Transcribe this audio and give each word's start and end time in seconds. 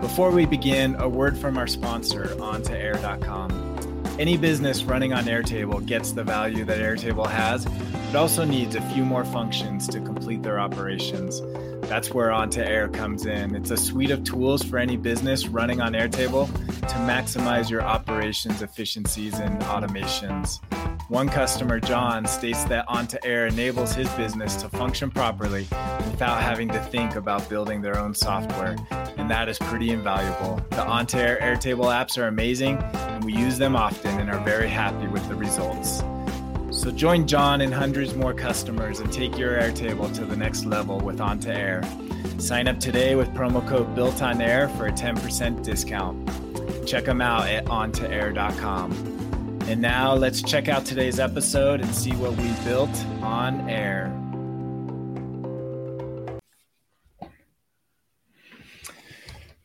Before 0.00 0.30
we 0.30 0.46
begin, 0.46 0.94
a 0.96 1.08
word 1.08 1.36
from 1.36 1.58
our 1.58 1.66
sponsor, 1.66 2.24
On2Air.com. 2.24 4.16
Any 4.18 4.38
business 4.38 4.82
running 4.82 5.12
on 5.12 5.24
Airtable 5.24 5.84
gets 5.84 6.12
the 6.12 6.24
value 6.24 6.64
that 6.64 6.78
Airtable 6.78 7.28
has, 7.28 7.66
but 7.66 8.16
also 8.16 8.44
needs 8.44 8.74
a 8.74 8.80
few 8.92 9.04
more 9.04 9.26
functions 9.26 9.86
to 9.88 10.00
complete 10.00 10.42
their 10.42 10.58
operations. 10.58 11.42
That's 11.88 12.10
where 12.10 12.30
On2Air 12.30 12.92
comes 12.94 13.26
in. 13.26 13.54
It's 13.54 13.70
a 13.70 13.76
suite 13.76 14.10
of 14.10 14.24
tools 14.24 14.62
for 14.62 14.78
any 14.78 14.96
business 14.96 15.48
running 15.48 15.82
on 15.82 15.92
Airtable 15.92 16.46
to 16.80 16.94
maximize 17.06 17.68
your 17.68 17.82
operations 17.82 18.62
efficiencies 18.62 19.38
and 19.38 19.60
automations. 19.62 20.60
One 21.10 21.28
customer, 21.28 21.80
John, 21.80 22.24
states 22.24 22.62
that 22.66 22.86
On2Air 22.86 23.50
enables 23.50 23.92
his 23.92 24.08
business 24.10 24.54
to 24.62 24.68
function 24.68 25.10
properly 25.10 25.62
without 26.08 26.40
having 26.40 26.68
to 26.68 26.78
think 26.84 27.16
about 27.16 27.48
building 27.48 27.82
their 27.82 27.98
own 27.98 28.14
software, 28.14 28.76
and 29.16 29.28
that 29.28 29.48
is 29.48 29.58
pretty 29.58 29.90
invaluable. 29.90 30.64
The 30.70 30.84
On2Air 30.84 31.40
Airtable 31.40 31.86
apps 31.86 32.16
are 32.16 32.28
amazing, 32.28 32.76
and 32.76 33.24
we 33.24 33.32
use 33.32 33.58
them 33.58 33.74
often 33.74 34.20
and 34.20 34.30
are 34.30 34.38
very 34.44 34.68
happy 34.68 35.08
with 35.08 35.28
the 35.28 35.34
results. 35.34 36.04
So 36.70 36.92
join 36.92 37.26
John 37.26 37.62
and 37.62 37.74
hundreds 37.74 38.14
more 38.14 38.32
customers 38.32 39.00
and 39.00 39.12
take 39.12 39.36
your 39.36 39.58
Airtable 39.58 40.14
to 40.14 40.24
the 40.24 40.36
next 40.36 40.64
level 40.64 41.00
with 41.00 41.18
On2Air. 41.18 42.40
Sign 42.40 42.68
up 42.68 42.78
today 42.78 43.16
with 43.16 43.34
promo 43.34 43.66
code 43.66 43.96
Built 43.96 44.22
on 44.22 44.40
Air 44.40 44.68
for 44.68 44.86
a 44.86 44.92
10% 44.92 45.64
discount. 45.64 46.86
Check 46.86 47.04
them 47.04 47.20
out 47.20 47.48
at 47.48 47.64
on2air.com. 47.64 49.19
And 49.70 49.80
now 49.80 50.14
let's 50.14 50.42
check 50.42 50.66
out 50.66 50.84
today's 50.84 51.20
episode 51.20 51.80
and 51.80 51.94
see 51.94 52.10
what 52.16 52.36
we 52.36 52.50
built 52.64 52.90
on 53.22 53.70
air. 53.70 54.12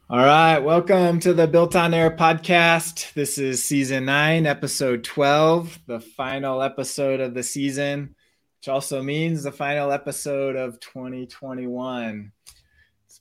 All 0.07 0.19
right, 0.19 0.59
welcome 0.59 1.19
to 1.21 1.33
the 1.33 1.47
Built 1.47 1.75
on 1.75 1.95
Air 1.95 2.11
podcast. 2.11 3.13
This 3.13 3.39
is 3.39 3.63
season 3.63 4.05
nine, 4.05 4.45
episode 4.45 5.03
12, 5.03 5.79
the 5.87 5.99
final 5.99 6.61
episode 6.61 7.19
of 7.19 7.33
the 7.33 7.41
season, 7.41 8.13
which 8.59 8.67
also 8.67 9.01
means 9.01 9.41
the 9.41 9.51
final 9.51 9.91
episode 9.91 10.55
of 10.55 10.79
2021 10.81 12.31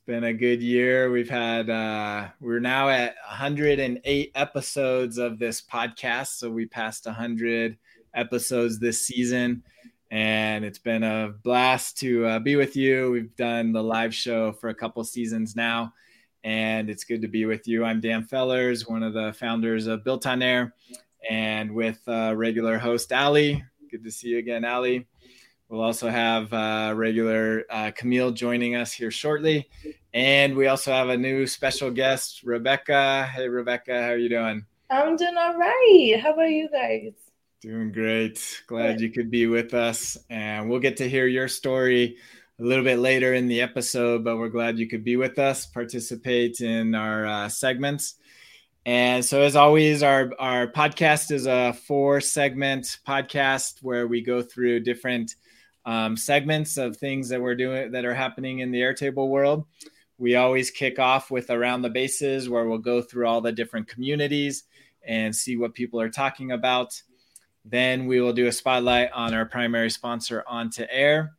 been 0.06 0.24
a 0.24 0.34
good 0.34 0.62
year. 0.62 1.10
We've 1.10 1.30
had 1.30 1.70
uh, 1.70 2.28
we're 2.38 2.60
now 2.60 2.90
at 2.90 3.14
108 3.26 4.32
episodes 4.34 5.16
of 5.16 5.38
this 5.38 5.62
podcast, 5.62 6.36
so 6.38 6.50
we 6.50 6.66
passed 6.66 7.06
100 7.06 7.78
episodes 8.12 8.78
this 8.78 9.00
season, 9.00 9.62
and 10.10 10.62
it's 10.62 10.78
been 10.78 11.02
a 11.04 11.32
blast 11.42 11.96
to 11.98 12.26
uh, 12.26 12.38
be 12.38 12.56
with 12.56 12.76
you. 12.76 13.10
We've 13.12 13.34
done 13.36 13.72
the 13.72 13.82
live 13.82 14.14
show 14.14 14.52
for 14.52 14.68
a 14.68 14.74
couple 14.74 15.02
seasons 15.04 15.56
now, 15.56 15.94
and 16.42 16.90
it's 16.90 17.04
good 17.04 17.22
to 17.22 17.28
be 17.28 17.46
with 17.46 17.66
you. 17.66 17.82
I'm 17.82 18.02
Dan 18.02 18.24
Fellers, 18.24 18.86
one 18.86 19.02
of 19.02 19.14
the 19.14 19.32
founders 19.32 19.86
of 19.86 20.04
Built 20.04 20.26
on 20.26 20.42
Air, 20.42 20.74
and 21.30 21.74
with 21.74 22.00
uh, 22.06 22.34
regular 22.36 22.76
host 22.76 23.10
Ali. 23.10 23.64
Good 23.90 24.04
to 24.04 24.10
see 24.10 24.28
you 24.28 24.38
again, 24.38 24.66
Ali. 24.66 25.06
We'll 25.68 25.82
also 25.82 26.10
have 26.10 26.52
uh, 26.52 26.92
regular 26.94 27.64
uh, 27.70 27.90
Kamille 27.90 28.34
joining 28.34 28.76
us 28.76 28.92
here 28.92 29.10
shortly. 29.10 29.68
And 30.14 30.56
we 30.56 30.68
also 30.68 30.92
have 30.92 31.08
a 31.08 31.16
new 31.16 31.44
special 31.44 31.90
guest, 31.90 32.44
Rebecca. 32.44 33.28
Hey, 33.34 33.48
Rebecca, 33.48 34.00
how 34.00 34.10
are 34.10 34.16
you 34.16 34.28
doing? 34.28 34.64
I'm 34.88 35.16
doing 35.16 35.36
all 35.36 35.58
right. 35.58 36.20
How 36.22 36.34
about 36.34 36.50
you 36.50 36.68
guys? 36.70 37.14
Doing 37.60 37.90
great. 37.90 38.62
Glad 38.68 39.00
you 39.00 39.10
could 39.10 39.28
be 39.28 39.48
with 39.48 39.74
us. 39.74 40.16
And 40.30 40.70
we'll 40.70 40.78
get 40.78 40.98
to 40.98 41.08
hear 41.08 41.26
your 41.26 41.48
story 41.48 42.16
a 42.60 42.62
little 42.62 42.84
bit 42.84 43.00
later 43.00 43.34
in 43.34 43.48
the 43.48 43.60
episode, 43.60 44.22
but 44.22 44.36
we're 44.38 44.50
glad 44.50 44.78
you 44.78 44.86
could 44.86 45.02
be 45.02 45.16
with 45.16 45.40
us, 45.40 45.66
participate 45.66 46.60
in 46.60 46.94
our 46.94 47.26
uh, 47.26 47.48
segments. 47.48 48.14
And 48.86 49.24
so, 49.24 49.42
as 49.42 49.56
always, 49.56 50.04
our, 50.04 50.30
our 50.38 50.68
podcast 50.68 51.32
is 51.32 51.46
a 51.46 51.72
four 51.72 52.20
segment 52.20 52.98
podcast 53.04 53.82
where 53.82 54.06
we 54.06 54.20
go 54.20 54.42
through 54.42 54.80
different 54.80 55.34
um, 55.84 56.16
segments 56.16 56.76
of 56.76 56.98
things 56.98 57.28
that 57.30 57.42
we're 57.42 57.56
doing 57.56 57.90
that 57.90 58.04
are 58.04 58.14
happening 58.14 58.60
in 58.60 58.70
the 58.70 58.80
Airtable 58.80 59.28
world. 59.28 59.66
We 60.18 60.36
always 60.36 60.70
kick 60.70 60.98
off 60.98 61.30
with 61.30 61.50
around 61.50 61.82
the 61.82 61.90
bases 61.90 62.48
where 62.48 62.68
we'll 62.68 62.78
go 62.78 63.02
through 63.02 63.26
all 63.26 63.40
the 63.40 63.52
different 63.52 63.88
communities 63.88 64.64
and 65.06 65.34
see 65.34 65.56
what 65.56 65.74
people 65.74 66.00
are 66.00 66.10
talking 66.10 66.52
about. 66.52 67.00
Then 67.64 68.06
we 68.06 68.20
will 68.20 68.32
do 68.32 68.46
a 68.46 68.52
spotlight 68.52 69.10
on 69.12 69.34
our 69.34 69.46
primary 69.46 69.90
sponsor, 69.90 70.44
On2Air. 70.50 71.30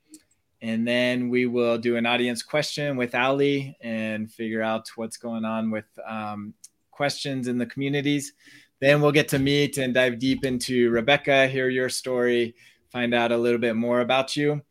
And 0.61 0.87
then 0.87 1.29
we 1.29 1.45
will 1.45 1.77
do 1.77 1.95
an 1.95 2.05
audience 2.05 2.41
question 2.41 2.97
with 2.97 3.13
Ali 3.13 3.77
and 3.81 4.31
figure 4.31 4.63
out 4.63 4.89
what's 4.95 5.17
going 5.17 5.45
on 5.45 5.69
with 5.69 5.85
um, 6.07 6.53
questions 6.91 7.47
in 7.47 7.57
the 7.57 7.65
communities. 7.65 8.33
Then 8.81 9.01
we'll 9.01 9.11
get 9.11 9.27
to 9.29 9.39
meet 9.39 9.77
and 9.77 9.93
dive 9.93 10.19
deep 10.19 10.43
into 10.43 10.89
Rebecca, 10.89 11.47
hear 11.47 11.69
your 11.69 11.89
story, 11.89 12.55
find 12.89 13.13
out 13.13 13.31
a 13.31 13.37
little 13.37 13.59
bit 13.59 13.75
more 13.75 14.01
about 14.01 14.35
you. 14.35 14.61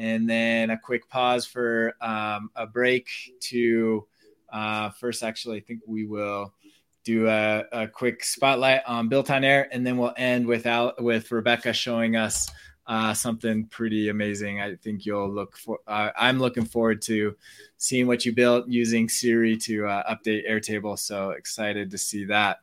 And 0.00 0.26
then 0.26 0.70
a 0.70 0.78
quick 0.78 1.10
pause 1.10 1.44
for 1.44 1.94
um, 2.00 2.50
a 2.56 2.66
break 2.66 3.10
to 3.40 4.06
uh, 4.50 4.88
first, 4.92 5.22
actually, 5.22 5.58
I 5.58 5.60
think 5.60 5.82
we 5.86 6.06
will 6.06 6.54
do 7.04 7.28
a, 7.28 7.64
a, 7.70 7.86
quick 7.86 8.24
spotlight 8.24 8.80
on 8.86 9.08
Built 9.08 9.30
on 9.30 9.44
Air, 9.44 9.68
and 9.70 9.86
then 9.86 9.98
we'll 9.98 10.14
end 10.16 10.46
with, 10.46 10.66
with 10.98 11.30
Rebecca 11.30 11.74
showing 11.74 12.16
us 12.16 12.50
uh, 12.86 13.12
something 13.12 13.66
pretty 13.66 14.08
amazing. 14.08 14.62
I 14.62 14.74
think 14.76 15.04
you'll 15.04 15.30
look 15.30 15.58
for. 15.58 15.80
Uh, 15.86 16.12
I'm 16.16 16.38
looking 16.38 16.64
forward 16.64 17.02
to 17.02 17.36
seeing 17.76 18.06
what 18.06 18.24
you 18.24 18.34
built 18.34 18.68
using 18.68 19.06
Siri 19.06 19.58
to 19.58 19.86
uh, 19.86 20.14
update 20.14 20.48
Airtable. 20.50 20.98
So 20.98 21.32
excited 21.32 21.90
to 21.90 21.98
see 21.98 22.24
that. 22.24 22.60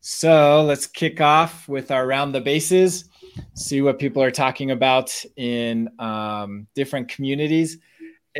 So 0.00 0.62
let's 0.62 0.86
kick 0.86 1.20
off 1.20 1.68
with 1.68 1.90
our 1.90 2.06
round 2.06 2.36
the 2.36 2.40
bases 2.40 3.08
see 3.54 3.82
what 3.82 3.98
people 3.98 4.22
are 4.22 4.30
talking 4.30 4.70
about 4.70 5.24
in 5.36 5.88
um, 5.98 6.66
different 6.74 7.08
communities. 7.08 7.78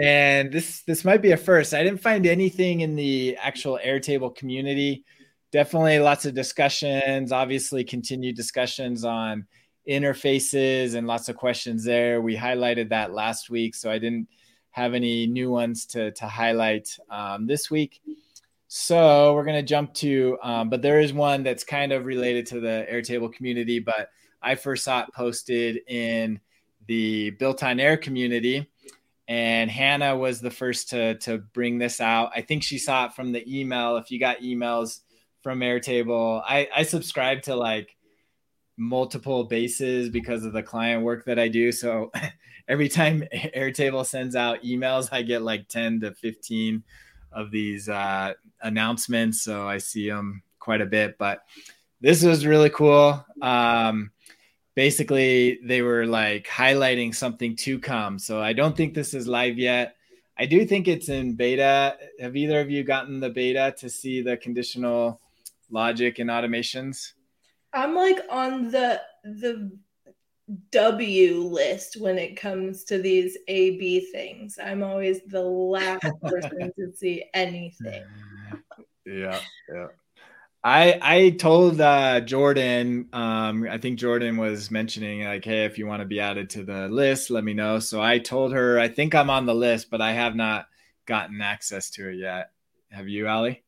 And 0.00 0.50
this 0.50 0.82
this 0.82 1.04
might 1.04 1.20
be 1.20 1.32
a 1.32 1.36
first. 1.36 1.74
I 1.74 1.82
didn't 1.82 2.00
find 2.00 2.26
anything 2.26 2.80
in 2.80 2.96
the 2.96 3.36
actual 3.36 3.78
Airtable 3.84 4.34
community. 4.34 5.04
Definitely 5.50 5.98
lots 5.98 6.24
of 6.24 6.34
discussions. 6.34 7.30
Obviously, 7.30 7.84
continued 7.84 8.36
discussions 8.36 9.04
on 9.04 9.46
interfaces 9.88 10.94
and 10.94 11.06
lots 11.06 11.28
of 11.28 11.36
questions 11.36 11.84
there. 11.84 12.22
We 12.22 12.36
highlighted 12.36 12.88
that 12.88 13.12
last 13.12 13.50
week, 13.50 13.74
so 13.74 13.90
I 13.90 13.98
didn't 13.98 14.28
have 14.70 14.94
any 14.94 15.26
new 15.26 15.50
ones 15.50 15.84
to 15.86 16.10
to 16.12 16.26
highlight 16.26 16.96
um, 17.10 17.46
this 17.46 17.70
week. 17.70 18.00
So 18.68 19.34
we're 19.34 19.44
gonna 19.44 19.62
jump 19.62 19.92
to, 19.94 20.38
um, 20.42 20.70
but 20.70 20.80
there 20.80 21.00
is 21.00 21.12
one 21.12 21.42
that's 21.42 21.64
kind 21.64 21.92
of 21.92 22.06
related 22.06 22.46
to 22.46 22.60
the 22.60 22.86
Airtable 22.90 23.30
community, 23.30 23.78
but 23.78 24.08
I 24.42 24.54
first 24.54 24.84
saw 24.84 25.02
it 25.02 25.14
posted 25.14 25.80
in 25.88 26.40
the 26.86 27.30
Built 27.30 27.62
on 27.62 27.80
Air 27.80 27.96
community. 27.96 28.68
And 29.28 29.70
Hannah 29.70 30.16
was 30.16 30.40
the 30.40 30.50
first 30.50 30.90
to, 30.90 31.16
to 31.20 31.38
bring 31.38 31.78
this 31.78 32.00
out. 32.00 32.32
I 32.34 32.42
think 32.42 32.62
she 32.62 32.78
saw 32.78 33.06
it 33.06 33.14
from 33.14 33.32
the 33.32 33.44
email. 33.46 33.96
If 33.96 34.10
you 34.10 34.18
got 34.18 34.40
emails 34.40 35.00
from 35.42 35.60
Airtable, 35.60 36.42
I, 36.44 36.68
I 36.74 36.82
subscribe 36.82 37.42
to 37.42 37.54
like 37.54 37.96
multiple 38.76 39.44
bases 39.44 40.08
because 40.08 40.44
of 40.44 40.52
the 40.52 40.62
client 40.62 41.04
work 41.04 41.24
that 41.26 41.38
I 41.38 41.48
do. 41.48 41.72
So 41.72 42.10
every 42.68 42.88
time 42.88 43.24
Airtable 43.34 44.04
sends 44.04 44.36
out 44.36 44.62
emails, 44.62 45.08
I 45.12 45.22
get 45.22 45.42
like 45.42 45.68
10 45.68 46.00
to 46.00 46.12
15 46.12 46.82
of 47.30 47.50
these 47.50 47.88
uh, 47.88 48.34
announcements. 48.60 49.42
So 49.42 49.66
I 49.66 49.78
see 49.78 50.08
them 50.08 50.42
quite 50.58 50.80
a 50.80 50.86
bit. 50.86 51.16
But 51.16 51.42
this 52.00 52.22
was 52.22 52.44
really 52.44 52.70
cool. 52.70 53.24
Um, 53.40 54.10
basically 54.74 55.58
they 55.64 55.82
were 55.82 56.06
like 56.06 56.46
highlighting 56.46 57.14
something 57.14 57.56
to 57.56 57.78
come. 57.78 58.18
So 58.18 58.40
I 58.40 58.52
don't 58.52 58.76
think 58.76 58.94
this 58.94 59.14
is 59.14 59.26
live 59.26 59.58
yet. 59.58 59.96
I 60.38 60.46
do 60.46 60.64
think 60.64 60.88
it's 60.88 61.08
in 61.08 61.34
beta. 61.34 61.96
Have 62.20 62.36
either 62.36 62.60
of 62.60 62.70
you 62.70 62.84
gotten 62.84 63.20
the 63.20 63.30
beta 63.30 63.74
to 63.78 63.88
see 63.88 64.22
the 64.22 64.36
conditional 64.36 65.20
logic 65.70 66.18
and 66.18 66.30
automations? 66.30 67.12
I'm 67.72 67.94
like 67.94 68.20
on 68.30 68.70
the 68.70 69.00
the 69.24 69.70
W 70.70 71.34
list 71.44 71.96
when 71.98 72.18
it 72.18 72.36
comes 72.36 72.84
to 72.84 72.98
these 72.98 73.38
A 73.48 73.78
B 73.78 74.00
things. 74.12 74.58
I'm 74.62 74.82
always 74.82 75.20
the 75.26 75.42
last 75.42 76.04
person 76.22 76.72
to 76.78 76.92
see 76.94 77.24
anything. 77.34 78.04
Yeah, 79.06 79.38
yeah. 79.72 79.86
I 80.64 80.98
I 81.02 81.30
told 81.30 81.80
uh, 81.80 82.20
Jordan. 82.20 83.08
Um, 83.12 83.66
I 83.68 83.78
think 83.78 83.98
Jordan 83.98 84.36
was 84.36 84.70
mentioning 84.70 85.24
like, 85.24 85.44
hey, 85.44 85.64
if 85.64 85.76
you 85.76 85.86
want 85.86 86.00
to 86.00 86.06
be 86.06 86.20
added 86.20 86.50
to 86.50 86.64
the 86.64 86.88
list, 86.88 87.30
let 87.30 87.42
me 87.42 87.52
know. 87.52 87.80
So 87.80 88.00
I 88.00 88.18
told 88.18 88.52
her 88.52 88.78
I 88.78 88.88
think 88.88 89.14
I'm 89.14 89.30
on 89.30 89.46
the 89.46 89.54
list, 89.54 89.90
but 89.90 90.00
I 90.00 90.12
have 90.12 90.36
not 90.36 90.66
gotten 91.06 91.40
access 91.40 91.90
to 91.90 92.08
it 92.08 92.16
yet. 92.16 92.50
Have 92.90 93.08
you, 93.08 93.26
Ali? 93.26 93.64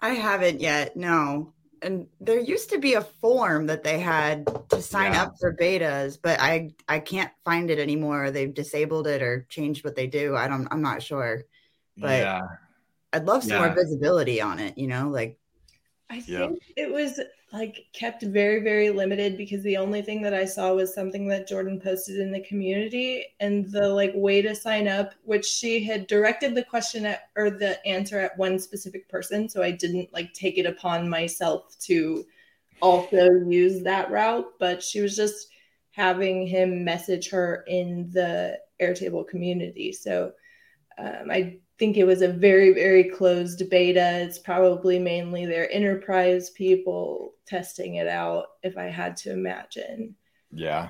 I 0.00 0.10
haven't 0.10 0.60
yet. 0.60 0.96
No. 0.96 1.52
And 1.82 2.06
there 2.20 2.40
used 2.40 2.70
to 2.70 2.78
be 2.78 2.94
a 2.94 3.02
form 3.02 3.66
that 3.66 3.82
they 3.82 3.98
had 3.98 4.46
to 4.70 4.80
sign 4.80 5.12
yeah. 5.12 5.24
up 5.24 5.34
for 5.40 5.54
betas, 5.54 6.18
but 6.20 6.40
I 6.40 6.70
I 6.88 7.00
can't 7.00 7.30
find 7.44 7.70
it 7.70 7.78
anymore. 7.78 8.30
They've 8.30 8.52
disabled 8.52 9.06
it 9.06 9.20
or 9.20 9.46
changed 9.48 9.84
what 9.84 9.96
they 9.96 10.06
do. 10.06 10.36
I 10.36 10.46
don't. 10.46 10.68
I'm 10.70 10.82
not 10.82 11.02
sure. 11.02 11.42
But 11.96 12.20
yeah. 12.20 12.42
I'd 13.12 13.26
love 13.26 13.42
some 13.42 13.52
yeah. 13.52 13.66
more 13.66 13.74
visibility 13.74 14.40
on 14.40 14.58
it. 14.58 14.78
You 14.78 14.86
know, 14.86 15.08
like 15.08 15.38
I 16.08 16.20
think 16.20 16.62
it 16.76 16.90
was 16.90 17.20
like 17.52 17.86
kept 17.92 18.22
very 18.22 18.62
very 18.62 18.90
limited 18.90 19.36
because 19.36 19.62
the 19.62 19.76
only 19.76 20.02
thing 20.02 20.22
that 20.22 20.34
I 20.34 20.44
saw 20.44 20.74
was 20.74 20.94
something 20.94 21.26
that 21.28 21.48
Jordan 21.48 21.80
posted 21.80 22.18
in 22.18 22.30
the 22.30 22.40
community 22.40 23.24
and 23.40 23.70
the 23.70 23.88
like 23.88 24.12
way 24.14 24.40
to 24.42 24.54
sign 24.54 24.88
up 24.88 25.14
which 25.24 25.44
she 25.44 25.82
had 25.82 26.06
directed 26.06 26.54
the 26.54 26.64
question 26.64 27.06
at 27.06 27.30
or 27.36 27.50
the 27.50 27.84
answer 27.86 28.20
at 28.20 28.38
one 28.38 28.58
specific 28.58 29.08
person. 29.08 29.48
So 29.48 29.62
I 29.62 29.72
didn't 29.72 30.12
like 30.12 30.32
take 30.32 30.58
it 30.58 30.66
upon 30.66 31.08
myself 31.08 31.76
to 31.80 32.24
also 32.82 33.30
use 33.48 33.82
that 33.82 34.10
route 34.10 34.52
but 34.58 34.82
she 34.82 35.00
was 35.00 35.16
just 35.16 35.48
having 35.96 36.46
him 36.46 36.84
message 36.84 37.30
her 37.30 37.64
in 37.66 38.10
the 38.12 38.58
Airtable 38.82 39.26
community. 39.26 39.92
So 39.92 40.32
um, 40.98 41.30
I 41.30 41.58
think 41.78 41.96
it 41.96 42.04
was 42.04 42.22
a 42.22 42.32
very 42.32 42.72
very 42.72 43.04
closed 43.04 43.68
beta. 43.70 44.20
It's 44.20 44.38
probably 44.38 44.98
mainly 44.98 45.46
their 45.46 45.70
enterprise 45.72 46.50
people 46.50 47.34
testing 47.46 47.94
it 47.94 48.08
out 48.08 48.46
if 48.62 48.76
i 48.76 48.84
had 48.84 49.16
to 49.18 49.32
imagine. 49.32 50.14
Yeah 50.52 50.88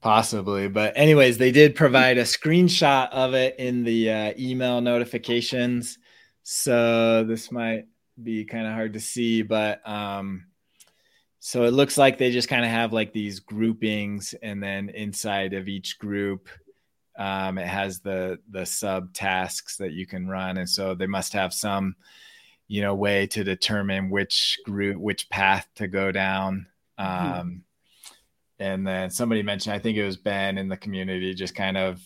possibly. 0.00 0.68
But 0.68 0.92
anyways 0.96 1.38
they 1.38 1.50
did 1.50 1.74
provide 1.74 2.18
a 2.18 2.22
screenshot 2.22 3.10
of 3.10 3.34
it 3.34 3.56
in 3.58 3.82
the 3.82 4.10
uh, 4.10 4.34
email 4.38 4.80
notifications. 4.80 5.98
So 6.44 7.24
this 7.24 7.50
might 7.50 7.86
be 8.22 8.44
kind 8.44 8.66
of 8.66 8.72
hard 8.72 8.92
to 8.94 9.00
see 9.00 9.42
but 9.42 9.86
um 9.88 10.44
so 11.40 11.64
it 11.64 11.70
looks 11.70 11.96
like 11.96 12.18
they 12.18 12.32
just 12.32 12.48
kind 12.48 12.64
of 12.64 12.70
have 12.70 12.92
like 12.92 13.12
these 13.12 13.40
groupings 13.40 14.34
and 14.42 14.62
then 14.62 14.88
inside 14.88 15.54
of 15.54 15.68
each 15.68 15.98
group 15.98 16.48
um, 17.18 17.58
it 17.58 17.66
has 17.66 18.00
the 18.00 18.38
the 18.48 18.64
sub 18.64 19.12
tasks 19.12 19.76
that 19.76 19.92
you 19.92 20.06
can 20.06 20.28
run, 20.28 20.56
and 20.56 20.68
so 20.68 20.94
they 20.94 21.06
must 21.06 21.32
have 21.32 21.52
some, 21.52 21.96
you 22.68 22.80
know, 22.80 22.94
way 22.94 23.26
to 23.26 23.42
determine 23.44 24.08
which 24.08 24.58
group, 24.64 24.96
which 24.96 25.28
path 25.28 25.68
to 25.74 25.88
go 25.88 26.12
down. 26.12 26.66
Mm-hmm. 26.98 27.40
Um, 27.40 27.64
and 28.60 28.86
then 28.86 29.10
somebody 29.10 29.42
mentioned, 29.42 29.74
I 29.74 29.78
think 29.78 29.96
it 29.96 30.04
was 30.04 30.16
Ben 30.16 30.58
in 30.58 30.68
the 30.68 30.76
community, 30.76 31.34
just 31.34 31.54
kind 31.54 31.76
of 31.76 32.00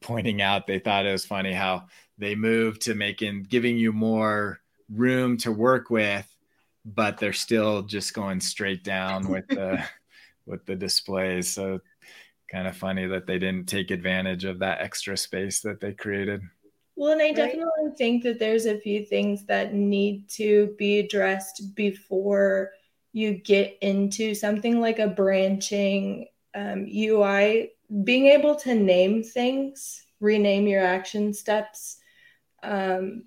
pointing 0.00 0.42
out 0.42 0.66
they 0.66 0.78
thought 0.78 1.06
it 1.06 1.12
was 1.12 1.24
funny 1.24 1.52
how 1.52 1.84
they 2.18 2.34
moved 2.34 2.82
to 2.82 2.94
making 2.94 3.44
giving 3.44 3.76
you 3.76 3.92
more 3.92 4.60
room 4.88 5.36
to 5.38 5.52
work 5.52 5.90
with, 5.90 6.26
but 6.84 7.18
they're 7.18 7.32
still 7.32 7.82
just 7.82 8.14
going 8.14 8.40
straight 8.40 8.84
down 8.84 9.28
with 9.28 9.46
the 9.48 9.84
with 10.46 10.64
the 10.66 10.76
displays. 10.76 11.52
So 11.52 11.80
kind 12.54 12.68
of 12.68 12.76
funny 12.76 13.04
that 13.04 13.26
they 13.26 13.36
didn't 13.36 13.66
take 13.66 13.90
advantage 13.90 14.44
of 14.44 14.60
that 14.60 14.80
extra 14.80 15.16
space 15.16 15.60
that 15.62 15.80
they 15.80 15.92
created. 15.92 16.40
Well, 16.94 17.10
and 17.10 17.20
I 17.20 17.32
definitely 17.32 17.90
think 17.98 18.22
that 18.22 18.38
there's 18.38 18.66
a 18.66 18.78
few 18.78 19.04
things 19.04 19.44
that 19.46 19.74
need 19.74 20.28
to 20.30 20.72
be 20.78 21.00
addressed 21.00 21.74
before 21.74 22.70
you 23.12 23.34
get 23.34 23.76
into 23.80 24.36
something 24.36 24.80
like 24.80 25.00
a 25.00 25.08
branching 25.08 26.28
um, 26.54 26.86
UI. 26.86 27.72
Being 28.04 28.26
able 28.26 28.54
to 28.56 28.76
name 28.76 29.24
things, 29.24 30.06
rename 30.20 30.68
your 30.68 30.84
action 30.84 31.34
steps. 31.34 31.96
Um, 32.62 33.24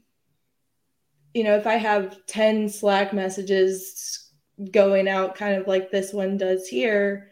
you 1.34 1.44
know, 1.44 1.58
if 1.58 1.68
I 1.68 1.76
have 1.76 2.26
10 2.28 2.70
Slack 2.70 3.12
messages 3.12 4.32
going 4.72 5.10
out, 5.10 5.36
kind 5.36 5.58
of 5.60 5.68
like 5.68 5.92
this 5.92 6.14
one 6.14 6.38
does 6.38 6.66
here, 6.66 7.32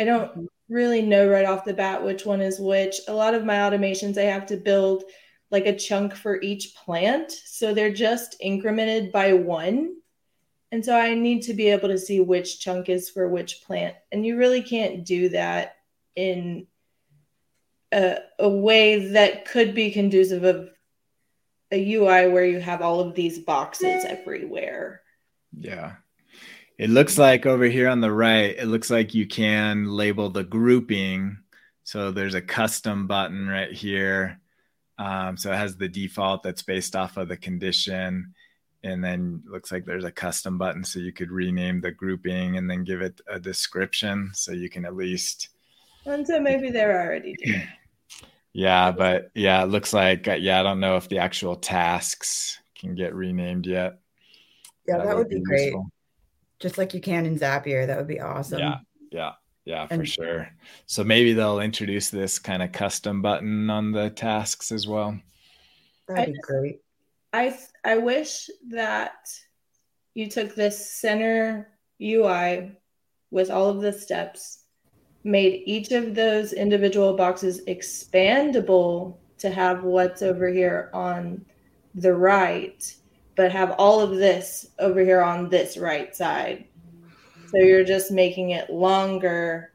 I 0.00 0.04
don't 0.04 0.30
mm-hmm 0.30 0.44
really 0.68 1.02
know 1.02 1.28
right 1.28 1.46
off 1.46 1.64
the 1.64 1.74
bat 1.74 2.02
which 2.04 2.26
one 2.26 2.40
is 2.40 2.60
which. 2.60 2.96
A 3.08 3.12
lot 3.12 3.34
of 3.34 3.44
my 3.44 3.54
automations, 3.54 4.18
I 4.18 4.22
have 4.22 4.46
to 4.46 4.56
build 4.56 5.04
like 5.50 5.66
a 5.66 5.76
chunk 5.76 6.14
for 6.14 6.40
each 6.42 6.74
plant. 6.74 7.32
So 7.32 7.72
they're 7.72 7.92
just 7.92 8.36
incremented 8.44 9.12
by 9.12 9.32
one. 9.32 9.94
And 10.70 10.84
so 10.84 10.94
I 10.94 11.14
need 11.14 11.42
to 11.42 11.54
be 11.54 11.68
able 11.68 11.88
to 11.88 11.98
see 11.98 12.20
which 12.20 12.60
chunk 12.60 12.90
is 12.90 13.08
for 13.08 13.28
which 13.28 13.62
plant. 13.62 13.96
And 14.12 14.26
you 14.26 14.36
really 14.36 14.62
can't 14.62 15.04
do 15.04 15.30
that 15.30 15.76
in 16.14 16.66
a, 17.92 18.18
a 18.38 18.48
way 18.48 19.12
that 19.12 19.46
could 19.46 19.74
be 19.74 19.90
conducive 19.90 20.44
of 20.44 20.68
a 21.72 21.94
UI 21.94 22.28
where 22.28 22.44
you 22.44 22.60
have 22.60 22.82
all 22.82 23.00
of 23.00 23.14
these 23.14 23.38
boxes 23.38 24.04
everywhere. 24.04 25.02
Yeah. 25.58 25.94
It 26.78 26.90
looks 26.90 27.18
like 27.18 27.44
over 27.44 27.64
here 27.64 27.88
on 27.88 28.00
the 28.00 28.12
right, 28.12 28.56
it 28.56 28.66
looks 28.66 28.88
like 28.88 29.12
you 29.12 29.26
can 29.26 29.86
label 29.86 30.30
the 30.30 30.44
grouping. 30.44 31.38
So 31.82 32.12
there's 32.12 32.34
a 32.34 32.40
custom 32.40 33.08
button 33.08 33.48
right 33.48 33.72
here. 33.72 34.38
Um, 34.96 35.36
so 35.36 35.52
it 35.52 35.56
has 35.56 35.76
the 35.76 35.88
default 35.88 36.44
that's 36.44 36.62
based 36.62 36.94
off 36.94 37.16
of 37.16 37.26
the 37.26 37.36
condition. 37.36 38.32
And 38.84 39.02
then 39.02 39.42
looks 39.44 39.72
like 39.72 39.86
there's 39.86 40.04
a 40.04 40.12
custom 40.12 40.56
button 40.56 40.84
so 40.84 41.00
you 41.00 41.12
could 41.12 41.32
rename 41.32 41.80
the 41.80 41.90
grouping 41.90 42.58
and 42.58 42.70
then 42.70 42.84
give 42.84 43.02
it 43.02 43.20
a 43.26 43.40
description 43.40 44.30
so 44.32 44.52
you 44.52 44.70
can 44.70 44.84
at 44.84 44.94
least. 44.94 45.48
And 46.06 46.24
so 46.24 46.38
maybe 46.38 46.70
they're 46.70 47.04
already 47.04 47.34
doing. 47.44 47.62
yeah, 48.52 48.92
but 48.92 49.32
yeah, 49.34 49.64
it 49.64 49.66
looks 49.66 49.92
like 49.92 50.28
uh, 50.28 50.34
yeah, 50.34 50.60
I 50.60 50.62
don't 50.62 50.78
know 50.78 50.96
if 50.96 51.08
the 51.08 51.18
actual 51.18 51.56
tasks 51.56 52.60
can 52.76 52.94
get 52.94 53.16
renamed 53.16 53.66
yet. 53.66 53.98
Yeah, 54.86 54.98
that, 54.98 55.06
that 55.06 55.16
would, 55.16 55.26
would, 55.26 55.28
be, 55.30 55.36
be 55.36 55.42
great. 55.42 55.64
Useful 55.64 55.90
just 56.60 56.78
like 56.78 56.94
you 56.94 57.00
can 57.00 57.26
in 57.26 57.38
Zapier. 57.38 57.86
That 57.86 57.98
would 57.98 58.08
be 58.08 58.20
awesome. 58.20 58.58
Yeah, 58.58 58.78
yeah, 59.10 59.32
yeah, 59.64 59.86
for 59.86 59.94
and, 59.94 60.08
sure. 60.08 60.48
So 60.86 61.04
maybe 61.04 61.32
they'll 61.32 61.60
introduce 61.60 62.10
this 62.10 62.38
kind 62.38 62.62
of 62.62 62.72
custom 62.72 63.22
button 63.22 63.70
on 63.70 63.92
the 63.92 64.10
tasks 64.10 64.72
as 64.72 64.86
well. 64.86 65.18
That'd 66.08 66.34
be 66.34 66.40
great. 66.40 66.80
I 67.32 67.56
I 67.84 67.98
wish 67.98 68.48
that 68.70 69.28
you 70.14 70.28
took 70.28 70.54
this 70.54 70.90
center 70.90 71.68
UI 72.02 72.72
with 73.30 73.50
all 73.50 73.68
of 73.68 73.82
the 73.82 73.92
steps, 73.92 74.64
made 75.22 75.62
each 75.66 75.92
of 75.92 76.14
those 76.14 76.52
individual 76.52 77.14
boxes 77.14 77.60
expandable 77.66 79.18
to 79.38 79.50
have 79.50 79.84
what's 79.84 80.22
over 80.22 80.48
here 80.48 80.90
on 80.92 81.44
the 81.94 82.14
right 82.14 82.94
but 83.38 83.52
have 83.52 83.70
all 83.78 84.00
of 84.00 84.16
this 84.16 84.66
over 84.80 85.00
here 85.00 85.22
on 85.22 85.48
this 85.48 85.76
right 85.78 86.14
side. 86.14 86.64
So 87.46 87.58
you're 87.58 87.84
just 87.84 88.10
making 88.10 88.50
it 88.50 88.68
longer. 88.68 89.72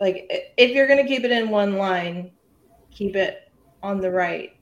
Like 0.00 0.52
if 0.56 0.70
you're 0.70 0.86
going 0.86 1.02
to 1.02 1.08
keep 1.08 1.24
it 1.24 1.32
in 1.32 1.50
one 1.50 1.76
line, 1.76 2.30
keep 2.92 3.16
it 3.16 3.50
on 3.82 4.00
the 4.00 4.10
right 4.10 4.56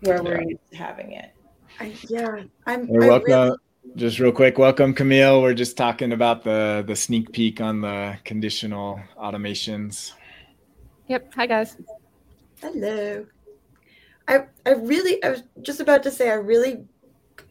where 0.00 0.16
yeah. 0.16 0.22
we're 0.22 0.76
having 0.76 1.12
it. 1.12 1.32
I, 1.80 1.94
yeah, 2.08 2.42
I'm. 2.66 2.86
Hey, 2.86 2.98
welcome. 2.98 3.30
Really... 3.30 3.56
Just 3.96 4.20
real 4.20 4.30
quick, 4.30 4.58
welcome 4.58 4.94
Kamille. 4.94 5.40
We're 5.40 5.54
just 5.54 5.76
talking 5.76 6.12
about 6.12 6.44
the 6.44 6.84
the 6.86 6.94
sneak 6.94 7.32
peek 7.32 7.62
on 7.62 7.80
the 7.80 8.18
conditional 8.24 9.00
automations. 9.18 10.12
Yep. 11.08 11.32
Hi 11.34 11.46
guys. 11.46 11.78
Hello. 12.60 13.24
I 14.28 14.44
I 14.66 14.72
really 14.72 15.22
I 15.24 15.30
was 15.30 15.42
just 15.62 15.80
about 15.80 16.02
to 16.04 16.10
say 16.10 16.30
I 16.30 16.34
really 16.34 16.84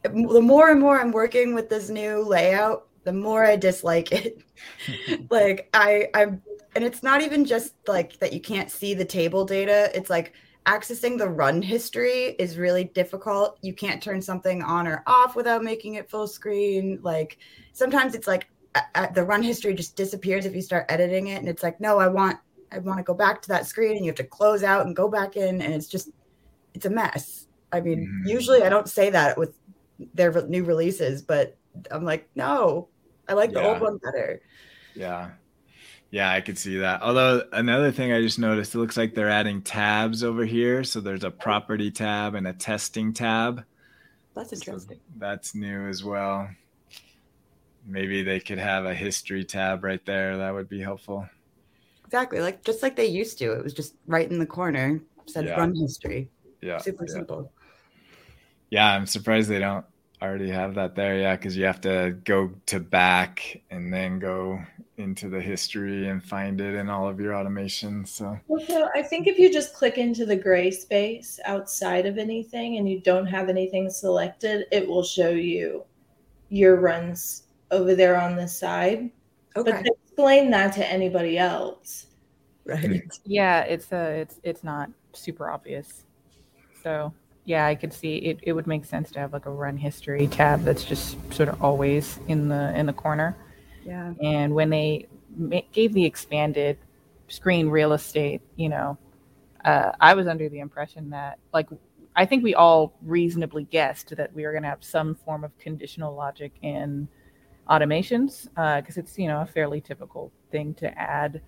the 0.04 0.42
more 0.42 0.70
and 0.70 0.80
more 0.80 1.00
I'm 1.00 1.12
working 1.12 1.54
with 1.54 1.70
this 1.70 1.90
new 1.90 2.24
layout, 2.24 2.88
the 3.04 3.14
more 3.14 3.46
I 3.46 3.56
dislike 3.56 4.12
it. 4.12 4.42
like 5.30 5.70
I 5.74 6.10
I'm 6.14 6.42
and 6.76 6.84
it's 6.84 7.04
not 7.04 7.22
even 7.22 7.46
just 7.46 7.74
like 7.88 8.18
that 8.20 8.34
you 8.34 8.40
can't 8.40 8.72
see 8.72 8.94
the 8.94 9.06
table 9.06 9.46
data. 9.46 9.92
It's 9.94 10.10
like 10.10 10.34
accessing 10.66 11.18
the 11.18 11.28
run 11.28 11.62
history 11.62 12.36
is 12.40 12.58
really 12.58 12.86
difficult. 12.86 13.58
You 13.62 13.74
can't 13.74 14.02
turn 14.02 14.22
something 14.22 14.62
on 14.62 14.88
or 14.88 15.04
off 15.08 15.36
without 15.36 15.64
making 15.64 15.96
it 15.96 16.10
full 16.10 16.28
screen. 16.28 17.00
Like 17.02 17.40
sometimes 17.74 18.16
it's 18.16 18.28
like 18.28 18.48
the 19.14 19.24
run 19.24 19.44
history 19.44 19.74
just 19.74 19.96
disappears 19.96 20.46
if 20.46 20.56
you 20.56 20.62
start 20.62 20.86
editing 20.88 21.28
it 21.28 21.40
and 21.40 21.50
it's 21.50 21.64
like 21.64 21.80
no, 21.82 22.00
I 22.00 22.08
want 22.08 22.38
I 22.72 22.80
want 22.80 23.00
to 23.00 23.04
go 23.04 23.14
back 23.14 23.42
to 23.42 23.48
that 23.50 23.68
screen 23.68 23.98
and 23.98 24.06
you 24.06 24.10
have 24.10 24.18
to 24.18 24.24
close 24.24 24.64
out 24.64 24.86
and 24.86 24.96
go 24.96 25.10
back 25.10 25.36
in 25.36 25.62
and 25.62 25.74
it's 25.74 25.88
just 25.88 26.10
it's 26.74 26.86
a 26.86 26.90
mess. 26.90 27.48
I 27.74 27.82
mean, 27.82 28.08
mm. 28.26 28.30
usually 28.30 28.64
I 28.64 28.70
don't 28.70 28.90
say 28.90 29.10
that 29.10 29.38
with 29.38 29.56
their 30.14 30.32
new 30.48 30.64
releases, 30.64 31.22
but 31.22 31.58
I'm 31.90 32.04
like, 32.04 32.30
no, 32.36 32.90
I 33.28 33.34
like 33.34 33.52
the 33.54 33.64
old 33.64 33.82
one 33.82 33.98
better. 33.98 34.42
Yeah. 34.96 35.32
Yeah, 36.12 36.30
I 36.32 36.42
could 36.42 36.58
see 36.58 36.78
that. 36.80 37.02
Although 37.02 37.44
another 37.54 37.92
thing 37.92 38.12
I 38.12 38.22
just 38.22 38.38
noticed, 38.38 38.76
it 38.76 38.80
looks 38.80 38.98
like 38.98 39.16
they're 39.16 39.30
adding 39.30 39.62
tabs 39.62 40.24
over 40.24 40.44
here. 40.44 40.84
So 40.84 41.00
there's 41.00 41.24
a 41.24 41.28
oh. 41.28 41.32
property 41.32 41.90
tab 41.90 42.36
and 42.36 42.48
a 42.48 42.54
testing 42.54 43.14
tab. 43.14 43.64
That's 44.36 44.52
interesting. 44.52 44.98
So 44.98 45.04
that's 45.18 45.56
new 45.56 45.88
as 45.88 46.04
well. 46.04 46.50
maybe 47.86 48.22
they 48.22 48.40
could 48.40 48.60
have 48.60 48.86
a 48.86 48.94
history 48.94 49.44
tab 49.44 49.84
right 49.84 50.06
there. 50.06 50.38
That 50.38 50.54
would 50.54 50.70
be 50.70 50.82
helpful. 50.82 51.28
Exactly. 52.06 52.42
Like 52.42 52.64
just 52.64 52.84
like 52.84 52.96
they 52.96 53.08
used 53.08 53.40
to. 53.40 53.54
It 53.54 53.64
was 53.64 53.74
just 53.74 53.96
right 54.06 54.30
in 54.30 54.38
the 54.38 54.46
corner, 54.46 55.02
said 55.26 55.46
Yeah. 55.46 55.56
run 55.56 55.74
history. 55.74 56.30
Yeah. 56.62 56.78
Super 56.78 57.06
yeah. 57.08 57.14
simple. 57.14 57.52
Yeah, 58.70 58.94
I'm 58.94 59.06
surprised 59.06 59.50
they 59.50 59.60
don't 59.60 59.86
already 60.22 60.50
have 60.50 60.76
that 60.76 60.96
there. 60.96 61.18
Yeah, 61.18 61.36
because 61.36 61.58
you 61.58 61.66
have 61.66 61.82
to 61.82 62.18
go 62.24 62.52
to 62.68 62.80
back 62.80 63.62
and 63.70 63.94
then 63.94 64.20
go 64.20 64.60
into 64.98 65.30
the 65.30 65.42
history 65.42 66.08
and 66.10 66.24
find 66.24 66.62
it 66.62 66.76
in 66.76 66.90
all 66.90 67.08
of 67.08 67.20
your 67.20 67.36
automation. 67.36 68.06
So 68.06 68.40
Well, 68.48 68.64
so 68.68 68.90
I 68.96 69.02
think 69.02 69.28
if 69.28 69.40
you 69.40 69.52
just 69.52 69.74
click 69.74 69.98
into 69.98 70.26
the 70.26 70.36
gray 70.36 70.70
space 70.72 71.40
outside 71.46 72.06
of 72.06 72.18
anything 72.18 72.78
and 72.78 72.88
you 72.88 73.02
don't 73.02 73.26
have 73.26 73.50
anything 73.50 73.90
selected, 73.90 74.66
it 74.72 74.88
will 74.88 75.04
show 75.04 75.30
you 75.30 75.84
your 76.50 76.76
runs 76.76 77.44
over 77.72 77.96
there 77.96 78.20
on 78.20 78.36
the 78.36 78.48
side. 78.48 79.10
Okay. 79.56 79.72
But 79.72 79.86
explain 79.86 80.52
that 80.52 80.74
to 80.76 80.86
anybody 80.86 81.38
else. 81.38 82.08
right. 82.66 83.02
Yeah, 83.26 83.62
it's 83.62 83.92
uh 83.92 84.14
it's 84.18 84.40
it's 84.44 84.64
not 84.64 84.90
super 85.14 85.50
obvious. 85.50 86.04
So 86.84 87.14
yeah, 87.52 87.66
I 87.66 87.76
could 87.76 87.92
see 87.92 88.16
it, 88.16 88.40
it 88.44 88.54
would 88.54 88.66
make 88.66 88.86
sense 88.86 89.12
to 89.12 89.20
have 89.20 89.34
like 89.34 89.46
a 89.46 89.52
run 89.52 89.76
history 89.76 90.26
tab 90.28 90.64
that's 90.64 90.86
just 90.86 91.18
sort 91.34 91.50
of 91.50 91.62
always 91.62 92.18
in 92.30 92.48
the 92.48 92.74
in 92.80 92.86
the 92.86 92.94
corner. 92.94 93.36
Yeah. 93.86 94.14
And 94.24 94.56
when 94.56 94.70
they 94.70 95.08
gave 95.74 95.92
the 95.94 96.06
expanded 96.06 96.78
screen 97.28 97.68
real 97.68 97.92
estate, 97.92 98.42
you 98.56 98.70
know, 98.70 98.98
uh, 99.66 99.92
I 100.00 100.14
was 100.14 100.28
under 100.28 100.48
the 100.48 100.60
impression 100.60 101.10
that, 101.10 101.40
like, 101.54 101.68
I 102.16 102.26
think 102.26 102.42
we 102.42 102.56
all 102.56 102.94
reasonably 103.02 103.66
guessed 103.66 104.16
that 104.16 104.34
we 104.34 104.46
were 104.46 104.52
going 104.52 104.64
to 104.64 104.70
have 104.70 104.84
some 104.84 105.16
form 105.16 105.44
of 105.44 105.52
conditional 105.58 106.16
logic 106.16 106.54
in 106.62 107.10
automations 107.70 108.48
because 108.80 108.96
it's, 108.96 109.20
you 109.20 109.28
know, 109.28 109.42
a 109.42 109.46
fairly 109.46 109.82
typical 109.82 110.32
thing 110.52 110.74
to 110.76 110.88
add 110.98 111.42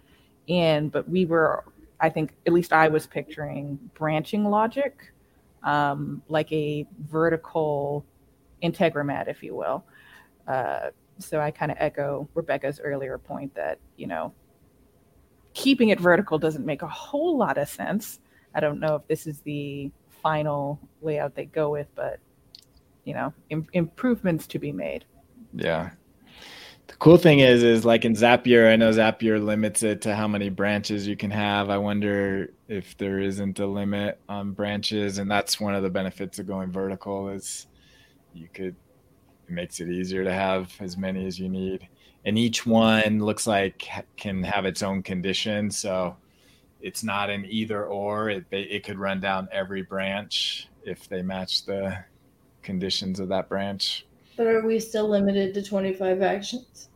in. 0.48 0.90
But 0.90 1.08
we 1.08 1.26
were, 1.26 1.64
I 2.02 2.10
think, 2.10 2.34
at 2.46 2.52
least 2.52 2.74
I 2.74 2.90
was 2.90 3.08
picturing 3.08 3.80
branching 3.94 4.44
logic, 4.50 5.13
um, 5.64 6.22
like 6.28 6.52
a 6.52 6.86
vertical 7.00 8.06
integromat, 8.64 9.28
if 9.28 9.44
you 9.44 9.56
will. 9.56 9.84
Uh, 10.48 10.90
so 11.20 11.40
I 11.40 11.52
kind 11.52 11.72
of 11.72 11.78
echo 11.80 12.28
Rebecca's 12.34 12.80
earlier 12.80 13.18
point 13.18 13.54
that, 13.56 13.80
you 13.98 14.08
know, 14.08 14.34
keeping 15.54 15.90
it 15.90 16.00
vertical 16.00 16.40
doesn't 16.40 16.66
make 16.66 16.82
a 16.82 16.88
whole 16.88 17.38
lot 17.38 17.58
of 17.58 17.70
sense. 17.70 18.20
I 18.56 18.60
don't 18.60 18.80
know 18.80 18.96
if 18.96 19.08
this 19.08 19.28
is 19.28 19.42
the 19.42 19.92
final 20.22 20.80
layout 21.02 21.36
they 21.36 21.46
go 21.46 21.70
with, 21.70 21.88
but, 21.96 22.20
you 23.04 23.14
know, 23.14 23.34
Im- 23.50 23.68
improvements 23.74 24.48
to 24.48 24.60
be 24.60 24.72
made. 24.72 25.06
yeah. 25.54 25.92
The 26.88 26.96
cool 26.96 27.18
thing 27.18 27.40
is, 27.40 27.64
is 27.64 27.86
like 27.86 28.06
in 28.06 28.14
Zapier, 28.14 28.72
I 28.72 28.76
know 28.76 28.92
Zapier 28.92 29.44
limits 29.44 29.84
it 29.84 30.02
to 30.02 30.16
how 30.16 30.28
many 30.28 30.50
branches 30.50 31.08
you 31.08 31.16
can 31.16 31.32
have. 31.32 31.70
I 31.70 31.78
wonder 31.78 32.52
if 32.68 32.98
there 32.98 33.20
isn't 33.20 33.60
a 33.60 33.66
limit 33.66 34.20
on 34.28 34.52
branches, 34.52 35.18
and 35.18 35.30
that's 35.32 35.60
one 35.60 35.76
of 35.76 35.84
the 35.84 35.90
benefits 35.90 36.40
of 36.40 36.48
going 36.48 36.72
vertical 36.72 37.30
is 37.30 37.68
you 38.34 38.48
could 38.54 38.76
it 39.48 39.52
makes 39.52 39.80
it 39.80 39.90
easier 39.90 40.24
to 40.24 40.34
have 40.34 40.74
as 40.80 40.98
many 40.98 41.26
as 41.26 41.40
you 41.40 41.50
need, 41.50 41.88
and 42.26 42.38
each 42.38 42.66
one 42.66 43.20
looks 43.20 43.48
like 43.48 43.88
can 44.18 44.44
have 44.44 44.66
its 44.66 44.84
own 44.84 45.04
condition, 45.04 45.72
so 45.72 46.16
it's 46.82 47.04
not 47.04 47.30
an 47.30 47.46
either 47.48 47.86
or. 47.86 48.30
It 48.30 48.46
it 48.52 48.84
could 48.84 49.00
run 49.00 49.20
down 49.20 49.48
every 49.52 49.84
branch 49.84 50.68
if 50.84 51.08
they 51.08 51.22
match 51.22 51.66
the 51.66 51.98
conditions 52.62 53.20
of 53.20 53.30
that 53.30 53.50
branch. 53.50 54.06
But 54.36 54.48
are 54.48 54.66
we 54.66 54.80
still 54.80 55.08
limited 55.08 55.54
to 55.54 55.62
25 55.62 56.22
actions? 56.22 56.90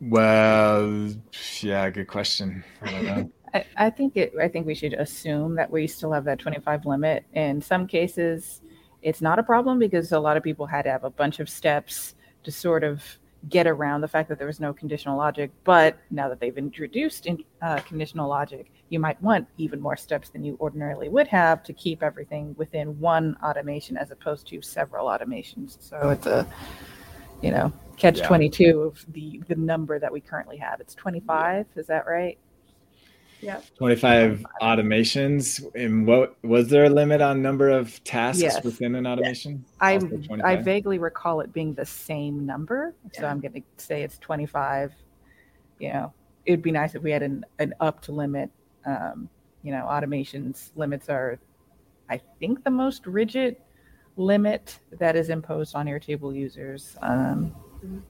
Well, 0.00 1.10
yeah, 1.60 1.90
good 1.90 2.08
question. 2.08 2.64
I. 2.82 3.28
I, 3.52 3.64
I 3.76 3.90
think 3.90 4.16
it. 4.16 4.32
I 4.40 4.48
think 4.48 4.66
we 4.66 4.74
should 4.74 4.94
assume 4.94 5.56
that 5.56 5.70
we 5.70 5.86
still 5.86 6.12
have 6.12 6.24
that 6.24 6.38
25 6.38 6.86
limit. 6.86 7.24
In 7.32 7.60
some 7.60 7.86
cases, 7.86 8.62
it's 9.02 9.20
not 9.20 9.38
a 9.38 9.42
problem 9.42 9.78
because 9.78 10.12
a 10.12 10.20
lot 10.20 10.36
of 10.36 10.42
people 10.42 10.66
had 10.66 10.82
to 10.82 10.90
have 10.90 11.04
a 11.04 11.10
bunch 11.10 11.40
of 11.40 11.48
steps 11.48 12.14
to 12.44 12.52
sort 12.52 12.84
of 12.84 13.02
get 13.48 13.66
around 13.66 14.02
the 14.02 14.08
fact 14.08 14.28
that 14.28 14.38
there 14.38 14.46
was 14.46 14.60
no 14.60 14.72
conditional 14.72 15.16
logic. 15.16 15.50
But 15.64 15.96
now 16.10 16.28
that 16.28 16.40
they've 16.40 16.56
introduced 16.58 17.26
in, 17.26 17.42
uh, 17.62 17.76
conditional 17.80 18.28
logic, 18.28 18.70
you 18.90 18.98
might 19.00 19.20
want 19.22 19.48
even 19.56 19.80
more 19.80 19.96
steps 19.96 20.28
than 20.28 20.44
you 20.44 20.58
ordinarily 20.60 21.08
would 21.08 21.28
have 21.28 21.62
to 21.64 21.72
keep 21.72 22.02
everything 22.02 22.54
within 22.58 22.98
one 23.00 23.36
automation 23.42 23.96
as 23.96 24.10
opposed 24.10 24.46
to 24.48 24.60
several 24.60 25.06
automations. 25.06 25.78
So 25.80 26.10
it's 26.10 26.26
a, 26.26 26.46
you 27.40 27.50
know, 27.50 27.72
catch 27.96 28.18
Yeah. 28.18 28.26
22 28.28 28.80
of 28.82 29.04
the 29.12 29.42
the 29.48 29.54
number 29.54 29.98
that 29.98 30.12
we 30.12 30.20
currently 30.20 30.56
have. 30.58 30.80
It's 30.80 30.94
25. 30.94 31.66
Is 31.76 31.86
that 31.86 32.06
right? 32.06 32.38
25 33.76 34.44
automations. 34.62 35.64
And 35.74 36.06
what 36.06 36.36
was 36.44 36.68
there 36.68 36.84
a 36.84 36.90
limit 36.90 37.20
on 37.20 37.42
number 37.42 37.68
of 37.70 38.02
tasks 38.04 38.42
Yes. 38.42 38.62
within 38.64 38.94
an 38.94 39.06
automation? 39.06 39.64
I 39.80 40.00
I 40.44 40.56
vaguely 40.56 40.98
recall 40.98 41.40
it 41.40 41.52
being 41.52 41.74
the 41.74 41.86
same 41.86 42.46
number, 42.46 42.94
so 43.12 43.26
I'm 43.26 43.40
going 43.40 43.52
to 43.52 43.62
say 43.76 44.02
it's 44.02 44.18
25. 44.18 44.92
You 45.78 45.92
know, 45.92 46.12
it'd 46.44 46.62
be 46.62 46.72
nice 46.72 46.94
if 46.94 47.02
we 47.02 47.10
had 47.10 47.22
an, 47.22 47.44
an 47.58 47.74
up 47.80 48.00
to 48.02 48.12
limit. 48.12 48.50
Um, 48.84 49.28
you 49.62 49.72
know, 49.72 49.84
automations 49.84 50.70
limits 50.74 51.08
are, 51.08 51.38
I 52.08 52.20
think, 52.38 52.64
the 52.64 52.70
most 52.70 53.06
rigid 53.06 53.56
limit 54.16 54.78
that 54.98 55.16
is 55.16 55.30
imposed 55.30 55.74
on 55.74 55.86
Airtable 55.86 56.34
users. 56.34 56.96
Um, 57.02 57.54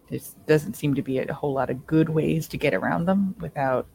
there 0.08 0.18
doesn't 0.46 0.74
seem 0.74 0.94
to 0.94 1.02
be 1.02 1.18
a 1.18 1.32
whole 1.32 1.52
lot 1.52 1.70
of 1.70 1.86
good 1.86 2.08
ways 2.08 2.48
to 2.48 2.56
get 2.56 2.74
around 2.74 3.06
them 3.06 3.34
without, 3.40 3.86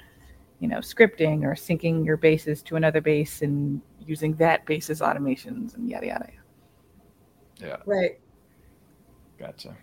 you 0.59 0.67
know, 0.67 0.77
scripting 0.77 1.43
or 1.43 1.53
syncing 1.53 2.05
your 2.05 2.17
bases 2.17 2.61
to 2.63 2.75
another 2.75 3.01
base 3.01 3.41
and 3.41 3.81
using 4.05 4.33
that 4.35 4.65
base's 4.65 5.01
automations 5.01 5.75
and 5.75 5.89
yada 5.89 6.07
yada. 6.07 6.29
Yeah, 7.57 7.77
Right. 7.85 8.19
gotcha. 9.37 9.75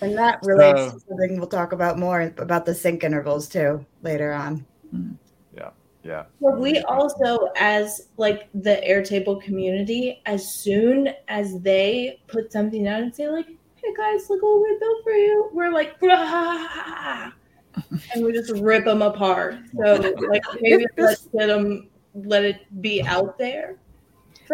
And 0.00 0.16
that 0.18 0.40
relates 0.44 0.92
So- 0.92 0.98
to 0.98 1.00
something 1.08 1.38
we'll 1.38 1.48
talk 1.48 1.72
about 1.72 1.98
more 1.98 2.32
about 2.38 2.66
the 2.66 2.74
sync 2.74 3.04
intervals 3.04 3.48
too 3.48 3.84
later 4.02 4.32
on. 4.32 4.64
Mm-hmm. 4.94 5.12
Yeah. 5.56 5.70
Yeah. 6.04 6.24
Well, 6.40 6.56
we 6.56 6.80
also, 6.82 7.48
as 7.56 8.08
like 8.16 8.48
the 8.54 8.80
Airtable 8.86 9.42
community, 9.42 10.22
as 10.26 10.52
soon 10.52 11.08
as 11.28 11.60
they 11.60 12.20
put 12.28 12.52
something 12.52 12.86
out 12.86 13.00
and 13.02 13.14
say 13.14 13.28
like, 13.28 13.46
"Hey 13.46 13.92
guys, 13.96 14.30
look 14.30 14.42
what 14.42 14.62
we 14.62 14.76
built 14.78 15.02
for 15.02 15.12
you," 15.12 15.50
we're 15.52 15.72
like, 15.72 16.00
"Rah!" 16.00 17.32
And 18.14 18.24
we 18.24 18.32
just 18.32 18.52
rip 18.52 18.84
them 18.84 19.02
apart. 19.02 19.56
So 19.76 19.94
like 20.28 20.42
maybe 20.60 20.86
let's 20.96 21.26
get 21.26 21.46
them, 21.46 21.88
let 22.14 22.44
it 22.44 22.82
be 22.82 23.02
out 23.02 23.38
there. 23.38 23.76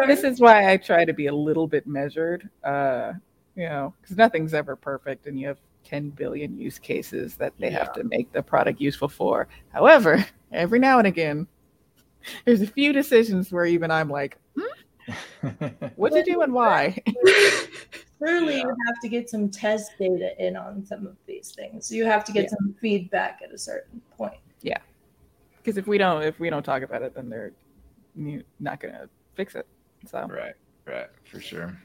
this 0.07 0.25
is 0.25 0.41
why 0.41 0.73
I 0.73 0.77
try 0.77 1.05
to 1.05 1.13
be 1.13 1.27
a 1.27 1.35
little 1.35 1.67
bit 1.67 1.87
measured, 1.87 2.49
uh, 2.65 3.13
you 3.57 3.65
know, 3.65 3.95
because 4.01 4.17
nothing's 4.17 4.55
ever 4.55 4.77
perfect, 4.77 5.27
and 5.27 5.39
you 5.39 5.47
have 5.49 5.59
10 5.85 6.11
billion 6.11 6.59
use 6.59 6.79
cases 6.79 7.37
that 7.37 7.53
they 7.59 7.71
have 7.71 7.93
to 7.95 8.05
make 8.05 8.33
the 8.33 8.43
product 8.43 8.81
useful 8.81 9.09
for. 9.09 9.49
However, 9.73 10.25
every 10.53 10.79
now 10.79 10.99
and 10.99 11.07
again, 11.07 11.47
there's 12.45 12.63
a 12.63 12.67
few 12.67 12.93
decisions 12.93 13.51
where 13.51 13.67
even 13.67 13.91
I'm 13.91 14.09
like, 14.09 14.39
hmm, 14.57 15.49
what'd 15.97 16.27
you 16.27 16.35
do 16.35 16.43
and 16.43 16.53
why? 16.53 16.97
Surely 18.25 18.57
Yeah. 18.59 18.63
you 18.63 18.77
have 18.87 19.01
to 19.03 19.09
get 19.09 19.29
some 19.31 19.49
test 19.51 19.93
data 19.99 20.35
in 20.45 20.57
on 20.57 20.85
some 20.85 21.07
of 21.07 21.17
these 21.27 21.53
things. 21.53 21.91
You 21.91 22.05
have 22.05 22.25
to 22.25 22.33
get 22.33 22.45
Yeah. 22.45 22.49
some 22.51 22.75
feedback 22.81 23.41
at 23.43 23.53
a 23.53 23.59
certain 23.59 24.01
point. 24.17 24.41
Yeah. 24.63 24.79
Because 25.57 25.77
if 25.77 25.87
we 25.87 25.99
don't, 25.99 26.23
if 26.23 26.39
we 26.41 26.51
don't 26.51 26.63
talk 26.65 26.83
about 26.83 27.03
it, 27.03 27.15
then 27.15 27.29
they're 27.29 27.53
not 28.61 28.81
gonna 28.81 29.09
fix 29.35 29.55
it. 29.55 29.67
So 30.07 30.27
right, 30.27 30.55
right, 30.87 31.09
for 31.25 31.41
sure. 31.41 31.77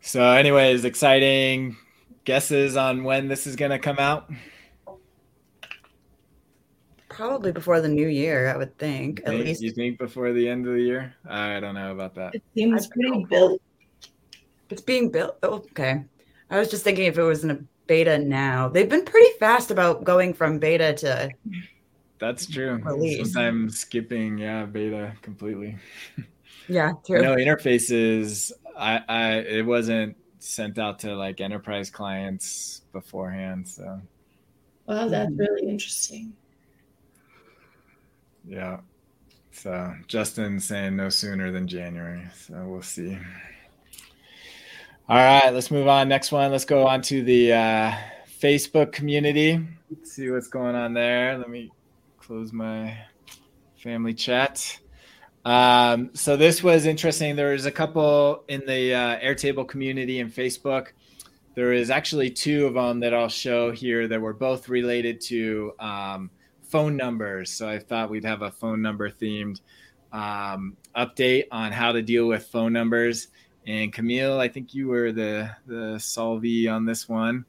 So, 0.00 0.22
anyways, 0.22 0.84
exciting 0.84 1.76
guesses 2.24 2.76
on 2.76 3.02
when 3.04 3.26
this 3.28 3.46
is 3.46 3.56
going 3.56 3.70
to 3.72 3.78
come 3.78 3.98
out? 3.98 4.30
Probably 7.08 7.52
before 7.52 7.80
the 7.80 7.88
new 7.88 8.06
year, 8.06 8.48
I 8.48 8.56
would 8.56 8.76
think. 8.78 9.20
At 9.20 9.26
Think- 9.28 9.44
least 9.46 9.62
you 9.62 9.70
think 9.72 9.98
before 9.98 10.32
the 10.32 10.48
end 10.48 10.66
of 10.66 10.74
the 10.74 10.80
year? 10.82 11.14
I 11.26 11.58
don't 11.58 11.74
know 11.74 11.90
about 11.92 12.14
that. 12.16 12.34
It 12.34 12.42
seems 12.54 12.86
pretty 12.86 13.24
built. 13.24 13.60
It's 14.70 14.82
being 14.82 15.10
built. 15.10 15.38
oh, 15.42 15.64
Okay. 15.70 16.04
I 16.50 16.58
was 16.58 16.70
just 16.70 16.82
thinking 16.84 17.04
if 17.04 17.18
it 17.18 17.22
was 17.22 17.44
in 17.44 17.50
a 17.50 17.58
beta 17.86 18.18
now. 18.18 18.68
They've 18.68 18.88
been 18.88 19.04
pretty 19.04 19.30
fast 19.38 19.70
about 19.70 20.04
going 20.04 20.32
from 20.32 20.58
beta 20.58 20.94
to 20.94 21.30
That's 22.18 22.46
true. 22.46 22.80
Release. 22.82 23.32
Sometimes 23.32 23.78
skipping, 23.78 24.38
yeah, 24.38 24.64
beta 24.64 25.12
completely. 25.22 25.76
yeah, 26.68 26.90
I 26.90 27.06
true. 27.06 27.22
know 27.22 27.36
interfaces. 27.36 28.50
I, 28.78 29.02
I, 29.08 29.32
it 29.40 29.66
wasn't 29.66 30.16
sent 30.38 30.78
out 30.78 31.00
to 31.00 31.14
like 31.14 31.40
enterprise 31.40 31.90
clients 31.90 32.82
beforehand. 32.92 33.68
So 33.68 34.00
Wow, 34.86 35.08
that's 35.08 35.30
Mhm. 35.30 35.38
really 35.38 35.68
interesting. 35.68 36.32
yeah. 38.46 38.80
So 39.50 39.94
Justin 40.06 40.60
saying 40.60 40.96
no 40.96 41.08
sooner 41.08 41.50
than 41.50 41.66
January. 41.68 42.22
So 42.36 42.54
we'll 42.66 42.82
see. 42.82 43.18
All 45.10 45.16
right, 45.16 45.54
let's 45.54 45.70
move 45.70 45.88
on. 45.88 46.06
Next 46.06 46.32
one. 46.32 46.50
Let's 46.50 46.66
go 46.66 46.86
on 46.86 47.00
to 47.02 47.22
the 47.22 47.54
uh, 47.54 47.94
Facebook 48.42 48.92
community. 48.92 49.58
Let's 49.90 50.12
see 50.12 50.28
what's 50.28 50.48
going 50.48 50.74
on 50.74 50.92
there. 50.92 51.38
Let 51.38 51.48
me 51.48 51.70
close 52.18 52.52
my 52.52 52.94
family 53.82 54.12
chat. 54.12 54.78
Um, 55.46 56.10
so 56.12 56.36
this 56.36 56.62
was 56.62 56.84
interesting. 56.84 57.36
There 57.36 57.52
was 57.52 57.64
a 57.64 57.70
couple 57.70 58.44
in 58.48 58.66
the 58.66 58.92
uh, 58.92 59.18
Airtable 59.20 59.66
community 59.66 60.20
and 60.20 60.30
Facebook. 60.30 60.88
There 61.54 61.72
is 61.72 61.88
actually 61.88 62.28
two 62.28 62.66
of 62.66 62.74
them 62.74 63.00
that 63.00 63.14
I'll 63.14 63.30
show 63.30 63.70
here 63.70 64.08
that 64.08 64.20
were 64.20 64.34
both 64.34 64.68
related 64.68 65.22
to 65.22 65.72
um, 65.80 66.30
phone 66.60 66.98
numbers. 66.98 67.50
So 67.50 67.66
I 67.66 67.78
thought 67.78 68.10
we'd 68.10 68.26
have 68.26 68.42
a 68.42 68.50
phone 68.50 68.82
number 68.82 69.08
themed 69.08 69.62
um, 70.12 70.76
update 70.94 71.44
on 71.50 71.72
how 71.72 71.92
to 71.92 72.02
deal 72.02 72.26
with 72.26 72.44
phone 72.48 72.74
numbers. 72.74 73.28
And 73.68 73.92
Kamille, 73.92 74.38
I 74.38 74.48
think 74.48 74.72
you 74.72 74.88
were 74.88 75.12
the 75.12 75.50
the 75.66 75.96
solvee 75.98 76.72
on 76.72 76.86
this 76.86 77.06
one. 77.06 77.44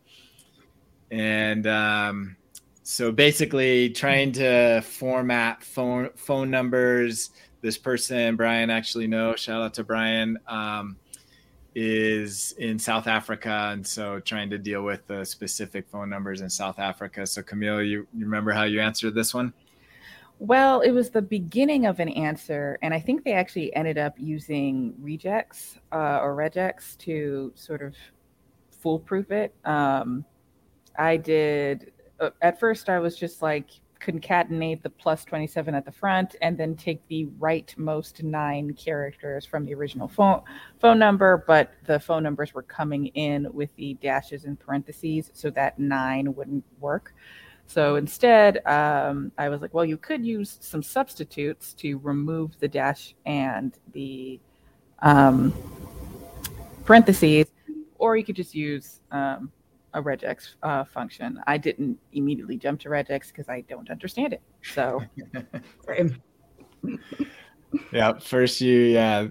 And 1.11 1.65
um, 1.65 2.35
so 2.83 3.09
basically, 3.11 3.89
trying 3.91 4.33
to 4.33 4.81
format 4.81 5.63
phone 5.63 6.09
phone 6.15 6.51
numbers. 6.51 7.31
This 7.61 7.77
person, 7.77 8.35
Brian, 8.35 8.69
actually 8.69 9.07
know. 9.07 9.35
Shout 9.35 9.61
out 9.61 9.73
to 9.75 9.83
Brian. 9.83 10.37
Um, 10.45 10.97
is 11.73 12.53
in 12.57 12.77
South 12.77 13.07
Africa, 13.07 13.69
and 13.71 13.87
so 13.87 14.19
trying 14.19 14.49
to 14.49 14.57
deal 14.57 14.83
with 14.83 15.05
the 15.07 15.23
specific 15.23 15.87
phone 15.87 16.09
numbers 16.09 16.41
in 16.41 16.49
South 16.49 16.79
Africa. 16.79 17.25
So, 17.25 17.41
Kamille, 17.41 17.87
you, 17.87 18.07
you 18.13 18.25
remember 18.25 18.51
how 18.51 18.63
you 18.63 18.81
answered 18.81 19.15
this 19.15 19.33
one? 19.33 19.53
Well, 20.39 20.79
it 20.79 20.91
was 20.91 21.09
the 21.09 21.21
beginning 21.21 21.85
of 21.85 21.99
an 21.99 22.07
answer, 22.07 22.79
and 22.81 22.93
I 22.93 22.99
think 23.01 23.25
they 23.25 23.33
actually 23.33 23.75
ended 23.75 23.97
up 23.97 24.15
using 24.17 24.93
regex 25.01 25.77
uh, 25.91 26.19
or 26.21 26.33
regex 26.33 26.97
to 26.99 27.51
sort 27.55 27.81
of 27.81 27.93
foolproof 28.71 29.31
it. 29.31 29.53
Um, 29.65 30.23
I 30.97 31.17
did 31.17 31.91
uh, 32.21 32.29
at 32.41 32.57
first. 32.57 32.87
I 32.87 32.99
was 32.99 33.17
just 33.17 33.41
like 33.41 33.67
concatenate 33.99 34.81
the 34.81 34.89
plus 34.89 35.25
27 35.25 35.75
at 35.75 35.83
the 35.83 35.91
front 35.91 36.37
and 36.41 36.57
then 36.57 36.73
take 36.73 37.05
the 37.09 37.25
rightmost 37.37 38.23
nine 38.23 38.73
characters 38.73 39.45
from 39.45 39.65
the 39.65 39.73
original 39.73 40.07
phone 40.07 40.41
phone 40.79 40.97
number 40.97 41.43
but 41.47 41.73
the 41.85 41.99
phone 41.99 42.23
numbers 42.23 42.53
were 42.53 42.63
coming 42.63 43.07
in 43.07 43.45
with 43.51 43.75
the 43.75 43.95
dashes 43.95 44.45
and 44.45 44.57
parentheses 44.57 45.31
so 45.33 45.49
that 45.49 45.77
nine 45.79 46.33
wouldn't 46.33 46.63
work 46.79 47.13
so 47.69 47.97
instead, 47.97 48.65
um, 48.65 49.31
I 49.37 49.47
was 49.47 49.61
like, 49.61 49.75
well, 49.75 49.85
you 49.85 49.95
could 49.95 50.25
use 50.25 50.57
some 50.59 50.81
substitutes 50.81 51.75
to 51.75 51.99
remove 51.99 52.59
the 52.59 52.67
dash 52.67 53.13
and 53.27 53.77
the 53.93 54.39
um, 55.03 55.53
parentheses, 56.83 57.45
or 57.99 58.17
you 58.17 58.25
could 58.25 58.35
just 58.35 58.55
use 58.55 59.01
um, 59.11 59.51
a 59.93 60.01
regex 60.01 60.55
uh, 60.63 60.83
function. 60.83 61.39
I 61.45 61.59
didn't 61.59 61.99
immediately 62.13 62.57
jump 62.57 62.79
to 62.81 62.89
regex 62.89 63.27
because 63.27 63.49
I 63.49 63.61
don't 63.61 63.91
understand 63.91 64.33
it. 64.33 64.41
So, 64.63 65.03
yeah, 67.93 68.17
first 68.17 68.61
you 68.61 68.79
yeah 68.79 69.27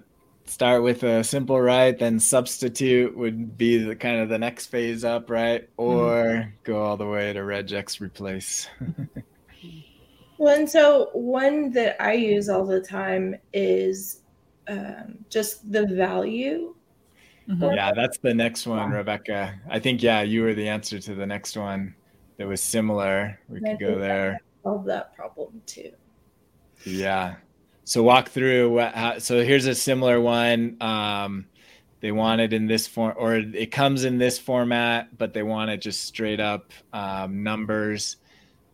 start 0.49 0.83
with 0.83 1.03
a 1.03 1.23
simple 1.23 1.61
right, 1.61 1.99
then 1.99 2.19
substitute 2.19 3.17
would 3.17 3.57
be 3.57 3.79
the 3.79 3.95
kind 3.95 4.21
of 4.21 4.29
the 4.29 4.39
next 4.39 4.67
phase 4.67 5.05
up, 5.05 5.31
right? 5.31 5.63
Mm-hmm. 5.77 5.83
Or 5.83 6.25
mm-hmm. 6.25 6.51
go 6.65 6.83
all 6.83 6.97
the 6.97 7.07
way 7.07 7.33
to 7.33 7.41
regex 7.41 8.01
replace. 8.01 8.69
well, 10.39 10.59
and 10.59 10.69
so 10.69 11.11
one 11.13 11.71
that 11.73 12.01
I 12.03 12.15
use 12.15 12.49
all 12.49 12.65
the 12.65 12.81
time 12.81 13.37
is 13.53 14.23
um, 14.69 15.19
just 15.31 15.71
the 15.71 15.87
value. 15.87 16.75
Mm-hmm. 17.49 17.75
Yeah, 17.75 17.93
that's 17.95 18.19
the 18.19 18.35
next 18.35 18.67
one, 18.67 18.91
Rebecca. 18.91 19.59
I 19.71 19.79
think 19.79 20.03
yeah, 20.03 20.23
you 20.23 20.43
were 20.43 20.55
the 20.55 20.69
answer 20.69 20.99
to 20.99 21.15
the 21.15 21.27
next 21.27 21.57
one 21.57 21.95
that 22.37 22.47
was 22.47 22.63
similar. 22.63 23.39
We 23.49 23.61
could 23.61 23.81
go 23.81 23.99
there. 23.99 24.41
Solve 24.63 24.85
that 24.85 25.15
problem 25.17 25.63
too. 25.65 25.93
Yeah, 26.85 27.37
so 27.89 28.03
walk 28.03 28.29
through 28.29 28.71
what, 28.71 28.95
how, 28.95 29.19
so 29.19 29.43
here's 29.43 29.65
a 29.65 29.75
similar 29.75 30.21
one 30.21 30.77
um, 30.83 31.47
they 32.01 32.13
want 32.13 32.39
it 32.39 32.53
in 32.53 32.67
this 32.67 32.87
form 32.87 33.15
or 33.17 33.37
it 33.37 33.71
comes 33.71 34.05
in 34.05 34.19
this 34.19 34.39
format 34.39 35.17
but 35.17 35.33
they 35.33 35.43
want 35.43 35.71
it 35.71 35.81
just 35.81 36.05
straight 36.05 36.39
up 36.39 36.71
um, 36.93 37.43
numbers. 37.43 38.17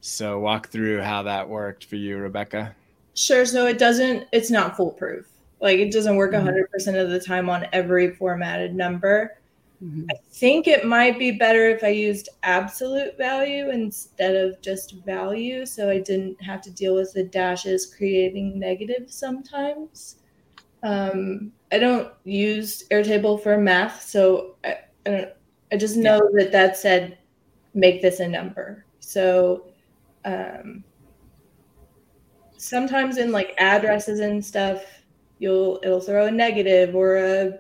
So 0.00 0.40
walk 0.40 0.68
through 0.68 1.00
how 1.00 1.22
that 1.22 1.48
worked 1.48 1.85
for 1.85 1.94
you 1.94 2.16
rebecca. 2.16 2.74
Sure. 3.14 3.46
So 3.46 3.68
it 3.68 3.79
doesn't 3.79 4.27
it's 4.33 4.50
not 4.50 4.77
foolproof. 4.77 5.27
Like 5.61 5.79
it 5.79 5.92
doesn't 5.92 6.16
work 6.16 6.33
100% 6.33 6.66
mm-hmm. 6.66 6.96
of 6.96 7.11
the 7.11 7.20
time 7.20 7.48
on 7.48 7.68
every 7.72 8.11
formatted 8.11 8.74
number 8.74 9.38
Mm-hmm. 9.85 10.05
I 10.11 10.14
think 10.31 10.66
it 10.66 10.87
might 10.87 11.18
be 11.18 11.33
better 11.33 11.68
if 11.68 11.85
I 11.85 11.88
used 11.88 12.31
absolute 12.42 13.18
value 13.18 13.68
instead 13.70 14.35
of 14.35 14.61
just 14.62 14.94
value, 15.05 15.66
so 15.66 15.90
I 15.90 15.99
didn't 15.99 16.40
have 16.42 16.62
to 16.62 16.70
deal 16.70 16.94
with 16.94 17.12
the 17.12 17.25
dashes 17.25 17.94
creating 17.94 18.59
negative 18.59 19.11
sometimes. 19.11 20.16
Um, 20.83 21.53
I 21.70 21.79
don't 21.79 22.12
use 22.25 22.88
Airtable 22.90 23.42
for 23.42 23.59
math, 23.59 24.03
so 24.03 24.57
I, 24.64 24.79
I 25.07 25.11
don't. 25.11 25.29
I 25.73 25.77
just 25.77 25.97
know 25.97 26.31
yeah. 26.33 26.44
that 26.44 26.53
that 26.53 26.77
said 26.77 27.18
make 27.75 28.01
this 28.01 28.20
a 28.20 28.29
number. 28.29 28.87
So 29.01 29.66
um, 30.25 30.85
sometimes 32.57 33.18
in 33.18 33.33
like 33.33 33.55
addresses 33.59 34.20
and 34.20 34.42
stuff, 34.44 34.83
you'll 35.40 35.81
it'll 35.83 36.01
throw 36.01 36.27
a 36.27 36.31
negative 36.31 36.94
or 36.94 37.16
a 37.16 37.59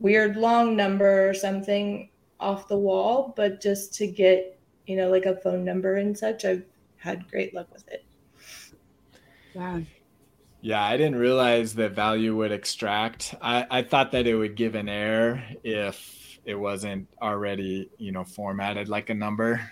weird 0.00 0.36
long 0.36 0.76
number 0.76 1.28
or 1.28 1.34
something 1.34 2.08
off 2.40 2.68
the 2.68 2.78
wall, 2.78 3.32
but 3.36 3.60
just 3.60 3.94
to 3.94 4.06
get, 4.06 4.58
you 4.86 4.96
know, 4.96 5.10
like 5.10 5.26
a 5.26 5.36
phone 5.36 5.64
number 5.64 5.96
and 5.96 6.16
such, 6.16 6.44
I've 6.44 6.64
had 6.96 7.28
great 7.30 7.54
luck 7.54 7.68
with 7.72 7.88
it. 7.88 8.04
Wow. 9.54 9.82
Yeah, 10.60 10.82
I 10.82 10.96
didn't 10.96 11.16
realize 11.16 11.74
that 11.74 11.92
value 11.92 12.36
would 12.36 12.52
extract. 12.52 13.34
I, 13.40 13.66
I 13.70 13.82
thought 13.82 14.12
that 14.12 14.26
it 14.26 14.34
would 14.34 14.56
give 14.56 14.74
an 14.74 14.88
error 14.88 15.42
if 15.62 16.40
it 16.44 16.54
wasn't 16.54 17.06
already, 17.22 17.90
you 17.98 18.10
know, 18.10 18.24
formatted 18.24 18.88
like 18.88 19.10
a 19.10 19.14
number. 19.14 19.70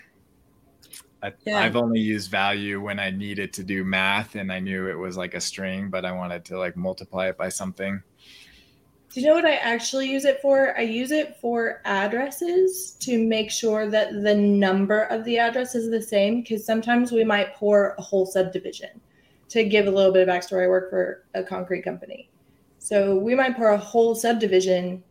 I, 1.22 1.32
yeah. 1.44 1.58
I've 1.58 1.76
only 1.76 2.00
used 2.00 2.30
value 2.30 2.80
when 2.80 3.00
I 3.00 3.10
needed 3.10 3.52
to 3.54 3.64
do 3.64 3.82
math 3.82 4.36
and 4.36 4.52
I 4.52 4.60
knew 4.60 4.86
it 4.88 4.98
was 4.98 5.16
like 5.16 5.34
a 5.34 5.40
string, 5.40 5.90
but 5.90 6.04
I 6.04 6.12
wanted 6.12 6.44
to 6.46 6.58
like 6.58 6.76
multiply 6.76 7.28
it 7.28 7.36
by 7.36 7.48
something. 7.48 8.02
Do 9.16 9.22
you 9.22 9.28
know 9.28 9.34
what 9.34 9.46
I 9.46 9.54
actually 9.54 10.10
use 10.10 10.26
it 10.26 10.42
for? 10.42 10.76
I 10.76 10.82
use 10.82 11.10
it 11.10 11.38
for 11.40 11.80
addresses 11.86 12.98
to 13.00 13.26
make 13.26 13.50
sure 13.50 13.88
that 13.88 14.12
the 14.22 14.34
number 14.34 15.04
of 15.04 15.24
the 15.24 15.38
address 15.38 15.74
is 15.74 15.88
the 15.88 16.02
same 16.02 16.42
because 16.42 16.66
sometimes 16.66 17.12
we 17.12 17.24
might 17.24 17.54
pour 17.54 17.94
a 17.96 18.02
whole 18.02 18.26
subdivision. 18.26 19.00
To 19.48 19.64
give 19.64 19.86
a 19.86 19.90
little 19.90 20.12
bit 20.12 20.28
of 20.28 20.34
backstory, 20.34 20.64
I 20.64 20.68
work 20.68 20.90
for 20.90 21.24
a 21.32 21.42
concrete 21.42 21.80
company. 21.80 22.28
So 22.78 23.16
we 23.16 23.34
might 23.34 23.56
pour 23.56 23.70
a 23.70 23.78
whole 23.78 24.14
subdivision 24.14 25.02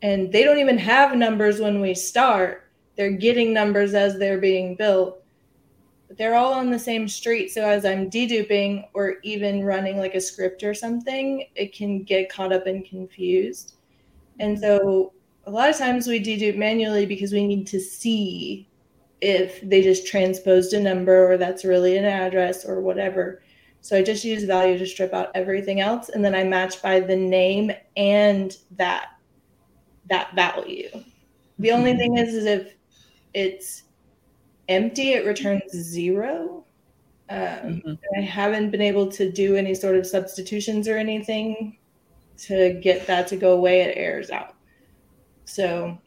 and 0.00 0.32
they 0.32 0.42
don't 0.42 0.58
even 0.58 0.78
have 0.78 1.14
numbers 1.14 1.60
when 1.60 1.82
we 1.82 1.92
start. 1.92 2.66
They're 2.96 3.10
getting 3.10 3.52
numbers 3.52 3.92
as 3.92 4.18
they're 4.18 4.40
being 4.40 4.74
built 4.74 5.19
but 6.10 6.18
they're 6.18 6.34
all 6.34 6.52
on 6.52 6.70
the 6.70 6.78
same 6.78 7.06
street. 7.06 7.52
So 7.52 7.64
as 7.64 7.84
I'm 7.84 8.10
deduping 8.10 8.88
or 8.94 9.18
even 9.22 9.64
running 9.64 9.96
like 9.96 10.16
a 10.16 10.20
script 10.20 10.64
or 10.64 10.74
something, 10.74 11.44
it 11.54 11.72
can 11.72 12.02
get 12.02 12.28
caught 12.28 12.52
up 12.52 12.66
and 12.66 12.84
confused. 12.84 13.74
And 14.40 14.58
so 14.58 15.12
a 15.44 15.50
lot 15.52 15.70
of 15.70 15.78
times 15.78 16.08
we 16.08 16.18
dedupe 16.18 16.56
manually 16.56 17.06
because 17.06 17.32
we 17.32 17.46
need 17.46 17.64
to 17.68 17.78
see 17.78 18.68
if 19.20 19.60
they 19.60 19.82
just 19.82 20.04
transposed 20.04 20.72
a 20.72 20.80
number 20.80 21.30
or 21.30 21.36
that's 21.36 21.64
really 21.64 21.96
an 21.96 22.04
address 22.04 22.64
or 22.64 22.80
whatever. 22.80 23.40
So 23.80 23.96
I 23.96 24.02
just 24.02 24.24
use 24.24 24.42
value 24.42 24.78
to 24.78 24.86
strip 24.86 25.14
out 25.14 25.30
everything 25.36 25.80
else 25.80 26.08
and 26.08 26.24
then 26.24 26.34
I 26.34 26.42
match 26.42 26.82
by 26.82 26.98
the 26.98 27.14
name 27.14 27.70
and 27.96 28.56
that 28.72 29.10
that 30.08 30.34
value. 30.34 30.90
The 31.60 31.70
only 31.70 31.92
hmm. 31.92 31.98
thing 31.98 32.18
is 32.18 32.34
is 32.34 32.46
if 32.46 32.74
it's 33.32 33.84
empty, 34.70 35.12
it 35.12 35.26
returns 35.26 35.70
zero. 35.72 36.64
Um, 37.28 37.38
mm-hmm. 37.38 37.92
I 38.16 38.22
haven't 38.22 38.70
been 38.70 38.80
able 38.80 39.10
to 39.12 39.30
do 39.30 39.56
any 39.56 39.74
sort 39.74 39.96
of 39.96 40.06
substitutions 40.06 40.88
or 40.88 40.96
anything 40.96 41.76
to 42.38 42.80
get 42.82 43.06
that 43.06 43.28
to 43.28 43.36
go 43.36 43.52
away. 43.52 43.82
It 43.82 43.96
errors 43.96 44.30
out. 44.30 44.54
So 45.44 45.98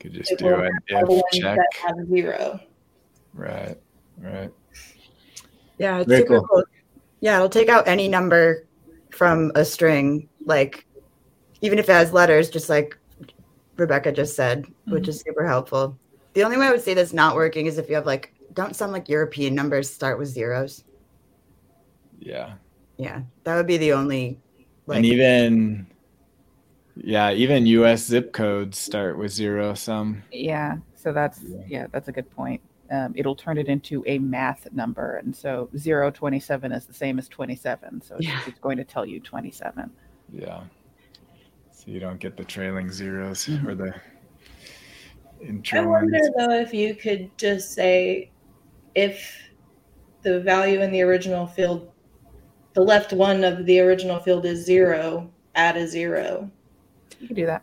could 0.00 0.12
just 0.12 0.36
do 0.38 0.54
an 0.54 0.70
if 0.88 1.40
check. 1.40 1.58
have 1.82 1.96
zero. 2.08 2.60
Right. 3.32 3.76
Right. 4.18 4.50
Yeah, 5.78 5.98
it's 5.98 6.08
Very 6.08 6.20
super 6.20 6.40
cool. 6.40 6.48
cool. 6.48 6.64
Yeah, 7.20 7.36
it'll 7.36 7.48
take 7.48 7.68
out 7.68 7.88
any 7.88 8.08
number 8.08 8.66
from 9.10 9.50
a 9.54 9.64
string, 9.64 10.28
like 10.44 10.86
even 11.62 11.78
if 11.78 11.88
it 11.88 11.92
has 11.92 12.12
letters, 12.12 12.50
just 12.50 12.68
like 12.68 12.98
Rebecca 13.76 14.12
just 14.12 14.36
said, 14.36 14.64
mm-hmm. 14.64 14.92
which 14.92 15.08
is 15.08 15.20
super 15.20 15.46
helpful. 15.46 15.98
The 16.34 16.42
only 16.42 16.56
way 16.56 16.66
I 16.66 16.70
would 16.70 16.82
say 16.82 16.94
that's 16.94 17.12
not 17.12 17.34
working 17.34 17.66
is 17.66 17.78
if 17.78 17.88
you 17.88 17.94
have 17.94 18.06
like 18.06 18.34
don't 18.52 18.76
sound 18.76 18.92
like 18.92 19.08
European 19.08 19.54
numbers 19.54 19.92
start 19.92 20.18
with 20.18 20.28
zeros. 20.28 20.84
Yeah. 22.18 22.54
Yeah, 22.96 23.22
that 23.42 23.56
would 23.56 23.66
be 23.66 23.76
the 23.76 23.92
only. 23.92 24.38
Like, 24.86 24.96
and 24.96 25.06
even 25.06 25.86
Yeah, 26.96 27.32
even 27.32 27.66
US 27.66 28.04
zip 28.04 28.32
codes 28.32 28.78
start 28.78 29.18
with 29.18 29.32
zero 29.32 29.74
some. 29.74 30.22
Yeah, 30.30 30.76
so 30.94 31.12
that's 31.12 31.40
yeah, 31.66 31.86
that's 31.90 32.08
a 32.08 32.12
good 32.12 32.30
point. 32.30 32.60
Um, 32.90 33.14
it'll 33.16 33.34
turn 33.34 33.58
it 33.58 33.66
into 33.66 34.04
a 34.06 34.18
math 34.18 34.68
number, 34.72 35.16
and 35.16 35.34
so 35.34 35.68
zero 35.76 36.10
twenty 36.10 36.38
seven 36.38 36.70
is 36.70 36.86
the 36.86 36.94
same 36.94 37.18
as 37.18 37.28
twenty 37.28 37.56
seven. 37.56 38.00
So 38.00 38.16
yeah. 38.20 38.40
it's, 38.46 38.58
going 38.60 38.76
to 38.76 38.84
tell 38.84 39.04
you 39.04 39.20
twenty 39.20 39.50
seven. 39.50 39.90
Yeah. 40.32 40.62
So 41.72 41.84
you 41.86 41.98
don't 41.98 42.20
get 42.20 42.36
the 42.36 42.44
trailing 42.44 42.92
zeros 42.92 43.46
mm-hmm. 43.46 43.66
or 43.66 43.74
the 43.74 43.94
I 45.72 45.80
wonder 45.80 46.18
though 46.36 46.52
if 46.52 46.72
you 46.72 46.94
could 46.94 47.36
just 47.36 47.72
say 47.72 48.30
if 48.94 49.36
the 50.22 50.40
value 50.40 50.80
in 50.80 50.90
the 50.90 51.02
original 51.02 51.46
field, 51.46 51.90
the 52.72 52.80
left 52.80 53.12
one 53.12 53.44
of 53.44 53.66
the 53.66 53.80
original 53.80 54.18
field 54.18 54.46
is 54.46 54.64
zero, 54.64 55.30
add 55.54 55.76
a 55.76 55.86
zero. 55.86 56.50
You 57.20 57.28
could 57.28 57.36
do 57.36 57.46
that. 57.46 57.62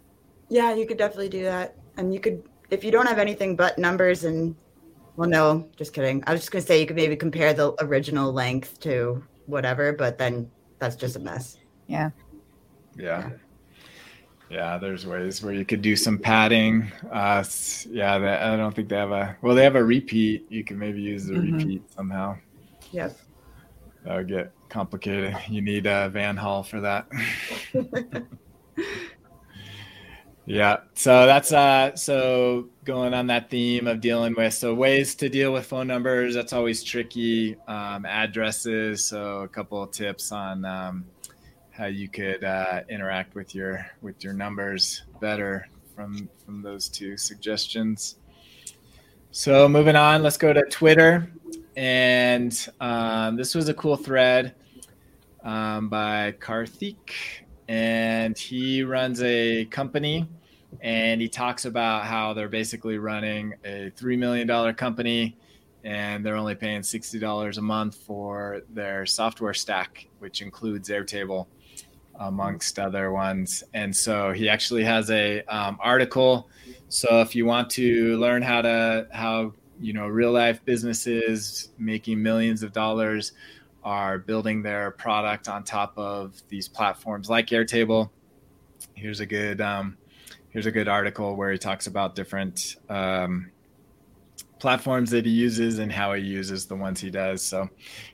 Yeah, 0.50 0.74
you 0.74 0.86
could 0.86 0.98
definitely 0.98 1.30
do 1.30 1.44
that. 1.44 1.76
And 1.98 2.14
you 2.14 2.20
could, 2.20 2.44
if 2.70 2.84
you 2.84 2.92
don't 2.92 3.08
have 3.08 3.20
anything 3.20 3.56
but 3.56 3.78
numbers 3.78 4.24
and, 4.24 4.56
well, 5.16 5.30
no, 5.30 5.68
just 5.76 5.94
kidding. 5.94 6.24
I 6.28 6.34
was 6.34 6.42
just 6.42 6.52
going 6.52 6.62
to 6.62 6.68
say 6.68 6.80
you 6.80 6.86
could 6.86 6.96
maybe 6.96 7.16
compare 7.16 7.54
the 7.54 7.74
original 7.84 8.32
length 8.32 8.80
to 8.82 9.24
whatever, 9.46 9.92
but 9.94 10.18
then 10.18 10.50
that's 10.80 10.96
just 10.96 11.16
a 11.16 11.20
mess. 11.20 11.58
Yeah. 11.88 12.12
Yeah. 12.98 13.30
Yeah, 13.30 13.38
there's 14.52 15.06
ways 15.06 15.42
where 15.42 15.54
you 15.54 15.64
could 15.64 15.82
do 15.82 15.96
some 15.96 16.18
padding. 16.18 16.92
Uh, 17.10 17.44
yeah, 17.90 18.18
they, 18.18 18.28
I 18.28 18.58
don't 18.58 18.76
think 18.76 18.90
they 18.90 18.98
have 18.98 19.12
a. 19.12 19.38
Well, 19.42 19.56
they 19.56 19.64
have 19.64 19.76
a 19.76 19.84
repeat. 19.84 20.46
You 20.50 20.66
can 20.66 20.78
maybe 20.78 21.02
use 21.02 21.26
the 21.26 21.36
mm-hmm. 21.36 21.58
repeat 21.58 21.92
somehow. 21.92 22.38
Yes. 22.92 23.16
That 24.04 24.18
would 24.18 24.28
get 24.28 24.52
complicated. 24.68 25.38
You 25.48 25.62
need 25.62 25.86
a 25.86 26.10
Van 26.10 26.36
Hall 26.36 26.64
for 26.64 26.82
that. 26.82 27.08
yeah. 30.46 30.78
So 30.96 31.26
that's 31.26 31.54
uh. 31.54 31.96
So 31.96 32.68
going 32.84 33.14
on 33.14 33.28
that 33.28 33.50
theme 33.50 33.88
of 33.88 34.02
dealing 34.02 34.34
with 34.36 34.54
so 34.54 34.74
ways 34.74 35.16
to 35.16 35.30
deal 35.30 35.54
with 35.54 35.66
phone 35.66 35.88
numbers. 35.88 36.36
That's 36.36 36.52
always 36.52 36.84
tricky. 36.84 37.56
Um, 37.70 38.06
addresses. 38.06 39.06
So 39.06 39.44
a 39.44 39.48
couple 39.48 39.82
of 39.82 39.92
tips 39.92 40.34
on. 40.34 40.66
Um, 40.66 41.06
how 41.82 41.88
you 41.88 42.08
could 42.08 42.44
uh, 42.44 42.82
interact 42.90 43.34
with 43.34 43.56
your 43.56 43.84
with 44.04 44.24
your 44.24 44.34
numbers 44.34 45.02
better 45.20 45.68
from 45.96 46.30
from 46.46 46.62
those 46.62 46.88
two 46.88 47.18
suggestions. 47.18 48.18
So 49.32 49.68
moving 49.68 49.96
on, 49.96 50.22
let's 50.22 50.38
go 50.38 50.54
to 50.54 50.62
Twitter, 50.70 51.32
and 51.76 52.56
um, 52.80 53.36
this 53.36 53.56
was 53.56 53.68
a 53.68 53.74
cool 53.74 53.98
thread 53.98 54.54
um, 55.44 55.90
by 55.90 56.34
Karthik, 56.34 57.16
and 57.68 58.38
he 58.38 58.84
runs 58.84 59.24
a 59.24 59.66
company, 59.66 60.28
and 60.82 61.20
he 61.20 61.28
talks 61.28 61.66
about 61.66 62.06
how 62.06 62.36
they're 62.36 62.48
basically 62.48 63.00
running 63.00 63.56
a 63.66 63.90
three 63.96 64.18
million 64.18 64.46
dollar 64.46 64.72
company 64.72 65.36
and 65.84 66.24
they're 66.24 66.36
only 66.36 66.54
paying 66.54 66.82
$60 66.82 67.58
a 67.58 67.62
month 67.62 67.96
for 67.96 68.62
their 68.70 69.04
software 69.04 69.56
stack, 69.56 70.06
which 70.20 70.44
includes 70.44 70.90
Airtable 70.90 71.48
amongst 72.22 72.78
other 72.78 73.12
ones. 73.12 73.64
And 73.74 73.96
so 73.96 74.32
he 74.32 74.48
actually 74.48 74.84
has 74.84 75.10
a 75.10 75.44
um, 75.46 75.78
article. 75.82 76.50
So 76.88 77.22
if 77.22 77.36
you 77.36 77.46
want 77.46 77.70
to 77.72 78.18
learn 78.18 78.42
how 78.42 78.62
to 78.62 79.08
how 79.12 79.54
you 79.80 79.94
know 79.94 80.08
real 80.08 80.32
life 80.32 80.64
businesses 80.64 81.70
making 81.80 82.22
millions 82.22 82.62
of 82.62 82.72
dollars 82.72 83.34
are 83.84 84.20
building 84.20 84.62
their 84.62 84.92
product 84.92 85.48
on 85.48 85.64
top 85.64 85.98
of 85.98 86.40
these 86.50 86.68
platforms 86.68 87.30
like 87.30 87.48
Airtable, 87.48 88.12
here's 88.94 89.20
a 89.20 89.26
good 89.26 89.60
um, 89.60 89.98
here's 90.50 90.68
a 90.68 90.72
good 90.72 90.88
article 90.88 91.36
where 91.36 91.52
he 91.52 91.58
talks 91.58 91.88
about 91.88 92.14
different 92.16 92.76
um, 92.90 93.50
platforms 94.60 95.10
that 95.10 95.26
he 95.26 95.32
uses 95.32 95.80
and 95.80 95.92
how 95.92 96.14
he 96.14 96.22
uses 96.22 96.68
the 96.68 96.76
ones 96.76 97.02
he 97.02 97.10
does. 97.10 97.42
So 97.42 97.68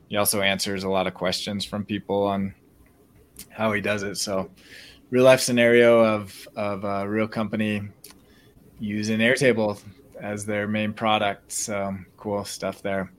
he 0.07 0.15
also 0.15 0.41
answers 0.41 0.85
a 0.85 0.89
lot 0.89 1.07
of 1.07 1.13
questions 1.13 1.65
from 1.65 1.83
people 1.83 2.23
on 2.23 2.55
how 3.49 3.71
he 3.73 3.81
does 3.81 4.03
it. 4.03 4.15
So, 4.15 4.49
real 5.09 5.23
life 5.23 5.41
scenario 5.41 6.03
of 6.03 6.47
of 6.55 6.83
a 6.83 7.07
real 7.07 7.27
company 7.27 7.81
using 8.79 9.19
Airtable 9.19 9.79
as 10.21 10.45
their 10.45 10.67
main 10.67 10.93
product. 10.93 11.51
So 11.51 11.95
cool 12.17 12.45
stuff 12.45 12.81
there. 12.81 13.11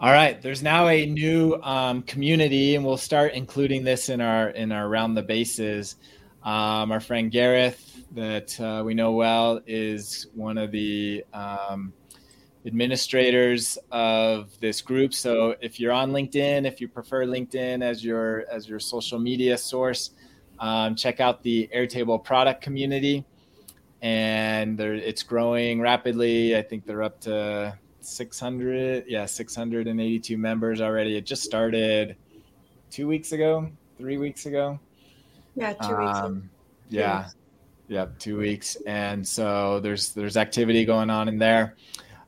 All 0.00 0.12
right, 0.12 0.40
there's 0.42 0.62
now 0.62 0.88
a 0.88 1.06
new 1.06 1.54
um, 1.62 2.02
community, 2.02 2.74
and 2.74 2.84
we'll 2.84 2.96
start 2.96 3.32
including 3.32 3.84
this 3.84 4.08
in 4.08 4.20
our 4.20 4.50
in 4.50 4.72
our 4.72 4.88
round 4.88 5.16
the 5.16 5.22
bases. 5.22 5.96
Um, 6.42 6.92
our 6.92 7.00
friend 7.00 7.30
Gareth, 7.30 8.04
that 8.12 8.60
uh, 8.60 8.82
we 8.84 8.92
know 8.92 9.12
well, 9.12 9.60
is 9.66 10.26
one 10.34 10.58
of 10.58 10.72
the 10.72 11.24
um, 11.32 11.92
administrators 12.66 13.78
of 13.90 14.58
this 14.60 14.80
group. 14.80 15.12
So 15.12 15.54
if 15.60 15.78
you're 15.78 15.92
on 15.92 16.12
LinkedIn, 16.12 16.66
if 16.66 16.80
you 16.80 16.88
prefer 16.88 17.26
LinkedIn 17.26 17.82
as 17.82 18.04
your 18.04 18.46
as 18.50 18.68
your 18.68 18.80
social 18.80 19.18
media 19.18 19.58
source, 19.58 20.10
um, 20.58 20.94
check 20.94 21.20
out 21.20 21.42
the 21.42 21.68
Airtable 21.74 22.22
product 22.22 22.62
community, 22.62 23.24
and 24.02 24.80
it's 24.80 25.22
growing 25.22 25.80
rapidly. 25.80 26.56
I 26.56 26.62
think 26.62 26.86
they're 26.86 27.02
up 27.02 27.20
to 27.22 27.76
600, 28.00 29.04
yeah, 29.08 29.26
682 29.26 30.38
members 30.38 30.80
already. 30.80 31.16
It 31.16 31.26
just 31.26 31.42
started 31.42 32.16
two 32.90 33.06
weeks 33.06 33.32
ago, 33.32 33.70
three 33.98 34.16
weeks 34.16 34.46
ago. 34.46 34.78
Yeah, 35.56 35.72
two 35.74 35.96
weeks. 35.96 36.18
Um, 36.18 36.50
yeah. 36.88 37.28
Yep, 37.88 38.18
two 38.18 38.38
weeks, 38.38 38.76
and 38.86 39.28
so 39.28 39.78
there's 39.78 40.14
there's 40.14 40.38
activity 40.38 40.86
going 40.86 41.10
on 41.10 41.28
in 41.28 41.36
there. 41.36 41.76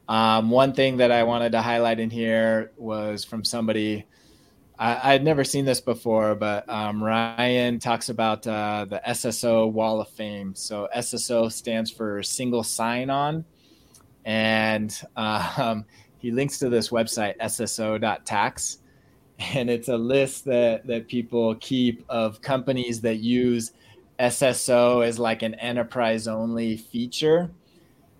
Um, 0.08 0.50
one 0.50 0.72
thing 0.72 0.98
that 0.98 1.10
I 1.10 1.24
wanted 1.24 1.52
to 1.52 1.62
highlight 1.62 1.98
in 1.98 2.10
here 2.10 2.72
was 2.76 3.24
from 3.24 3.44
somebody 3.44 4.06
I, 4.78 5.12
had 5.12 5.24
never 5.24 5.42
seen 5.42 5.64
this 5.64 5.80
before, 5.80 6.34
but 6.34 6.68
um, 6.68 7.02
Ryan 7.02 7.78
talks 7.78 8.10
about 8.10 8.46
uh, 8.46 8.84
the 8.84 9.00
SSO 9.08 9.72
Wall 9.72 10.00
of 10.00 10.08
Fame. 10.08 10.54
So 10.54 10.88
SSO 10.94 11.50
stands 11.50 11.90
for 11.90 12.22
Single 12.22 12.62
Sign 12.62 13.08
On, 13.08 13.44
and 14.26 15.00
um, 15.16 15.86
he 16.18 16.30
links 16.30 16.58
to 16.58 16.68
this 16.68 16.90
website 16.90 17.38
SSO.tax, 17.38 18.78
and 19.38 19.70
it's 19.70 19.88
a 19.88 19.96
list 19.96 20.44
that 20.44 20.86
that 20.86 21.08
people 21.08 21.54
keep 21.54 22.04
of 22.10 22.42
companies 22.42 23.00
that 23.00 23.16
use 23.16 23.72
SSO 24.18 25.06
as 25.06 25.18
like 25.18 25.42
an 25.42 25.54
enterprise 25.54 26.28
only 26.28 26.76
feature, 26.76 27.50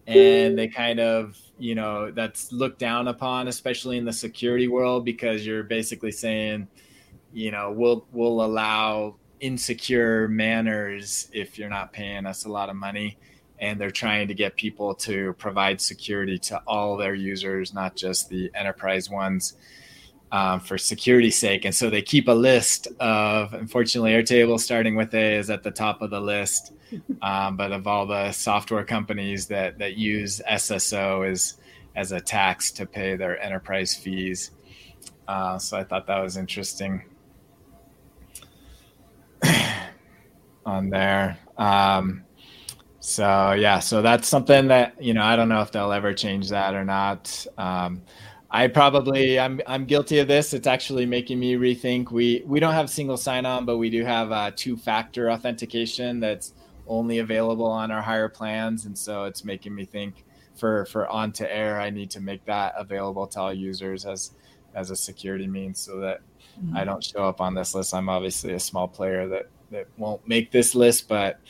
and 0.07 0.57
they 0.57 0.69
kind 0.69 1.01
of 1.01 1.39
you 1.59 1.75
know 1.75 2.11
that's 2.11 2.53
looked 2.53 2.79
down 2.79 3.09
upon 3.09 3.49
especially 3.49 3.97
in 3.97 4.05
the 4.05 4.13
security 4.13 4.69
world 4.69 5.05
because 5.05 5.47
you're 5.47 5.63
basically 5.63 6.13
saying 6.13 6.69
you 7.33 7.51
know 7.51 7.73
we'll 7.73 8.07
we'll 8.13 8.45
allow 8.45 9.15
insecure 9.41 10.29
manners 10.29 11.29
if 11.33 11.59
you're 11.59 11.69
not 11.69 11.93
paying 11.93 12.27
us 12.27 12.45
a 12.45 12.49
lot 12.49 12.69
of 12.69 12.77
money. 12.77 13.19
And 13.59 13.81
they're 13.81 13.91
trying 13.91 14.29
to 14.29 14.35
get 14.35 14.57
people 14.57 14.95
to 14.97 15.33
provide 15.35 15.81
security 15.81 16.39
to 16.41 16.59
all 16.67 16.97
their 16.99 17.15
users 17.15 17.73
not 17.73 17.97
just 17.97 18.29
the 18.29 18.51
enterprise 18.55 19.09
ones 19.09 19.57
um, 20.33 20.61
for 20.61 20.77
security's 20.77 21.37
sake 21.37 21.65
and 21.65 21.75
so 21.75 21.89
they 21.89 22.03
keep 22.03 22.29
a 22.29 22.33
list 22.33 22.89
of 23.01 23.53
unfortunately 23.55 24.11
airtable 24.13 24.59
starting 24.59 24.97
with 24.97 25.15
a 25.15 25.35
is 25.37 25.51
at 25.51 25.63
the 25.63 25.71
top 25.71 26.03
of 26.03 26.11
the 26.11 26.21
list 26.21 26.73
um, 27.23 27.57
but 27.57 27.73
of 27.73 27.87
all 27.87 28.07
the 28.07 28.33
software 28.33 28.85
companies 28.85 29.47
that 29.47 29.79
that 29.79 29.97
use 29.97 30.41
SSO 30.49 31.31
as 31.31 31.55
as 31.97 32.13
a 32.13 32.21
tax 32.21 32.71
to 32.73 32.87
pay 32.87 33.17
their 33.17 33.43
enterprise 33.43 33.95
fees. 33.95 34.51
Uh, 35.27 35.59
so 35.59 35.79
I 35.79 35.83
thought 35.83 36.07
that 36.07 36.21
was 36.21 36.37
interesting 36.37 37.03
on 40.67 40.91
there. 40.91 41.39
Um, 41.57 42.23
so 43.01 43.53
yeah, 43.53 43.79
so 43.79 44.03
that's 44.03 44.29
something 44.29 44.69
that 44.69 45.03
you 45.03 45.15
know 45.15 45.23
I 45.23 45.37
don't 45.37 45.49
know 45.49 45.63
if 45.63 45.73
they'll 45.73 45.93
ever 45.93 46.13
change 46.13 46.51
that 46.51 46.75
or 46.75 46.85
not. 46.85 47.47
I 48.51 48.69
probably 48.69 49.39
I'm 49.39 49.61
I'm 49.67 49.85
guilty 49.85 50.19
of 50.19 50.29
this. 50.29 50.55
It's 50.55 50.67
actually 50.67 51.07
making 51.07 51.41
me 51.41 51.55
rethink. 51.55 52.11
We 52.11 52.43
we 52.47 52.61
don't 52.61 52.75
have 52.75 52.89
single 52.89 53.17
sign 53.17 53.45
on, 53.45 53.65
but 53.65 53.79
we 53.79 53.91
do 53.91 54.05
have 54.05 54.31
uh, 54.31 54.53
two 54.55 54.77
factor 54.77 55.31
authentication 55.31 56.21
that's 56.21 56.53
only 56.87 57.19
available 57.19 57.67
on 57.67 57.91
our 57.91 58.03
higher 58.03 58.29
plans, 58.29 58.87
and 58.87 58.97
so 58.97 59.25
it's 59.25 59.45
making 59.45 59.75
me 59.75 59.85
think 59.85 60.25
for 60.55 60.87
for 60.87 61.07
On2Air, 61.07 61.81
I 61.81 61.91
need 61.91 62.11
to 62.13 62.21
make 62.21 62.45
that 62.45 62.75
available 62.77 63.27
to 63.29 63.41
all 63.41 63.53
users 63.53 64.07
as 64.07 64.33
as 64.75 64.91
a 64.91 64.97
security 64.97 65.47
means, 65.47 65.81
so 65.81 65.99
that 66.01 66.21
mm-hmm. 66.63 66.77
I 66.77 66.85
don't 66.85 67.03
show 67.03 67.25
up 67.25 67.41
on 67.41 67.55
this 67.55 67.75
list. 67.75 67.95
I'm 67.95 68.09
obviously 68.09 68.53
a 68.53 68.61
small 68.61 68.87
player 68.87 69.27
that 69.29 69.49
that 69.73 69.89
won't 69.97 70.27
make 70.29 70.53
this 70.53 70.75
list, 70.77 71.09
but 71.09 71.41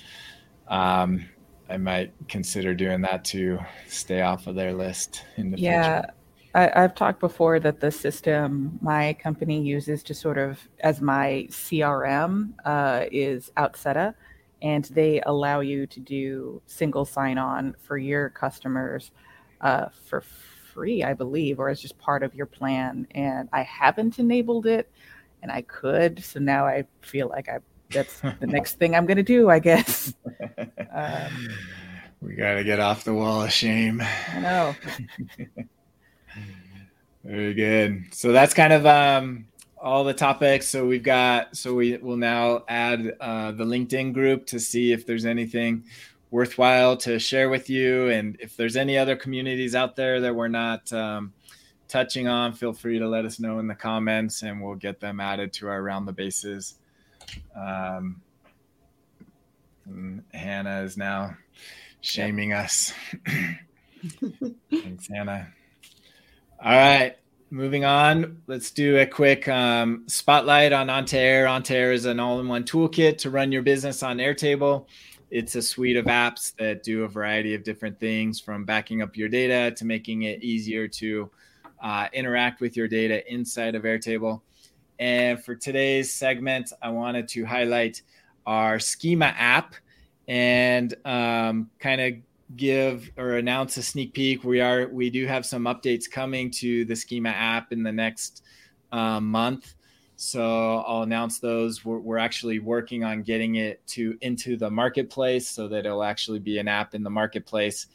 um, 0.68 1.26
I 1.68 1.76
might 1.76 2.12
consider 2.28 2.74
doing 2.74 3.02
that 3.02 3.24
to 3.26 3.58
stay 3.88 4.22
off 4.22 4.46
of 4.46 4.54
their 4.54 4.72
list 4.72 5.24
in 5.36 5.50
the 5.50 5.58
yeah. 5.58 6.00
future. 6.00 6.12
I, 6.56 6.80
have 6.80 6.94
talked 6.94 7.20
before 7.20 7.60
that 7.60 7.80
the 7.80 7.90
system 7.90 8.78
my 8.80 9.12
company 9.14 9.60
uses 9.60 10.02
to 10.04 10.14
sort 10.14 10.38
of 10.38 10.58
as 10.80 11.02
my 11.02 11.46
CRM 11.50 12.54
uh, 12.64 13.04
is 13.12 13.52
Outseta, 13.58 14.14
and 14.62 14.84
they 14.86 15.20
allow 15.26 15.60
you 15.60 15.86
to 15.86 16.00
do 16.00 16.62
single 16.66 17.04
sign 17.04 17.36
on 17.36 17.74
for 17.82 17.98
your 17.98 18.30
customers 18.30 19.10
uh, 19.60 19.88
for 20.06 20.22
free, 20.72 21.04
I 21.04 21.12
believe, 21.12 21.58
or 21.58 21.68
as 21.68 21.80
just 21.80 21.98
part 21.98 22.22
of 22.22 22.34
your 22.34 22.46
plan. 22.46 23.06
And 23.10 23.50
I 23.52 23.62
haven't 23.62 24.18
enabled 24.18 24.64
it, 24.64 24.90
and 25.42 25.52
I 25.52 25.60
could. 25.60 26.24
So 26.24 26.40
now 26.40 26.66
I 26.66 26.86
feel 27.02 27.28
like 27.28 27.50
I 27.50 27.58
that's 27.90 28.20
the 28.40 28.46
next 28.46 28.78
thing 28.78 28.94
I'm 28.94 29.04
going 29.04 29.18
to 29.18 29.22
do, 29.22 29.50
I 29.50 29.58
guess. 29.58 30.14
Um, 30.96 31.48
we 32.22 32.36
got 32.36 32.54
to 32.54 32.64
get 32.64 32.80
off 32.80 33.04
the 33.04 33.12
wall 33.12 33.42
of 33.42 33.52
shame. 33.52 34.00
I 34.32 34.40
know. 34.40 34.74
Very 37.24 37.54
good. 37.54 38.04
So 38.12 38.30
that's 38.30 38.54
kind 38.54 38.72
of 38.72 38.86
um, 38.86 39.46
all 39.80 40.04
the 40.04 40.14
topics. 40.14 40.68
So 40.68 40.86
we've 40.86 41.02
got, 41.02 41.56
so 41.56 41.74
we 41.74 41.96
will 41.96 42.16
now 42.16 42.64
add 42.68 43.16
uh, 43.20 43.52
the 43.52 43.64
LinkedIn 43.64 44.12
group 44.12 44.46
to 44.46 44.60
see 44.60 44.92
if 44.92 45.06
there's 45.06 45.24
anything 45.24 45.84
worthwhile 46.30 46.96
to 46.98 47.18
share 47.18 47.48
with 47.48 47.68
you. 47.68 48.08
And 48.10 48.36
if 48.40 48.56
there's 48.56 48.76
any 48.76 48.96
other 48.96 49.16
communities 49.16 49.74
out 49.74 49.96
there 49.96 50.20
that 50.20 50.34
we're 50.34 50.48
not 50.48 50.92
um, 50.92 51.32
touching 51.88 52.28
on, 52.28 52.52
feel 52.52 52.72
free 52.72 52.98
to 52.98 53.08
let 53.08 53.24
us 53.24 53.40
know 53.40 53.58
in 53.58 53.66
the 53.66 53.74
comments 53.74 54.42
and 54.42 54.62
we'll 54.62 54.74
get 54.76 55.00
them 55.00 55.18
added 55.18 55.52
to 55.54 55.68
our 55.68 55.80
Around 55.80 56.06
the 56.06 56.12
Bases. 56.12 56.76
Um, 57.54 58.20
Hannah 60.32 60.82
is 60.82 60.96
now 60.96 61.36
shaming 62.00 62.50
yep. 62.50 62.64
us. 62.64 62.92
Thanks, 64.70 65.08
Hannah. 65.08 65.48
All 66.64 66.72
right, 66.72 67.16
moving 67.50 67.84
on. 67.84 68.40
Let's 68.46 68.70
do 68.70 68.98
a 68.98 69.06
quick 69.06 69.46
um, 69.46 70.04
spotlight 70.08 70.72
on 70.72 70.86
On2Air. 70.86 71.44
On2Air 71.44 71.92
is 71.92 72.06
an 72.06 72.18
all-in-one 72.18 72.64
toolkit 72.64 73.18
to 73.18 73.30
run 73.30 73.52
your 73.52 73.60
business 73.60 74.02
on 74.02 74.16
Airtable. 74.16 74.86
It's 75.30 75.54
a 75.54 75.60
suite 75.60 75.98
of 75.98 76.06
apps 76.06 76.56
that 76.56 76.82
do 76.82 77.04
a 77.04 77.08
variety 77.08 77.54
of 77.54 77.62
different 77.62 78.00
things, 78.00 78.40
from 78.40 78.64
backing 78.64 79.02
up 79.02 79.18
your 79.18 79.28
data 79.28 79.76
to 79.76 79.84
making 79.84 80.22
it 80.22 80.42
easier 80.42 80.88
to 80.88 81.30
uh, 81.82 82.08
interact 82.14 82.62
with 82.62 82.74
your 82.74 82.88
data 82.88 83.30
inside 83.30 83.74
of 83.74 83.82
Airtable. 83.82 84.40
And 84.98 85.44
for 85.44 85.54
today's 85.54 86.10
segment, 86.12 86.72
I 86.80 86.88
wanted 86.88 87.28
to 87.28 87.44
highlight 87.44 88.00
our 88.46 88.78
Schema 88.78 89.26
app 89.36 89.74
and 90.26 90.94
um, 91.04 91.68
kind 91.78 92.00
of 92.00 92.14
give 92.54 93.10
or 93.16 93.34
announce 93.34 93.76
a 93.76 93.82
sneak 93.82 94.14
peek. 94.14 94.44
We 94.44 94.60
are 94.60 94.88
we 94.88 95.10
do 95.10 95.26
have 95.26 95.44
some 95.44 95.64
updates 95.64 96.08
coming 96.10 96.50
to 96.52 96.84
the 96.84 96.94
Schema 96.94 97.30
app 97.30 97.72
in 97.72 97.82
the 97.82 97.92
next 97.92 98.42
um, 98.92 99.30
month. 99.30 99.74
So 100.16 100.78
I'll 100.86 101.02
announce 101.02 101.40
those. 101.40 101.84
We're, 101.84 101.98
we're, 101.98 102.16
actually 102.16 102.58
working 102.58 103.04
on 103.04 103.22
getting 103.22 103.56
it 103.56 103.86
to 103.88 104.16
into 104.22 104.56
the 104.56 104.70
marketplace 104.70 105.46
so 105.46 105.68
that 105.68 105.84
it'll 105.84 106.02
actually 106.02 106.38
be 106.38 106.56
an 106.58 106.68
app 106.68 106.94
in 106.94 107.02
the 107.02 107.10
marketplace. 107.10 107.88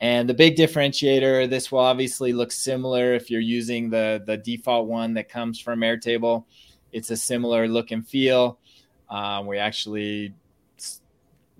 And 0.00 0.28
the 0.28 0.34
big 0.34 0.56
differentiator, 0.56 1.48
this 1.48 1.70
will 1.70 1.80
obviously 1.80 2.32
look 2.32 2.50
similar 2.50 3.14
if 3.14 3.30
you're 3.30 3.40
using 3.40 3.90
the 3.90 4.22
the 4.26 4.36
default 4.36 4.88
one 4.88 5.14
that 5.14 5.28
comes 5.28 5.60
from 5.60 5.80
Airtable. 5.80 6.44
It's 6.92 7.10
a 7.10 7.16
similar 7.16 7.68
look 7.68 7.90
and 7.90 8.06
feel. 8.06 8.58
Um, 9.08 9.46
we 9.46 9.58
actually 9.58 10.34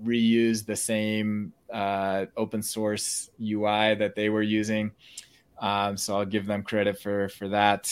reuse 0.04 0.64
the 0.64 0.76
same 0.76 1.52
uh, 1.72 2.26
open 2.36 2.62
source 2.62 3.30
UI 3.40 3.94
that 3.94 4.14
they 4.14 4.28
were 4.28 4.42
using. 4.42 4.90
Um, 5.60 5.96
so 5.96 6.16
I'll 6.16 6.26
give 6.26 6.46
them 6.46 6.62
credit 6.62 7.00
for 7.00 7.28
for 7.30 7.48
that 7.48 7.90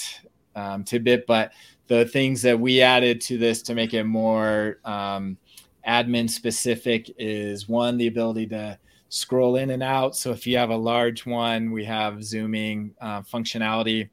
um, 0.54 0.84
tidbit. 0.84 1.26
But 1.26 1.52
the 1.88 2.04
things 2.04 2.42
that 2.42 2.58
we 2.58 2.80
added 2.80 3.20
to 3.22 3.38
this 3.38 3.62
to 3.62 3.74
make 3.74 3.94
it 3.94 4.04
more 4.04 4.78
um, 4.84 5.36
admin 5.86 6.28
specific 6.28 7.14
is 7.18 7.68
one 7.68 7.96
the 7.96 8.06
ability 8.06 8.46
to 8.48 8.78
scroll 9.08 9.56
in 9.56 9.70
and 9.70 9.82
out. 9.82 10.16
So 10.16 10.32
if 10.32 10.46
you 10.46 10.56
have 10.58 10.70
a 10.70 10.76
large 10.76 11.26
one, 11.26 11.70
we 11.70 11.84
have 11.84 12.24
zooming 12.24 12.94
uh, 13.00 13.22
functionality. 13.22 14.08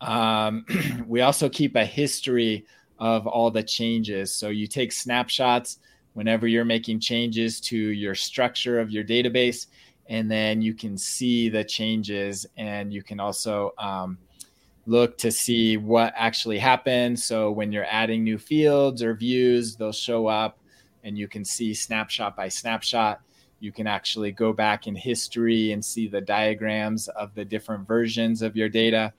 Um, 0.00 0.64
we 1.06 1.20
also 1.20 1.48
keep 1.48 1.76
a 1.76 1.84
history 1.84 2.64
of 2.98 3.26
all 3.26 3.50
the 3.50 3.62
changes. 3.62 4.32
So 4.32 4.48
you 4.48 4.66
take 4.66 4.92
snapshots 4.92 5.78
whenever 6.14 6.46
you're 6.46 6.64
making 6.64 7.00
changes 7.00 7.60
to 7.60 7.76
your 7.76 8.14
structure 8.14 8.80
of 8.80 8.90
your 8.90 9.04
database, 9.04 9.66
and 10.06 10.30
then 10.30 10.60
you 10.62 10.74
can 10.74 10.96
see 10.98 11.48
the 11.48 11.64
changes 11.64 12.46
and 12.56 12.92
you 12.92 13.02
can 13.02 13.20
also 13.20 13.72
um, 13.78 14.18
look 14.86 15.16
to 15.18 15.30
see 15.30 15.76
what 15.76 16.12
actually 16.16 16.58
happened. 16.58 17.18
So 17.18 17.50
when 17.50 17.72
you're 17.72 17.86
adding 17.88 18.22
new 18.22 18.38
fields 18.38 19.02
or 19.02 19.14
views, 19.14 19.76
they'll 19.76 19.92
show 19.92 20.26
up 20.26 20.58
and 21.04 21.16
you 21.16 21.28
can 21.28 21.44
see 21.44 21.74
snapshot 21.74 22.36
by 22.36 22.48
snapshot. 22.48 23.20
You 23.60 23.72
can 23.72 23.86
actually 23.86 24.30
go 24.30 24.52
back 24.52 24.86
in 24.86 24.94
history 24.94 25.72
and 25.72 25.82
see 25.82 26.06
the 26.06 26.20
diagrams 26.20 27.08
of 27.08 27.34
the 27.34 27.44
different 27.44 27.86
versions 27.86 28.42
of 28.42 28.56
your 28.56 28.68
data. 28.68 29.12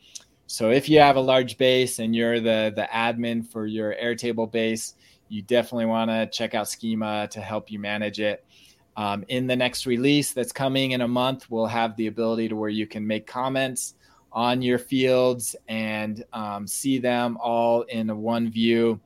So 0.48 0.70
if 0.70 0.88
you 0.88 1.00
have 1.00 1.16
a 1.16 1.22
large 1.22 1.58
base 1.58 1.98
and 1.98 2.16
you're 2.16 2.40
the 2.40 2.72
the 2.76 2.88
admin 2.94 3.48
for 3.48 3.66
your 3.66 3.96
Airtable 3.96 4.52
base, 4.52 4.94
you 5.30 5.42
definitely 5.42 5.86
want 5.86 6.10
to 6.12 6.28
check 6.28 6.54
out 6.54 6.68
Schema 6.68 7.28
to 7.32 7.42
help 7.42 7.72
you 7.72 7.80
manage 7.80 8.20
it. 8.20 8.46
Um, 8.98 9.26
in 9.28 9.48
the 9.48 9.56
next 9.56 9.86
release 9.86 10.32
that's 10.32 10.52
coming 10.52 10.92
in 10.92 11.02
a 11.02 11.08
month, 11.08 11.50
we'll 11.50 11.66
have 11.66 11.96
the 11.98 12.08
ability 12.08 12.48
to 12.50 12.56
where 12.56 12.70
you 12.70 12.88
can 12.88 13.06
make 13.06 13.28
comments 13.28 13.96
on 14.32 14.62
your 14.62 14.78
fields 14.78 15.56
and 15.68 16.24
um, 16.34 16.68
see 16.68 16.98
them 16.98 17.38
all 17.42 17.82
in 17.84 18.16
one 18.18 18.50
view 18.50 19.00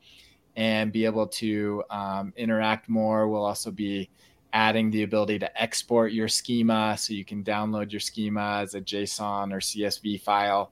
and 0.56 0.92
be 0.92 1.06
able 1.06 1.28
to 1.28 1.84
um, 1.90 2.34
interact 2.36 2.90
more. 2.90 3.28
We'll 3.28 3.46
also 3.46 3.72
be 3.72 4.10
adding 4.54 4.90
the 4.90 5.04
ability 5.04 5.40
to 5.40 5.62
export 5.62 6.12
your 6.12 6.28
schema 6.28 6.96
so 6.98 7.14
you 7.14 7.24
can 7.24 7.44
download 7.44 7.92
your 7.92 8.00
schema 8.00 8.60
as 8.62 8.74
a 8.74 8.82
JSON 8.82 9.54
or 9.54 9.60
CSV 9.60 10.22
file. 10.22 10.72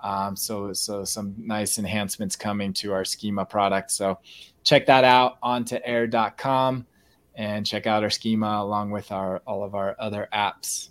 Um, 0.00 0.34
so, 0.34 0.72
so 0.72 1.04
some 1.04 1.34
nice 1.38 1.78
enhancements 1.78 2.34
coming 2.34 2.72
to 2.74 2.92
our 2.92 3.04
schema 3.04 3.44
product. 3.44 3.92
So 3.92 4.18
check 4.64 4.86
that 4.86 5.04
out 5.04 5.40
on2air.com 5.42 6.86
and 7.34 7.66
check 7.66 7.86
out 7.86 8.02
our 8.02 8.10
schema 8.10 8.58
along 8.62 8.90
with 8.90 9.10
our 9.10 9.38
all 9.46 9.64
of 9.64 9.74
our 9.74 9.96
other 9.98 10.28
apps. 10.32 10.88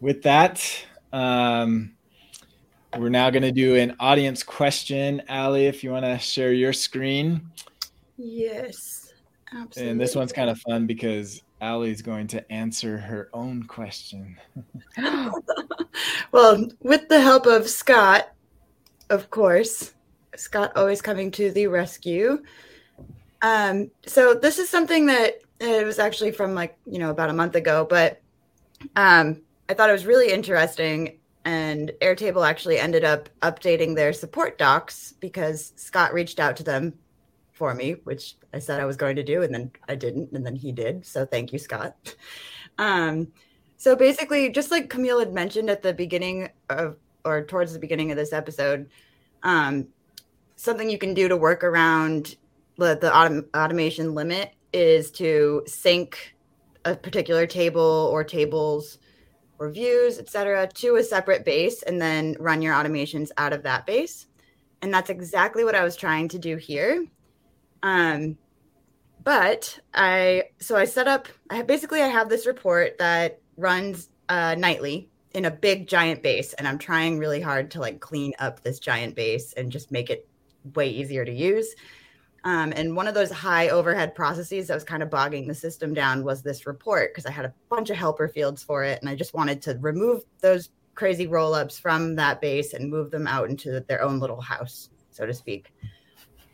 With 0.00 0.22
that, 0.22 0.62
um, 1.12 1.94
we're 2.98 3.08
now 3.08 3.30
going 3.30 3.42
to 3.42 3.52
do 3.52 3.76
an 3.76 3.96
audience 4.00 4.42
question. 4.42 5.22
Ali, 5.28 5.66
if 5.66 5.82
you 5.82 5.90
want 5.90 6.04
to 6.04 6.18
share 6.18 6.52
your 6.52 6.72
screen. 6.72 7.50
Yes, 8.16 9.12
absolutely. 9.52 9.90
And 9.90 10.00
this 10.00 10.14
one's 10.14 10.32
kind 10.32 10.50
of 10.50 10.58
fun 10.60 10.86
because 10.86 11.42
Ali's 11.60 12.02
going 12.02 12.26
to 12.28 12.52
answer 12.52 12.98
her 12.98 13.30
own 13.32 13.62
question. 13.64 14.36
well, 16.32 16.68
with 16.80 17.08
the 17.08 17.20
help 17.20 17.46
of 17.46 17.68
Scott, 17.68 18.32
of 19.10 19.30
course. 19.30 19.93
Scott 20.36 20.72
always 20.76 21.02
coming 21.02 21.30
to 21.32 21.50
the 21.50 21.66
rescue. 21.66 22.42
Um, 23.42 23.90
so 24.06 24.34
this 24.34 24.58
is 24.58 24.68
something 24.68 25.06
that 25.06 25.40
it 25.60 25.84
was 25.84 25.98
actually 25.98 26.32
from 26.32 26.54
like 26.54 26.76
you 26.86 26.98
know 26.98 27.10
about 27.10 27.30
a 27.30 27.34
month 27.34 27.54
ago, 27.54 27.86
but 27.88 28.20
um, 28.96 29.42
I 29.68 29.74
thought 29.74 29.90
it 29.90 29.94
was 29.94 30.06
really 30.06 30.32
interesting. 30.32 31.18
And 31.46 31.92
Airtable 32.00 32.48
actually 32.48 32.78
ended 32.78 33.04
up 33.04 33.28
updating 33.42 33.94
their 33.94 34.14
support 34.14 34.56
docs 34.56 35.12
because 35.20 35.74
Scott 35.76 36.14
reached 36.14 36.40
out 36.40 36.56
to 36.56 36.62
them 36.62 36.94
for 37.52 37.74
me, 37.74 37.96
which 38.04 38.36
I 38.54 38.58
said 38.58 38.80
I 38.80 38.86
was 38.86 38.96
going 38.96 39.16
to 39.16 39.22
do, 39.22 39.42
and 39.42 39.54
then 39.54 39.70
I 39.88 39.94
didn't, 39.94 40.32
and 40.32 40.44
then 40.44 40.56
he 40.56 40.72
did. 40.72 41.04
So 41.06 41.26
thank 41.26 41.52
you, 41.52 41.58
Scott. 41.58 41.96
Um, 42.76 43.28
so 43.76 43.94
basically, 43.94 44.50
just 44.50 44.72
like 44.72 44.90
Kamille 44.90 45.20
had 45.20 45.32
mentioned 45.32 45.70
at 45.70 45.80
the 45.80 45.94
beginning 45.94 46.48
of, 46.70 46.96
or 47.24 47.44
towards 47.44 47.72
the 47.72 47.78
beginning 47.78 48.10
of 48.10 48.16
this 48.16 48.32
episode, 48.32 48.90
um, 49.44 49.86
something 50.56 50.88
you 50.88 50.98
can 50.98 51.14
do 51.14 51.28
to 51.28 51.36
work 51.36 51.64
around 51.64 52.36
the, 52.76 52.96
the 53.00 53.10
autom- 53.10 53.46
automation 53.56 54.14
limit 54.14 54.52
is 54.72 55.10
to 55.12 55.62
sync 55.66 56.34
a 56.84 56.96
particular 56.96 57.46
table 57.46 58.10
or 58.12 58.24
tables 58.24 58.98
or 59.58 59.70
views, 59.70 60.18
etc., 60.18 60.66
to 60.66 60.96
a 60.96 61.02
separate 61.02 61.44
base 61.44 61.82
and 61.82 62.00
then 62.00 62.36
run 62.40 62.60
your 62.60 62.74
automations 62.74 63.30
out 63.36 63.52
of 63.52 63.62
that 63.62 63.86
base. 63.86 64.26
And 64.82 64.92
that's 64.92 65.10
exactly 65.10 65.64
what 65.64 65.74
I 65.74 65.84
was 65.84 65.96
trying 65.96 66.28
to 66.28 66.38
do 66.38 66.56
here. 66.56 67.06
Um, 67.82 68.36
but 69.22 69.78
I 69.94 70.44
so 70.58 70.76
I 70.76 70.84
set 70.84 71.08
up. 71.08 71.28
I 71.48 71.62
basically 71.62 72.02
I 72.02 72.08
have 72.08 72.28
this 72.28 72.46
report 72.46 72.98
that 72.98 73.40
runs 73.56 74.10
uh, 74.28 74.54
nightly 74.58 75.08
in 75.32 75.46
a 75.46 75.50
big 75.50 75.88
giant 75.88 76.22
base, 76.22 76.52
and 76.52 76.68
I'm 76.68 76.78
trying 76.78 77.18
really 77.18 77.40
hard 77.40 77.70
to 77.72 77.80
like 77.80 78.00
clean 78.00 78.32
up 78.38 78.62
this 78.62 78.78
giant 78.78 79.14
base 79.14 79.54
and 79.54 79.72
just 79.72 79.90
make 79.90 80.10
it 80.10 80.28
way 80.74 80.88
easier 80.88 81.24
to 81.24 81.32
use. 81.32 81.74
Um, 82.44 82.72
and 82.76 82.96
one 82.96 83.08
of 83.08 83.14
those 83.14 83.30
high 83.30 83.68
overhead 83.68 84.14
processes 84.14 84.66
that 84.66 84.74
was 84.74 84.84
kind 84.84 85.02
of 85.02 85.10
bogging 85.10 85.46
the 85.46 85.54
system 85.54 85.94
down 85.94 86.24
was 86.24 86.42
this 86.42 86.66
report 86.66 87.12
because 87.12 87.26
I 87.26 87.30
had 87.30 87.44
a 87.44 87.54
bunch 87.70 87.90
of 87.90 87.96
helper 87.96 88.28
fields 88.28 88.62
for 88.62 88.84
it. 88.84 89.00
And 89.00 89.08
I 89.08 89.14
just 89.14 89.34
wanted 89.34 89.62
to 89.62 89.78
remove 89.80 90.22
those 90.40 90.70
crazy 90.94 91.26
rollups 91.26 91.80
from 91.80 92.14
that 92.16 92.40
base 92.40 92.74
and 92.74 92.90
move 92.90 93.10
them 93.10 93.26
out 93.26 93.48
into 93.48 93.80
their 93.80 94.02
own 94.02 94.18
little 94.18 94.40
house, 94.40 94.90
so 95.10 95.26
to 95.26 95.34
speak. 95.34 95.72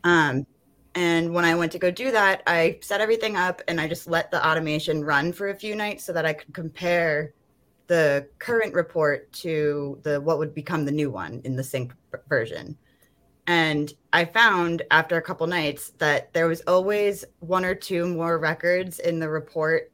Um, 0.03 0.45
And 0.93 1.33
when 1.33 1.45
I 1.45 1.55
went 1.55 1.71
to 1.71 1.79
go 1.79 1.89
do 1.89 2.11
that, 2.11 2.43
I 2.47 2.77
set 2.81 2.99
everything 2.99 3.37
up 3.37 3.61
and 3.69 3.79
I 3.79 3.87
just 3.87 4.07
let 4.07 4.29
the 4.29 4.45
automation 4.45 5.05
run 5.05 5.31
for 5.31 5.49
a 5.49 5.55
few 5.55 5.73
nights 5.73 6.03
so 6.03 6.11
that 6.11 6.25
I 6.25 6.33
could 6.33 6.53
compare 6.53 7.33
the 7.87 8.27
current 8.39 8.73
report 8.73 9.31
to 9.33 9.99
the 10.03 10.19
what 10.19 10.37
would 10.37 10.53
become 10.53 10.83
the 10.83 10.91
new 10.91 11.09
one 11.09 11.41
in 11.45 11.55
the 11.55 11.63
sync 11.63 11.93
version. 12.27 12.77
And 13.47 13.91
I 14.13 14.25
found 14.25 14.83
after 14.91 15.17
a 15.17 15.21
couple 15.21 15.47
nights 15.47 15.91
that 15.97 16.33
there 16.33 16.47
was 16.47 16.61
always 16.67 17.25
one 17.39 17.65
or 17.65 17.73
two 17.73 18.05
more 18.05 18.37
records 18.37 18.99
in 18.99 19.19
the 19.19 19.29
report, 19.29 19.91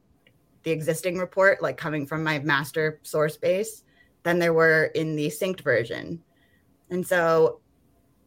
the 0.63 0.71
existing 0.71 1.17
report, 1.17 1.61
like 1.61 1.77
coming 1.77 2.05
from 2.05 2.23
my 2.23 2.39
master 2.39 2.99
source 3.03 3.37
base, 3.37 3.83
than 4.23 4.39
there 4.39 4.53
were 4.53 4.85
in 4.95 5.15
the 5.15 5.27
synced 5.27 5.61
version. 5.61 6.21
And 6.89 7.05
so, 7.05 7.61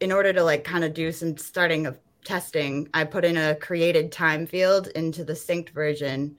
in 0.01 0.13
order 0.13 0.33
to 0.33 0.43
like 0.43 0.65
kind 0.65 0.85
of 0.85 0.95
do 0.95 1.13
some 1.13 1.37
starting 1.37 1.87
of 1.87 1.99
testing, 2.25 2.89
I 2.95 3.05
put 3.05 3.25
in 3.25 3.37
a 3.37 3.57
created 3.57 4.11
time 4.11 4.47
field 4.47 4.89
into 4.89 5.25
the 5.25 5.35
synced 5.35 5.71
version. 5.71 6.37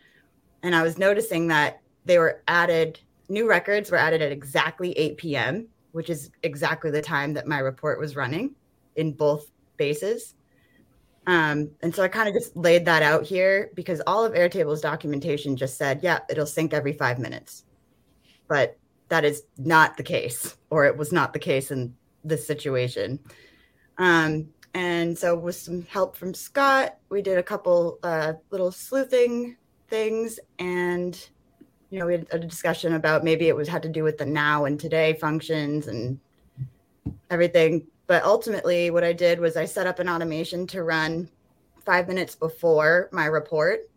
And 0.63 0.75
I 0.75 0.81
was 0.81 0.97
noticing 0.97 1.47
that 1.49 1.81
they 2.05 2.17
were 2.17 2.41
added, 2.47 2.99
new 3.29 3.47
records 3.47 3.91
were 3.91 3.97
added 3.97 4.23
at 4.23 4.31
exactly 4.31 4.93
8 4.93 5.17
p.m., 5.17 5.67
which 5.91 6.09
is 6.09 6.31
exactly 6.41 6.89
the 6.89 7.01
time 7.01 7.33
that 7.33 7.47
my 7.47 7.59
report 7.59 7.99
was 7.99 8.15
running 8.15 8.55
in 9.01 9.11
both 9.11 9.51
bases. 9.77 10.35
Um, 11.27 11.71
and 11.81 11.93
so 11.93 12.03
I 12.03 12.07
kind 12.07 12.27
of 12.27 12.33
just 12.33 12.55
laid 12.55 12.85
that 12.85 13.03
out 13.03 13.25
here 13.25 13.71
because 13.75 14.01
all 14.07 14.25
of 14.25 14.33
Airtable's 14.33 14.81
documentation 14.81 15.55
just 15.55 15.77
said, 15.77 15.99
yeah, 16.01 16.19
it'll 16.29 16.45
sync 16.45 16.73
every 16.73 16.93
five 16.93 17.19
minutes. 17.19 17.65
But 18.47 18.77
that 19.09 19.25
is 19.25 19.43
not 19.57 19.97
the 19.97 20.03
case, 20.03 20.55
or 20.69 20.85
it 20.85 20.95
was 20.95 21.11
not 21.11 21.33
the 21.33 21.39
case 21.39 21.69
in 21.69 21.93
this 22.23 22.47
situation. 22.47 23.19
Um, 23.97 24.47
and 24.73 25.17
so, 25.17 25.37
with 25.37 25.55
some 25.55 25.83
help 25.83 26.15
from 26.15 26.33
Scott, 26.33 26.97
we 27.09 27.21
did 27.21 27.37
a 27.37 27.43
couple 27.43 27.99
uh, 28.03 28.33
little 28.51 28.71
sleuthing 28.71 29.57
things, 29.89 30.39
and 30.59 31.29
you 31.89 31.99
know, 31.99 32.05
we 32.05 32.13
had 32.13 32.27
a 32.31 32.39
discussion 32.39 32.93
about 32.93 33.25
maybe 33.25 33.49
it 33.49 33.55
was 33.55 33.67
had 33.67 33.83
to 33.83 33.89
do 33.89 34.03
with 34.03 34.17
the 34.17 34.25
now 34.25 34.63
and 34.63 34.79
today 34.79 35.17
functions 35.19 35.87
and 35.87 36.17
everything. 37.29 37.85
But 38.11 38.25
ultimately, 38.25 38.91
what 38.91 39.05
I 39.05 39.13
did 39.13 39.39
was 39.39 39.55
I 39.55 39.63
set 39.63 39.87
up 39.87 39.99
an 39.99 40.09
automation 40.09 40.67
to 40.67 40.83
run 40.83 41.29
five 41.85 42.09
minutes 42.09 42.35
before 42.35 43.07
my 43.13 43.25
report, 43.25 43.89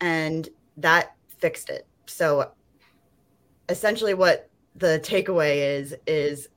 and 0.00 0.48
that 0.76 1.16
fixed 1.38 1.68
it. 1.68 1.84
So 2.06 2.52
essentially, 3.68 4.14
what 4.14 4.48
the 4.76 5.00
takeaway 5.02 5.78
is 5.78 5.96
is 6.06 6.50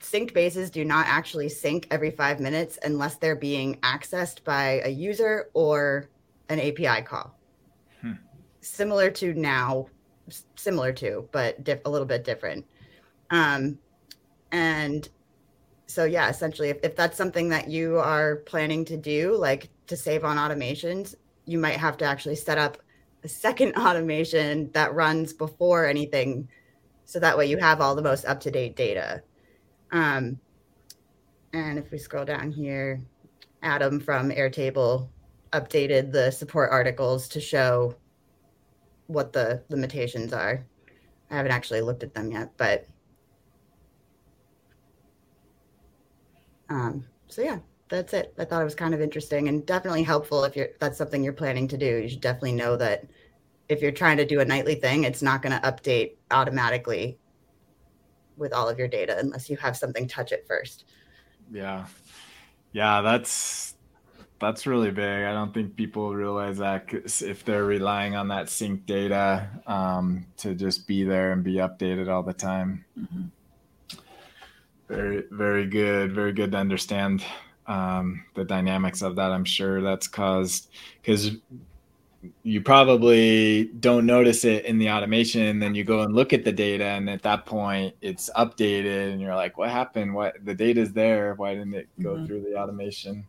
synced 0.00 0.34
bases 0.34 0.68
do 0.68 0.84
not 0.84 1.06
actually 1.08 1.48
sync 1.48 1.86
every 1.90 2.10
five 2.10 2.38
minutes 2.38 2.78
unless 2.82 3.14
they're 3.14 3.34
being 3.34 3.76
accessed 3.76 4.44
by 4.44 4.82
a 4.84 4.90
user 4.90 5.48
or 5.54 6.10
an 6.50 6.60
API 6.60 7.00
call. 7.00 7.34
Hmm. 8.02 8.12
Similar 8.60 9.10
to 9.12 9.32
now, 9.32 9.86
similar 10.54 10.92
to, 10.92 11.30
but 11.32 11.64
diff- 11.64 11.80
a 11.86 11.90
little 11.90 12.06
bit 12.06 12.24
different. 12.24 12.66
Um, 13.30 13.78
and 14.52 15.08
so 15.86 16.04
yeah 16.04 16.28
essentially 16.28 16.68
if, 16.68 16.78
if 16.82 16.96
that's 16.96 17.16
something 17.16 17.48
that 17.48 17.68
you 17.68 17.98
are 17.98 18.36
planning 18.36 18.84
to 18.84 18.96
do 18.96 19.36
like 19.36 19.68
to 19.86 19.96
save 19.96 20.24
on 20.24 20.36
automations 20.36 21.14
you 21.46 21.58
might 21.58 21.76
have 21.76 21.96
to 21.96 22.04
actually 22.04 22.36
set 22.36 22.58
up 22.58 22.78
a 23.24 23.28
second 23.28 23.74
automation 23.76 24.70
that 24.72 24.94
runs 24.94 25.32
before 25.32 25.86
anything. 25.86 26.48
So 27.04 27.20
that 27.20 27.38
way 27.38 27.46
you 27.46 27.56
have 27.56 27.80
all 27.80 27.94
the 27.94 28.02
most 28.02 28.24
up-to-date 28.24 28.76
data. 28.76 29.22
Um, 29.92 30.38
and 31.52 31.78
if 31.78 31.90
we 31.90 31.98
scroll 31.98 32.24
down 32.24 32.50
here 32.50 33.00
adam 33.62 33.98
from 33.98 34.30
airtable 34.30 35.08
updated 35.52 36.12
the 36.12 36.30
support 36.30 36.70
articles 36.70 37.28
to 37.28 37.40
show 37.40 37.94
what 39.06 39.32
the 39.32 39.62
limitations 39.70 40.32
are. 40.32 40.66
I 41.30 41.36
haven't 41.36 41.52
actually 41.52 41.80
looked 41.80 42.02
at 42.02 42.12
them 42.12 42.32
yet 42.32 42.50
but 42.56 42.86
Um, 46.68 47.04
so 47.28 47.42
yeah, 47.42 47.58
that's 47.88 48.12
it. 48.14 48.34
I 48.38 48.44
thought 48.44 48.62
it 48.62 48.64
was 48.64 48.74
kind 48.74 48.94
of 48.94 49.00
interesting 49.00 49.48
and 49.48 49.64
definitely 49.66 50.02
helpful 50.02 50.44
if 50.44 50.56
you're 50.56 50.68
that's 50.80 50.98
something 50.98 51.22
you're 51.22 51.32
planning 51.32 51.68
to 51.68 51.76
do. 51.76 51.98
You 51.98 52.08
should 52.08 52.20
definitely 52.20 52.52
know 52.52 52.76
that 52.76 53.06
if 53.68 53.82
you're 53.82 53.92
trying 53.92 54.16
to 54.16 54.26
do 54.26 54.40
a 54.40 54.44
nightly 54.44 54.76
thing, 54.76 55.04
it's 55.04 55.22
not 55.22 55.42
going 55.42 55.58
to 55.58 55.66
update 55.66 56.16
automatically 56.30 57.18
with 58.36 58.52
all 58.52 58.68
of 58.68 58.78
your 58.78 58.88
data 58.88 59.16
unless 59.18 59.48
you 59.48 59.56
have 59.56 59.76
something 59.76 60.06
touch 60.06 60.32
it 60.32 60.44
first. 60.46 60.84
Yeah. 61.50 61.86
Yeah, 62.72 63.00
that's 63.00 63.74
that's 64.38 64.66
really 64.66 64.90
big. 64.90 65.24
I 65.24 65.32
don't 65.32 65.54
think 65.54 65.76
people 65.76 66.14
realize 66.14 66.58
that 66.58 66.92
if 66.92 67.44
they're 67.44 67.64
relying 67.64 68.14
on 68.16 68.28
that 68.28 68.50
sync 68.50 68.84
data 68.84 69.48
um, 69.66 70.26
to 70.38 70.54
just 70.54 70.86
be 70.86 71.04
there 71.04 71.32
and 71.32 71.42
be 71.42 71.54
updated 71.54 72.08
all 72.08 72.22
the 72.22 72.34
time. 72.34 72.84
Mm-hmm. 72.98 73.22
Very, 74.88 75.24
very 75.30 75.66
good. 75.66 76.12
Very 76.12 76.32
good 76.32 76.52
to 76.52 76.58
understand 76.58 77.24
um, 77.66 78.24
the 78.34 78.44
dynamics 78.44 79.02
of 79.02 79.16
that. 79.16 79.32
I'm 79.32 79.44
sure 79.44 79.82
that's 79.82 80.06
caused 80.06 80.70
because 81.02 81.32
you 82.42 82.60
probably 82.60 83.64
don't 83.80 84.06
notice 84.06 84.44
it 84.44 84.64
in 84.64 84.78
the 84.78 84.90
automation. 84.90 85.42
And 85.42 85.62
then 85.62 85.74
you 85.74 85.84
go 85.84 86.00
and 86.00 86.14
look 86.14 86.32
at 86.32 86.44
the 86.44 86.52
data, 86.52 86.84
and 86.84 87.10
at 87.10 87.22
that 87.22 87.46
point, 87.46 87.94
it's 88.00 88.30
updated, 88.36 89.12
and 89.12 89.20
you're 89.20 89.34
like, 89.34 89.58
"What 89.58 89.70
happened? 89.70 90.14
What 90.14 90.44
the 90.44 90.54
data's 90.54 90.92
there? 90.92 91.34
Why 91.34 91.54
didn't 91.54 91.74
it 91.74 91.88
go 92.00 92.14
mm-hmm. 92.14 92.26
through 92.26 92.42
the 92.42 92.56
automation?" 92.56 93.26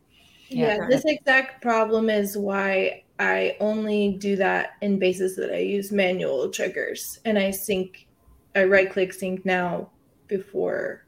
Yeah, 0.50 0.78
yeah, 0.78 0.88
this 0.88 1.04
exact 1.06 1.62
problem 1.62 2.10
is 2.10 2.38
why 2.38 3.04
I 3.20 3.58
only 3.60 4.14
do 4.14 4.36
that 4.38 4.74
in 4.82 4.98
bases 4.98 5.36
that 5.36 5.52
I 5.54 5.58
use 5.58 5.92
manual 5.92 6.50
triggers, 6.50 7.20
and 7.26 7.38
I 7.38 7.52
sync, 7.52 8.08
I 8.56 8.64
right 8.64 8.90
click 8.90 9.12
sync 9.12 9.44
now 9.46 9.90
before 10.28 11.07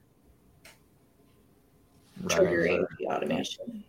triggering 2.26 2.86
the 2.98 3.08
automation. 3.08 3.84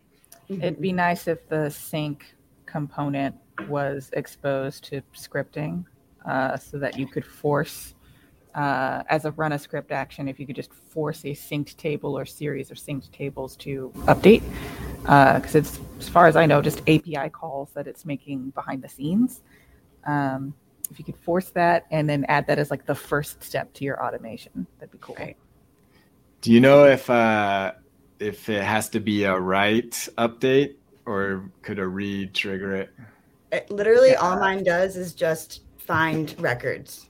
It'd 0.49 0.81
be 0.81 0.93
nice 0.93 1.29
if 1.29 1.49
the 1.49 1.71
sync 1.71 2.35
component 2.67 3.37
was 3.69 4.11
exposed 4.15 4.85
to 4.85 5.03
scripting 5.15 5.85
uh, 6.27 6.57
so 6.57 6.79
that 6.79 6.99
you 6.99 7.07
could 7.07 7.25
force, 7.25 7.95
uh, 8.55 9.03
as 9.09 9.25
a 9.25 9.31
run 9.33 9.53
a 9.53 9.59
script 9.59 9.93
action, 9.93 10.29
if 10.29 10.41
you 10.41 10.47
could 10.47 10.57
just 10.57 10.73
force 10.73 11.25
a 11.25 11.29
synced 11.29 11.77
table 11.77 12.19
or 12.19 12.25
series 12.25 12.71
of 12.71 12.77
synced 12.77 13.13
tables 13.13 13.57
to 13.57 13.93
update. 14.07 14.43
Because 15.03 15.55
uh, 15.55 15.59
it's, 15.59 15.81
as 15.99 16.09
far 16.09 16.27
as 16.27 16.37
I 16.37 16.47
know, 16.47 16.61
just 16.61 16.81
API 16.81 17.31
calls 17.31 17.71
that 17.75 17.87
it's 17.87 18.05
making 18.05 18.51
behind 18.51 18.83
the 18.83 18.89
scenes. 18.89 19.43
Um, 20.05 20.55
if 20.91 20.99
you 20.99 21.05
could 21.05 21.17
force 21.17 21.51
that 21.51 21.87
and 21.91 22.09
then 22.09 22.25
add 22.29 22.47
that 22.49 22.59
as 22.59 22.71
like 22.71 22.85
the 22.85 22.95
first 22.95 23.43
step 23.45 23.73
to 23.75 23.85
your 23.85 24.05
automation, 24.05 24.67
that'd 24.79 24.91
be 24.91 24.99
cool. 25.01 25.15
Right. 25.19 25.37
Do 26.41 26.53
you 26.53 26.61
know 26.61 26.85
if 26.85 27.09
uh, 27.09 27.73
if 28.21 28.49
it 28.49 28.63
has 28.63 28.89
to 28.91 29.01
be 29.01 29.25
a 29.25 29.37
write 29.39 30.09
update 30.19 30.75
or 31.07 31.51
could 31.63 31.79
a 31.79 31.87
read 31.87 32.35
trigger 32.35 32.75
it? 32.77 32.91
it 33.53 33.71
literally, 33.71 34.11
yeah. 34.11 34.17
all 34.21 34.39
mine 34.39 34.63
does 34.63 34.97
is 34.97 35.13
just 35.15 35.63
find 35.79 36.35
records. 36.41 37.09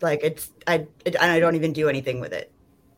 Like 0.00 0.20
it's 0.22 0.50
I 0.66 0.86
it, 1.04 1.16
and 1.16 1.32
I 1.32 1.40
don't 1.40 1.54
even 1.54 1.72
do 1.72 1.88
anything 1.88 2.20
with 2.20 2.32
it. 2.32 2.52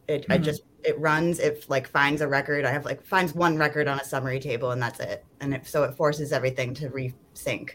It 0.06 0.22
mm-hmm. 0.22 0.32
I 0.32 0.38
just 0.38 0.62
it 0.84 0.98
runs 0.98 1.38
it 1.38 1.64
like 1.68 1.88
finds 1.88 2.20
a 2.20 2.28
record. 2.28 2.64
I 2.64 2.70
have 2.70 2.84
like 2.84 3.04
finds 3.04 3.34
one 3.34 3.56
record 3.56 3.88
on 3.88 4.00
a 4.00 4.04
summary 4.04 4.40
table 4.40 4.70
and 4.70 4.82
that's 4.82 5.00
it. 5.00 5.24
And 5.40 5.54
if 5.54 5.68
so, 5.68 5.84
it 5.84 5.96
forces 5.96 6.32
everything 6.32 6.74
to 6.74 6.88
resync, 6.90 7.70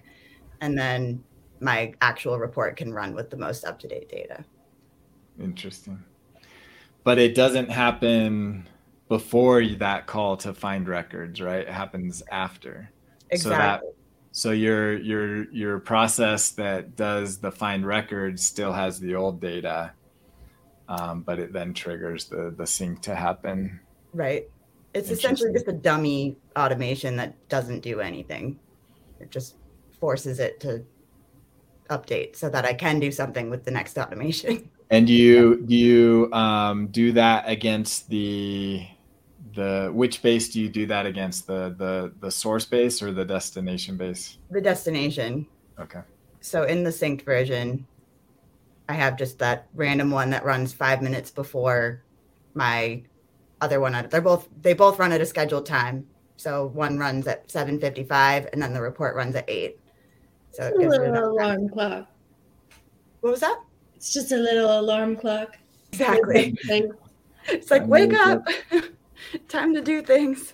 and 0.62 0.78
then 0.78 1.24
my 1.60 1.94
actual 2.02 2.38
report 2.38 2.76
can 2.76 2.94
run 2.94 3.14
with 3.14 3.30
the 3.30 3.38
most 3.38 3.66
up 3.66 3.80
to 3.80 3.88
date 3.88 4.10
data. 4.10 4.44
Interesting, 5.40 6.04
but 7.04 7.18
it 7.18 7.34
doesn't 7.34 7.72
happen 7.72 8.68
before 9.14 9.64
that 9.64 10.08
call 10.08 10.36
to 10.36 10.56
find 10.56 10.88
records, 10.88 11.40
right? 11.40 11.68
It 11.68 11.70
happens 11.70 12.24
after. 12.32 12.90
Exactly. 13.30 13.38
So 13.38 13.50
that 13.50 13.82
so 14.32 14.50
your 14.50 14.98
your 14.98 15.52
your 15.52 15.78
process 15.78 16.50
that 16.54 16.96
does 16.96 17.38
the 17.38 17.52
find 17.52 17.86
records 17.86 18.44
still 18.44 18.74
has 18.74 19.00
the 19.00 19.14
old 19.14 19.40
data, 19.40 19.92
um, 20.90 21.22
but 21.22 21.38
it 21.38 21.54
then 21.54 21.76
triggers 21.76 22.26
the 22.26 22.56
the 22.58 22.66
sync 22.66 23.04
to 23.04 23.14
happen. 23.14 23.80
Right. 24.16 24.50
It's 24.96 25.12
essentially 25.12 25.54
just 25.54 25.68
a 25.68 25.74
dummy 25.74 26.36
automation 26.58 27.16
that 27.18 27.36
doesn't 27.50 27.82
do 27.82 28.00
anything. 28.00 28.58
It 29.20 29.30
just 29.30 29.58
forces 30.00 30.40
it 30.40 30.60
to 30.62 30.84
update 31.92 32.36
so 32.36 32.50
that 32.50 32.66
I 32.66 32.74
can 32.74 33.00
do 33.00 33.12
something 33.12 33.52
with 33.52 33.64
the 33.64 33.70
next 33.70 33.96
automation. 34.00 34.72
And 34.90 35.08
you 35.08 35.62
do 35.68 35.76
you 35.76 36.34
um, 36.34 36.88
do 36.88 37.12
that 37.12 37.44
against 37.48 38.10
the 38.10 38.88
the 39.54 39.92
which 39.94 40.22
base 40.22 40.50
do 40.50 40.60
you 40.60 40.70
do 40.70 40.86
that 40.86 41.06
against 41.06 41.48
the 41.48 41.76
the 41.78 42.12
the 42.20 42.32
source 42.32 42.66
base 42.66 43.02
or 43.02 43.12
the 43.12 43.26
destination 43.26 43.98
base 43.98 44.38
the 44.52 44.62
destination 44.62 45.46
okay 45.80 46.02
so 46.42 46.64
in 46.64 46.84
the 46.84 46.90
synced 46.90 47.24
version 47.24 47.86
i 48.90 48.94
have 48.94 49.18
just 49.18 49.40
that 49.40 49.68
random 49.76 50.12
one 50.12 50.30
that 50.30 50.44
runs 50.44 50.74
five 50.74 51.02
minutes 51.02 51.30
before 51.32 52.04
my 52.54 53.02
other 53.62 53.80
one 53.80 54.08
they're 54.10 54.22
both 54.22 54.48
they 54.62 54.74
both 54.74 55.00
run 55.00 55.12
at 55.12 55.22
a 55.22 55.26
scheduled 55.26 55.66
time 55.66 56.06
So 56.38 56.68
one 56.68 56.98
runs 56.98 57.28
at 57.28 57.48
7:55, 57.48 58.50
and 58.52 58.62
then 58.62 58.74
the 58.74 58.82
report 58.82 59.16
runs 59.16 59.36
at 59.36 59.46
eight. 59.50 59.80
So 60.52 60.68
it 60.68 60.80
gives 60.80 60.96
a 60.98 61.00
little 61.00 61.32
alarm 61.32 61.70
clock. 61.70 62.08
What 63.22 63.32
was 63.32 63.40
that? 63.40 63.60
It's 63.96 64.14
just 64.14 64.32
a 64.32 64.38
little 64.38 64.80
alarm 64.80 65.16
clock. 65.16 65.58
Exactly. 65.94 66.54
it's 67.48 67.72
like 67.72 67.88
wake 67.88 68.14
up, 68.14 68.46
time 69.48 69.74
to 69.74 69.82
do 69.82 70.02
things. 70.02 70.54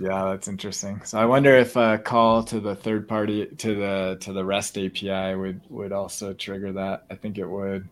Yeah, 0.00 0.24
that's 0.30 0.48
interesting. 0.48 1.02
So 1.04 1.18
I 1.18 1.26
wonder 1.26 1.56
if 1.56 1.76
a 1.76 1.98
call 1.98 2.42
to 2.44 2.60
the 2.60 2.74
third 2.74 3.06
party 3.06 3.46
to 3.46 3.74
the 3.74 4.16
to 4.20 4.32
the 4.32 4.44
REST 4.44 4.78
API 4.78 5.36
would 5.36 5.60
would 5.68 5.92
also 5.92 6.32
trigger 6.32 6.72
that. 6.72 7.04
I 7.10 7.14
think 7.14 7.38
it 7.38 7.46
would. 7.46 7.88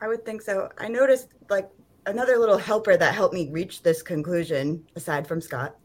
I 0.00 0.08
would 0.08 0.24
think 0.24 0.40
so. 0.40 0.70
I 0.78 0.88
noticed 0.88 1.28
like 1.50 1.68
another 2.06 2.38
little 2.38 2.58
helper 2.58 2.96
that 2.96 3.14
helped 3.14 3.34
me 3.34 3.50
reach 3.50 3.82
this 3.82 4.02
conclusion, 4.02 4.84
aside 4.96 5.26
from 5.26 5.40
Scott, 5.40 5.76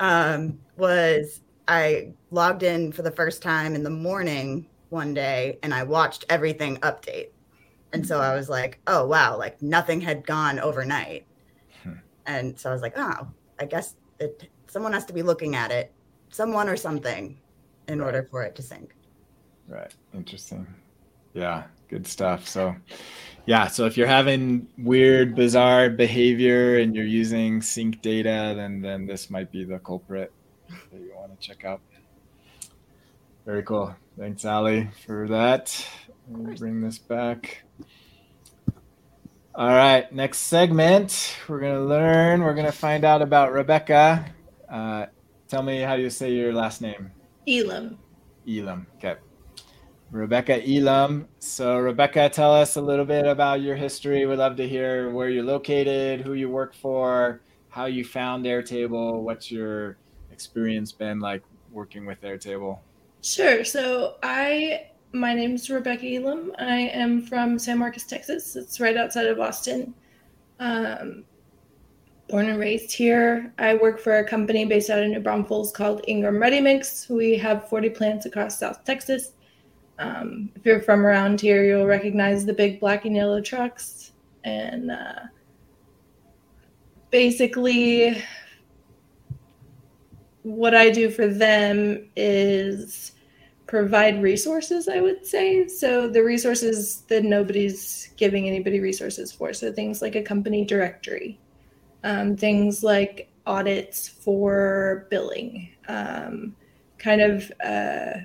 um, 0.00 0.58
was 0.76 1.40
I 1.66 2.12
logged 2.30 2.62
in 2.62 2.92
for 2.92 3.02
the 3.02 3.10
first 3.10 3.42
time 3.42 3.74
in 3.74 3.82
the 3.82 3.90
morning 3.90 4.66
one 4.90 5.14
day 5.14 5.58
and 5.62 5.72
I 5.72 5.82
watched 5.82 6.24
everything 6.28 6.76
update. 6.78 7.30
And 7.92 8.06
so 8.06 8.20
I 8.20 8.34
was 8.34 8.48
like, 8.48 8.80
oh, 8.86 9.06
wow, 9.06 9.38
like 9.38 9.62
nothing 9.62 10.00
had 10.00 10.26
gone 10.26 10.58
overnight. 10.58 11.26
And 12.26 12.58
so 12.58 12.70
I 12.70 12.72
was 12.72 12.82
like, 12.82 12.94
oh, 12.96 13.28
I 13.58 13.64
guess 13.66 13.94
it, 14.18 14.48
someone 14.66 14.92
has 14.92 15.04
to 15.06 15.12
be 15.12 15.22
looking 15.22 15.54
at 15.54 15.70
it, 15.70 15.92
someone 16.30 16.68
or 16.68 16.76
something, 16.76 17.38
in 17.88 17.98
right. 17.98 18.06
order 18.06 18.22
for 18.22 18.42
it 18.42 18.54
to 18.56 18.62
sync. 18.62 18.94
Right. 19.68 19.92
Interesting. 20.14 20.66
Yeah. 21.32 21.64
Good 21.88 22.06
stuff. 22.06 22.48
So, 22.48 22.74
yeah. 23.46 23.66
So 23.68 23.86
if 23.86 23.96
you're 23.96 24.06
having 24.06 24.66
weird, 24.78 25.34
bizarre 25.34 25.90
behavior 25.90 26.78
and 26.78 26.94
you're 26.94 27.04
using 27.04 27.60
sync 27.62 28.00
data, 28.02 28.54
then 28.56 28.80
then 28.80 29.06
this 29.06 29.30
might 29.30 29.52
be 29.52 29.64
the 29.64 29.78
culprit 29.78 30.32
that 30.68 31.00
you 31.00 31.12
want 31.14 31.38
to 31.38 31.46
check 31.46 31.64
out. 31.64 31.80
Very 33.44 33.62
cool. 33.62 33.94
Thanks, 34.18 34.44
Ali, 34.44 34.88
for 35.06 35.28
that. 35.28 35.86
bring 36.28 36.80
this 36.80 36.98
back. 36.98 37.63
All 39.56 39.68
right, 39.68 40.12
next 40.12 40.38
segment, 40.38 41.36
we're 41.46 41.60
going 41.60 41.76
to 41.76 41.84
learn, 41.84 42.42
we're 42.42 42.54
going 42.54 42.66
to 42.66 42.72
find 42.72 43.04
out 43.04 43.22
about 43.22 43.52
Rebecca. 43.52 44.34
Uh, 44.68 45.06
tell 45.46 45.62
me 45.62 45.78
how 45.78 45.94
you 45.94 46.10
say 46.10 46.32
your 46.32 46.52
last 46.52 46.80
name. 46.80 47.12
Elam. 47.46 47.96
Elam, 48.48 48.84
okay. 48.96 49.14
Rebecca 50.10 50.60
Elam. 50.60 51.28
So, 51.38 51.78
Rebecca, 51.78 52.28
tell 52.30 52.52
us 52.52 52.74
a 52.74 52.80
little 52.80 53.04
bit 53.04 53.26
about 53.26 53.60
your 53.60 53.76
history. 53.76 54.26
We'd 54.26 54.38
love 54.38 54.56
to 54.56 54.68
hear 54.68 55.10
where 55.10 55.28
you're 55.28 55.44
located, 55.44 56.22
who 56.22 56.32
you 56.32 56.50
work 56.50 56.74
for, 56.74 57.40
how 57.68 57.84
you 57.84 58.04
found 58.04 58.46
Airtable, 58.46 59.22
what's 59.22 59.52
your 59.52 59.98
experience 60.32 60.90
been 60.90 61.20
like 61.20 61.44
working 61.70 62.06
with 62.06 62.20
Airtable? 62.22 62.80
Sure. 63.22 63.62
So, 63.62 64.16
I 64.20 64.86
my 65.14 65.32
name 65.32 65.54
is 65.54 65.70
Rebecca 65.70 66.06
Elam. 66.06 66.52
I 66.58 66.74
am 66.74 67.22
from 67.22 67.56
San 67.56 67.78
Marcos, 67.78 68.02
Texas. 68.02 68.56
It's 68.56 68.80
right 68.80 68.96
outside 68.96 69.26
of 69.26 69.38
Austin. 69.38 69.94
Um, 70.58 71.24
born 72.28 72.48
and 72.48 72.58
raised 72.58 72.92
here. 72.92 73.52
I 73.58 73.74
work 73.74 74.00
for 74.00 74.18
a 74.18 74.28
company 74.28 74.64
based 74.64 74.90
out 74.90 75.02
of 75.02 75.08
New 75.08 75.20
Braunfels 75.20 75.70
called 75.70 76.04
Ingram 76.08 76.40
Ready 76.40 76.60
Mix. 76.60 77.08
We 77.08 77.38
have 77.38 77.68
40 77.68 77.90
plants 77.90 78.26
across 78.26 78.58
South 78.58 78.84
Texas. 78.84 79.32
Um, 80.00 80.50
if 80.56 80.66
you're 80.66 80.82
from 80.82 81.06
around 81.06 81.40
here, 81.40 81.64
you'll 81.64 81.86
recognize 81.86 82.44
the 82.44 82.52
big 82.52 82.80
black 82.80 83.04
and 83.04 83.14
yellow 83.14 83.40
trucks. 83.40 84.10
And 84.42 84.90
uh, 84.90 85.20
basically, 87.10 88.20
what 90.42 90.74
I 90.74 90.90
do 90.90 91.08
for 91.08 91.28
them 91.28 92.08
is 92.16 93.12
provide 93.66 94.22
resources, 94.22 94.88
I 94.88 95.00
would 95.00 95.26
say. 95.26 95.66
So 95.68 96.08
the 96.08 96.22
resources 96.22 97.02
that 97.08 97.24
nobody's 97.24 98.10
giving 98.16 98.46
anybody 98.46 98.80
resources 98.80 99.32
for. 99.32 99.52
So 99.52 99.72
things 99.72 100.02
like 100.02 100.16
a 100.16 100.22
company 100.22 100.64
directory, 100.64 101.38
um, 102.02 102.36
things 102.36 102.82
like 102.82 103.30
audits 103.46 104.08
for 104.08 105.06
billing, 105.10 105.70
um, 105.88 106.54
kind 106.98 107.22
of 107.22 107.52
uh, 107.64 108.20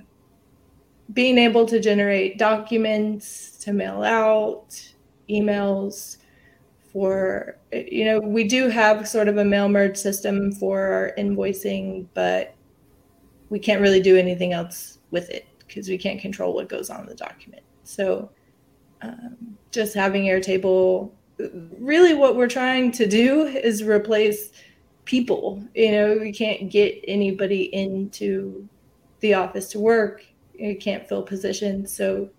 being 1.13 1.37
able 1.37 1.65
to 1.65 1.79
generate 1.79 2.37
documents 2.37 3.57
to 3.59 3.73
mail 3.73 4.03
out, 4.03 4.67
emails 5.29 6.17
for, 6.91 7.57
you 7.71 8.05
know, 8.05 8.19
we 8.19 8.43
do 8.43 8.67
have 8.67 9.07
sort 9.07 9.27
of 9.27 9.37
a 9.37 9.45
mail 9.45 9.69
merge 9.69 9.95
system 9.95 10.51
for 10.51 10.81
our 10.81 11.13
invoicing, 11.17 12.07
but 12.13 12.55
we 13.49 13.59
can't 13.59 13.81
really 13.81 14.01
do 14.01 14.17
anything 14.17 14.53
else 14.53 14.98
with 15.12 15.30
it 15.30 15.47
because 15.60 15.88
we 15.88 15.97
can't 15.97 16.20
control 16.20 16.53
what 16.53 16.70
goes 16.70 16.89
on 16.89 17.01
in 17.01 17.05
the 17.05 17.16
document. 17.16 17.64
So 17.84 18.30
um, 19.01 19.57
just 19.72 19.93
having 19.93 20.24
Airtable, 20.24 21.12
really 21.80 22.14
what 22.14 22.36
we're 22.36 22.47
trying 22.47 22.91
to 22.93 23.07
do 23.07 23.45
is 23.45 23.84
replace 23.84 24.51
people. 25.05 25.64
You 25.74 25.91
know, 25.91 26.18
we 26.20 26.32
can't 26.32 26.70
get 26.70 27.03
anybody 27.07 27.74
into 27.74 28.68
the 29.22 29.34
office 29.36 29.70
to 29.70 29.80
work. 29.80 30.26
You 30.53 30.76
can't 30.78 31.07
fill 31.07 31.24
positions. 31.24 31.95
So 31.95 32.30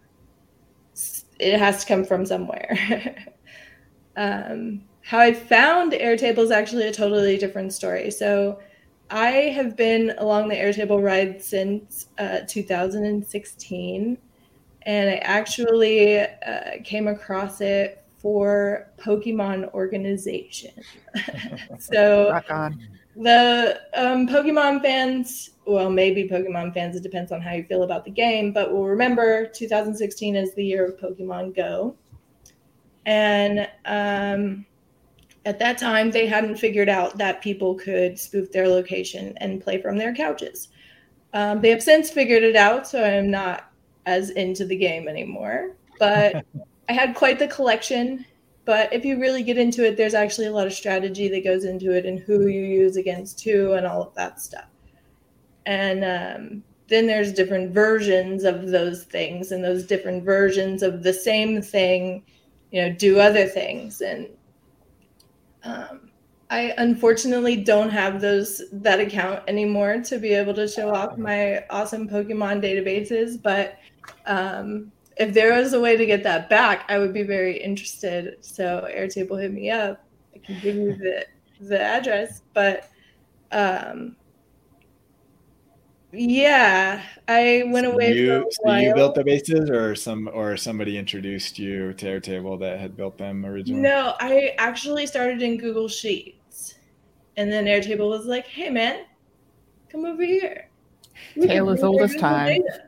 it 1.39 1.59
has 1.59 1.81
to 1.81 1.87
come 1.87 2.05
from 2.05 2.27
somewhere. 2.27 3.17
um, 4.17 4.83
how 5.03 5.19
I 5.19 5.33
found 5.33 5.93
Airtable 5.93 6.39
is 6.39 6.51
actually 6.51 6.87
a 6.87 6.93
totally 6.93 7.39
different 7.39 7.73
story. 7.73 8.11
So 8.11 8.61
I 9.11 9.31
have 9.55 9.77
been 9.77 10.15
along 10.19 10.49
the 10.49 10.55
Airtable 10.55 11.03
ride 11.03 11.43
since 11.43 12.09
uh, 12.19 12.41
2016, 12.47 14.19
and 14.83 15.11
I 15.11 15.15
actually 15.17 16.21
uh, 16.21 16.27
came 16.85 17.09
across 17.09 17.61
it 17.61 18.05
for 18.19 18.89
Pokemon 18.99 19.73
Organization. 19.73 20.73
so 21.79 22.41
the 23.17 23.81
um, 23.95 24.29
Pokemon 24.29 24.83
fans, 24.83 25.51
well, 25.67 25.91
maybe 25.91 26.29
Pokemon 26.29 26.73
fans, 26.73 26.95
it 26.95 27.03
depends 27.03 27.33
on 27.33 27.41
how 27.41 27.53
you 27.53 27.65
feel 27.65 27.83
about 27.83 28.05
the 28.05 28.11
game, 28.11 28.53
but 28.53 28.73
we'll 28.73 28.85
remember 28.85 29.47
2016 29.47 30.37
is 30.37 30.55
the 30.55 30.65
year 30.65 30.87
of 30.87 31.01
Pokemon 31.01 31.57
Go. 31.57 31.97
And 33.07 33.69
um, 33.87 34.67
at 35.45 35.59
that 35.59 35.79
time, 35.79 36.11
they 36.11 36.27
hadn't 36.27 36.57
figured 36.57 36.89
out 36.89 37.17
that 37.19 37.43
people 37.43 37.75
could 37.75 38.19
spoof 38.19 38.53
their 38.53 38.69
location 38.69 39.35
and 39.39 39.63
play 39.63 39.81
from 39.81 39.97
their 39.97 40.15
couches. 40.15 40.69
Um, 41.33 41.61
they 41.61 41.71
have 41.71 41.83
since 41.83 42.11
figured 42.11 42.43
it 42.43 42.57
out, 42.57 42.87
so 42.87 43.03
I'm 43.03 43.31
not 43.31 43.71
as 44.07 44.31
into 44.31 44.65
the 44.65 44.77
game 44.77 45.09
anymore. 45.09 45.77
But 45.99 46.45
I 46.89 46.93
had 46.93 47.15
quite 47.15 47.39
the 47.39 47.49
collection. 47.49 48.27
But 48.67 48.93
if 48.93 49.05
you 49.05 49.19
really 49.19 49.43
get 49.43 49.57
into 49.57 49.87
it, 49.87 49.97
there's 49.97 50.15
actually 50.15 50.47
a 50.47 50.53
lot 50.53 50.67
of 50.67 50.73
strategy 50.73 51.29
that 51.29 51.45
goes 51.45 51.65
into 51.65 51.93
it 51.93 52.05
and 52.05 52.19
who 52.19 52.47
you 52.47 52.63
use 52.63 52.97
against 52.97 53.43
who 53.43 53.73
and 53.73 53.87
all 53.87 54.03
of 54.03 54.15
that 54.15 54.41
stuff. 54.41 54.67
And 55.67 56.05
um, 56.05 56.63
then 56.89 57.07
there's 57.07 57.33
different 57.33 57.73
versions 57.73 58.45
of 58.45 58.69
those 58.69 59.05
things, 59.05 59.53
and 59.53 59.65
those 59.65 59.87
different 59.87 60.25
versions 60.25 60.83
of 60.83 61.03
the 61.03 61.13
same 61.13 61.63
thing, 61.63 62.25
you 62.73 62.83
know, 62.83 62.93
do 62.93 63.19
other 63.19 63.47
things. 63.47 64.01
And 64.03 64.29
um, 65.65 66.11
I 66.51 66.75
unfortunately 66.79 67.57
don't 67.57 67.91
have 67.91 68.21
those 68.21 68.63
that 68.73 68.99
account 68.99 69.43
anymore 69.47 70.01
to 70.03 70.19
be 70.19 70.33
able 70.33 70.55
to 70.55 70.67
show 70.67 70.93
off 70.93 71.17
my 71.17 71.65
awesome 71.71 72.09
Pokemon 72.09 72.63
databases. 72.63 73.41
But 73.41 73.79
um, 74.27 74.91
if 75.17 75.33
there 75.33 75.55
was 75.55 75.75
a 75.75 75.81
way 75.81 75.97
to 75.97 76.05
get 76.07 76.25
that 76.25 76.51
back, 76.51 76.85
I 76.89 76.99
would 76.99 77.15
be 77.15 77.23
very 77.23 77.63
interested. 77.63 78.39
So 78.41 78.89
Airtable 78.91 79.41
hit 79.41 79.53
me 79.53 79.71
up. 79.71 80.05
I 80.35 80.39
can 80.39 80.59
give 80.61 80.75
you 80.75 80.97
the 80.97 81.27
the 81.61 81.81
address, 81.81 82.43
but 82.55 82.91
um, 83.53 84.17
yeah, 86.13 87.03
I 87.29 87.65
went 87.67 87.87
so 87.87 87.93
away. 87.93 88.13
You, 88.15 88.51
so 88.51 88.77
you 88.77 88.95
built 88.95 89.15
the 89.15 89.25
bases, 89.25 89.71
or 89.71 89.95
some, 89.95 90.29
or 90.33 90.57
somebody 90.57 90.99
introduced 90.99 91.59
you 91.59 91.93
to 91.95 92.07
Airtable 92.07 92.59
that 92.61 92.81
had 92.81 92.97
built 92.97 93.17
them 93.19 93.47
originally? 93.47 93.81
No, 93.81 94.15
I 94.21 94.55
actually 94.59 95.07
started 95.07 95.43
in 95.43 95.57
Google 95.57 95.89
Sheets, 95.89 96.75
and 97.37 97.51
then 97.51 97.67
Airtable 97.67 98.09
was 98.09 98.27
like, 98.27 98.47
"Hey, 98.47 98.71
man, 98.71 99.05
come 99.89 100.05
over 100.05 100.25
here." 100.25 100.69
Tale 101.41 101.71
as 101.71 101.83
old 101.83 102.01
as 102.01 102.15
time. 102.17 102.63
Data. 102.63 102.83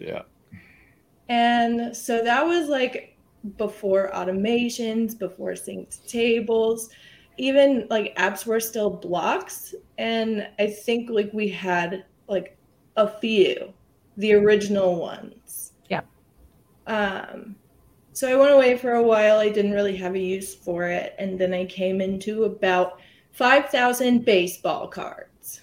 Yeah. 0.00 0.22
And 1.28 1.96
so 1.96 2.22
that 2.22 2.44
was 2.44 2.68
like 2.68 3.16
before 3.56 4.10
automations, 4.14 5.18
before 5.18 5.52
synced 5.52 6.06
tables, 6.06 6.90
even 7.38 7.86
like 7.90 8.16
apps 8.16 8.46
were 8.46 8.60
still 8.60 8.90
blocks, 8.90 9.74
and 9.98 10.48
I 10.58 10.68
think 10.68 11.10
like 11.10 11.30
we 11.32 11.48
had 11.48 12.04
like 12.28 12.55
a 12.96 13.08
few, 13.08 13.72
the 14.16 14.34
original 14.34 14.96
ones. 14.96 15.72
Yeah. 15.88 16.02
Um, 16.86 17.56
so 18.12 18.28
I 18.28 18.36
went 18.36 18.54
away 18.54 18.78
for 18.78 18.92
a 18.92 19.02
while. 19.02 19.38
I 19.38 19.50
didn't 19.50 19.72
really 19.72 19.96
have 19.96 20.14
a 20.14 20.18
use 20.18 20.54
for 20.54 20.84
it. 20.84 21.14
And 21.18 21.38
then 21.38 21.52
I 21.52 21.66
came 21.66 22.00
into 22.00 22.44
about 22.44 23.00
5,000 23.32 24.24
baseball 24.24 24.88
cards. 24.88 25.60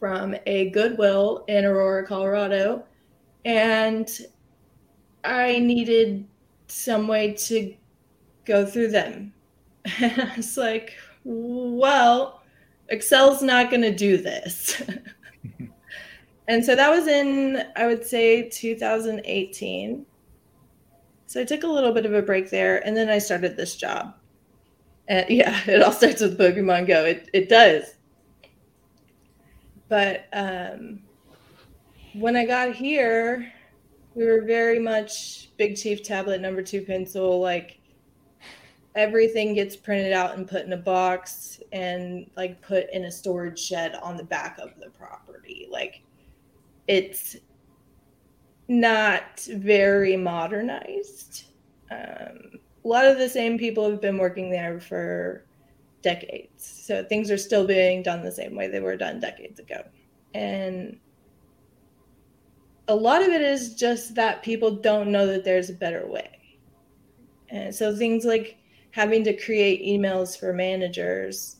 from 0.00 0.34
a 0.46 0.68
Goodwill 0.70 1.44
in 1.46 1.64
Aurora, 1.64 2.04
Colorado, 2.04 2.84
and 3.44 4.10
I 5.22 5.60
needed 5.60 6.26
some 6.66 7.06
way 7.06 7.34
to 7.34 7.72
go 8.44 8.66
through 8.66 8.88
them. 8.88 9.32
it's 9.84 10.56
like, 10.56 10.94
well, 11.22 12.42
Excel's 12.88 13.42
not 13.42 13.70
going 13.70 13.82
to 13.82 13.94
do 13.94 14.16
this. 14.16 14.82
and 16.48 16.64
so 16.64 16.74
that 16.74 16.90
was 16.90 17.06
in, 17.06 17.64
I 17.76 17.86
would 17.86 18.04
say, 18.04 18.48
2018. 18.48 20.06
So 21.26 21.40
I 21.40 21.44
took 21.44 21.62
a 21.62 21.68
little 21.68 21.92
bit 21.92 22.04
of 22.04 22.14
a 22.14 22.22
break 22.22 22.50
there, 22.50 22.84
and 22.86 22.96
then 22.96 23.08
I 23.08 23.18
started 23.18 23.56
this 23.56 23.76
job. 23.76 24.14
And 25.08 25.26
yeah, 25.30 25.60
it 25.66 25.82
all 25.82 25.92
starts 25.92 26.20
with 26.20 26.38
Pokemon 26.38 26.86
Go. 26.86 27.04
It 27.04 27.30
it 27.32 27.48
does. 27.48 27.94
But 29.88 30.26
um, 30.32 31.00
when 32.14 32.34
I 32.36 32.46
got 32.46 32.74
here, 32.74 33.52
we 34.14 34.24
were 34.24 34.42
very 34.42 34.78
much 34.78 35.50
Big 35.56 35.76
Chief 35.76 36.02
tablet 36.02 36.40
number 36.40 36.62
two 36.62 36.82
pencil. 36.82 37.40
Like 37.40 37.78
everything 38.94 39.54
gets 39.54 39.76
printed 39.76 40.12
out 40.12 40.36
and 40.36 40.48
put 40.48 40.64
in 40.64 40.72
a 40.72 40.78
box 40.78 41.60
and 41.72 42.28
like 42.36 42.60
put 42.62 42.90
in 42.92 43.04
a 43.04 43.10
storage 43.10 43.58
shed 43.58 43.94
on 44.02 44.16
the 44.16 44.24
back 44.24 44.58
of 44.58 44.70
the 44.78 44.90
property. 44.90 45.68
Like 45.70 46.02
it's 46.88 47.36
not 48.68 49.40
very 49.56 50.16
modernized. 50.16 51.44
Um, 51.90 52.58
a 52.84 52.88
lot 52.88 53.06
of 53.06 53.18
the 53.18 53.28
same 53.28 53.58
people 53.58 53.88
have 53.88 54.00
been 54.00 54.18
working 54.18 54.50
there 54.50 54.80
for 54.80 55.44
decades. 56.02 56.84
So 56.86 57.04
things 57.04 57.30
are 57.30 57.38
still 57.38 57.66
being 57.66 58.02
done 58.02 58.22
the 58.22 58.32
same 58.32 58.56
way 58.56 58.68
they 58.68 58.80
were 58.80 58.96
done 58.96 59.20
decades 59.20 59.60
ago. 59.60 59.82
And 60.34 60.98
a 62.88 62.94
lot 62.94 63.22
of 63.22 63.28
it 63.28 63.40
is 63.40 63.74
just 63.74 64.14
that 64.16 64.42
people 64.42 64.70
don't 64.70 65.12
know 65.12 65.26
that 65.26 65.44
there's 65.44 65.70
a 65.70 65.74
better 65.74 66.06
way. 66.06 66.58
And 67.48 67.74
so 67.74 67.94
things 67.94 68.24
like 68.24 68.58
having 68.90 69.22
to 69.24 69.36
create 69.36 69.82
emails 69.82 70.38
for 70.38 70.52
managers 70.52 71.56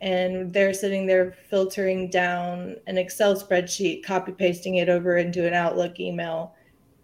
and 0.00 0.52
they're 0.52 0.72
sitting 0.72 1.06
there 1.06 1.36
filtering 1.48 2.08
down 2.08 2.76
an 2.86 2.96
Excel 2.96 3.34
spreadsheet, 3.34 4.02
copy 4.04 4.32
pasting 4.32 4.76
it 4.76 4.88
over 4.88 5.18
into 5.18 5.46
an 5.46 5.52
Outlook 5.52 6.00
email 6.00 6.54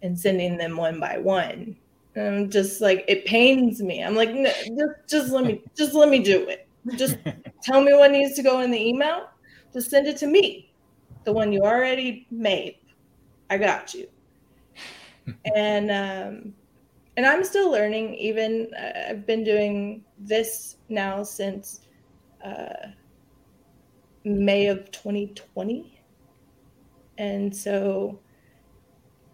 and 0.01 0.19
sending 0.19 0.57
them 0.57 0.77
one 0.77 0.99
by 0.99 1.17
one. 1.17 1.75
And 2.15 2.27
I'm 2.27 2.49
just 2.49 2.81
like 2.81 3.05
it 3.07 3.25
pains 3.25 3.81
me. 3.81 4.03
I'm 4.03 4.15
like, 4.15 4.33
no, 4.33 4.51
just, 4.65 5.09
just 5.09 5.31
let 5.31 5.45
me 5.45 5.61
just 5.75 5.93
let 5.93 6.09
me 6.09 6.19
do 6.19 6.47
it. 6.49 6.67
Just 6.97 7.17
tell 7.63 7.81
me 7.81 7.93
what 7.93 8.11
needs 8.11 8.33
to 8.35 8.43
go 8.43 8.61
in 8.61 8.71
the 8.71 8.87
email. 8.87 9.29
Just 9.73 9.91
send 9.91 10.07
it 10.07 10.17
to 10.17 10.27
me, 10.27 10.71
the 11.23 11.31
one 11.31 11.51
you 11.51 11.61
already 11.61 12.25
made. 12.31 12.79
I 13.49 13.57
got 13.57 13.93
you. 13.93 14.07
and 15.55 15.91
um, 15.91 16.53
and 17.15 17.25
I'm 17.27 17.43
still 17.43 17.71
learning. 17.71 18.15
Even 18.15 18.71
uh, 18.73 19.09
I've 19.09 19.27
been 19.27 19.43
doing 19.43 20.03
this 20.17 20.77
now 20.89 21.21
since 21.21 21.81
uh, 22.43 22.89
May 24.23 24.67
of 24.67 24.91
2020, 24.91 26.01
and 27.17 27.55
so 27.55 28.19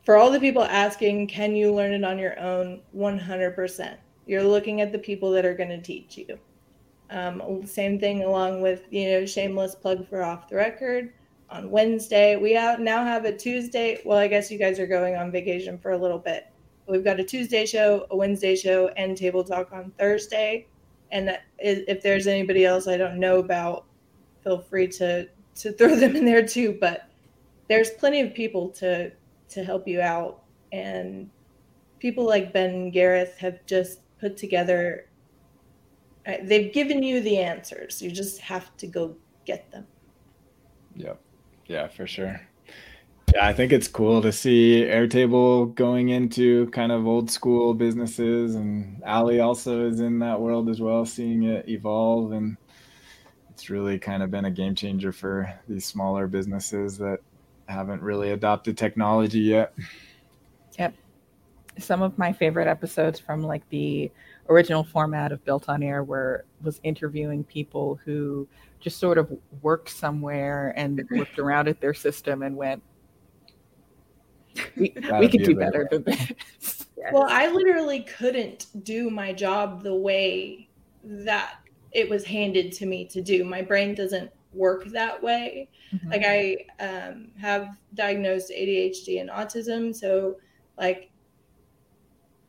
for 0.04 0.18
all 0.18 0.30
the 0.30 0.40
people 0.40 0.64
asking, 0.64 1.28
can 1.28 1.56
you 1.56 1.74
learn 1.74 1.94
it 1.94 2.04
on 2.04 2.20
your 2.20 2.40
own? 2.40 2.82
100%. 2.96 3.98
You're 4.26 4.44
looking 4.44 4.82
at 4.82 4.92
the 4.92 5.00
people 5.00 5.32
that 5.32 5.46
are 5.46 5.54
going 5.54 5.70
to 5.70 5.82
teach 5.82 6.18
you. 6.18 6.38
Um, 7.10 7.66
same 7.66 8.00
thing 8.00 8.24
along 8.24 8.62
with 8.62 8.84
you 8.90 9.12
know 9.12 9.26
shameless 9.26 9.76
plug 9.76 10.08
for 10.10 10.24
off 10.24 10.50
the 10.50 10.56
record 10.56 11.14
on 11.50 11.70
Wednesday. 11.70 12.36
We 12.36 12.54
have, 12.54 12.80
now 12.80 13.04
have 13.04 13.26
a 13.26 13.36
Tuesday. 13.36 14.02
Well, 14.04 14.18
I 14.18 14.28
guess 14.28 14.50
you 14.50 14.58
guys 14.58 14.80
are 14.80 14.88
going 14.88 15.16
on 15.16 15.32
vacation 15.32 15.78
for 15.78 15.92
a 15.92 15.98
little 15.98 16.18
bit. 16.18 16.48
We've 16.88 17.04
got 17.04 17.20
a 17.20 17.24
Tuesday 17.24 17.66
show, 17.66 18.08
a 18.10 18.18
Wednesday 18.18 18.56
show, 18.56 18.88
and 18.98 19.16
table 19.16 19.44
talk 19.44 19.72
on 19.72 19.92
Thursday. 20.00 20.68
And 21.14 21.38
if 21.60 22.02
there's 22.02 22.26
anybody 22.26 22.66
else 22.66 22.88
I 22.88 22.98
don't 22.98 23.20
know 23.20 23.38
about, 23.38 23.86
feel 24.44 24.60
free 24.60 24.88
to 24.88 25.30
to 25.56 25.72
throw 25.78 25.96
them 25.96 26.16
in 26.16 26.26
there 26.26 26.46
too. 26.46 26.78
But 26.82 27.08
there's 27.70 27.92
plenty 27.92 28.20
of 28.20 28.34
people 28.34 28.70
to 28.72 29.12
to 29.50 29.64
help 29.64 29.88
you 29.88 30.02
out, 30.02 30.44
and 30.72 31.30
people 32.00 32.26
like 32.26 32.52
Ben 32.52 32.90
Gareth 32.90 33.38
have 33.38 33.66
just 33.66 34.00
put 34.20 34.36
together. 34.36 35.08
They've 36.42 36.74
given 36.74 37.04
you 37.04 37.22
the 37.22 37.38
answers. 37.38 38.02
You 38.02 38.10
just 38.10 38.40
have 38.40 38.76
to 38.78 38.88
go 38.88 39.16
get 39.46 39.70
them. 39.72 39.86
Yep. 40.96 41.20
Yeah, 41.68 41.88
for 41.88 42.08
sure. 42.08 42.42
Yeah, 43.34 43.48
I 43.48 43.54
think 43.54 43.72
it's 43.72 43.88
cool 43.88 44.22
to 44.22 44.32
see 44.32 44.84
Airtable 44.84 45.74
going 45.74 46.10
into 46.10 46.68
kind 46.68 46.92
of 46.92 47.08
old 47.08 47.32
school 47.32 47.74
businesses, 47.74 48.54
and 48.54 49.02
Ali 49.04 49.40
also 49.40 49.88
is 49.88 50.02
in 50.02 50.20
that 50.20 50.40
world 50.40 50.70
as 50.70 50.80
well, 50.80 51.04
seeing 51.04 51.44
it 51.44 51.68
evolve. 51.68 52.32
And 52.32 52.58
it's 53.50 53.72
really 53.72 53.98
kind 53.98 54.22
of 54.22 54.30
been 54.30 54.46
a 54.46 54.52
game 54.52 54.76
changer 54.76 55.12
for 55.12 55.52
these 55.68 55.84
smaller 55.84 56.28
businesses 56.28 56.98
that 57.00 57.20
haven't 57.68 58.04
really 58.04 58.32
adopted 58.32 58.78
technology 58.78 59.40
yet. 59.40 59.74
Yep. 60.78 60.94
Some 61.80 62.04
of 62.04 62.16
my 62.20 62.34
favorite 62.34 62.68
episodes 62.68 63.20
from 63.20 63.42
like 63.42 63.68
the 63.70 64.12
original 64.48 64.84
format 64.84 65.32
of 65.32 65.44
Built 65.44 65.70
on 65.70 65.82
Air 65.82 66.04
were 66.04 66.46
was 66.62 66.80
interviewing 66.84 67.44
people 67.46 68.00
who 68.06 68.48
just 68.80 69.00
sort 69.00 69.18
of 69.18 69.36
worked 69.64 69.90
somewhere 69.90 70.72
and 70.76 71.04
looked 71.10 71.40
around 71.40 71.68
at 71.68 71.82
their 71.82 71.96
system 71.96 72.44
and 72.44 72.56
went, 72.56 72.84
we, 74.76 74.94
we 75.20 75.28
could 75.28 75.44
do 75.44 75.56
better 75.56 75.88
than 75.90 76.04
this. 76.04 76.86
Well, 77.12 77.28
I 77.30 77.48
literally 77.48 78.02
couldn't 78.02 78.68
do 78.84 79.10
my 79.10 79.34
job 79.34 79.84
the 79.84 79.96
way 79.96 80.70
that 81.04 81.56
it 81.92 82.10
was 82.10 82.24
handed 82.24 82.72
to 82.74 82.86
me 82.86 83.06
to 83.06 83.22
do. 83.22 83.44
My 83.44 83.62
brain 83.62 83.94
doesn't 83.94 84.32
work 84.54 84.86
that 84.86 85.22
way. 85.22 85.70
Mm-hmm. 85.94 86.10
Like 86.10 86.24
I 86.26 86.58
um, 86.84 87.28
have 87.40 87.78
diagnosed 87.94 88.52
ADHD 88.52 89.20
and 89.22 89.30
autism, 89.30 89.94
so 89.96 90.38
like 90.78 91.12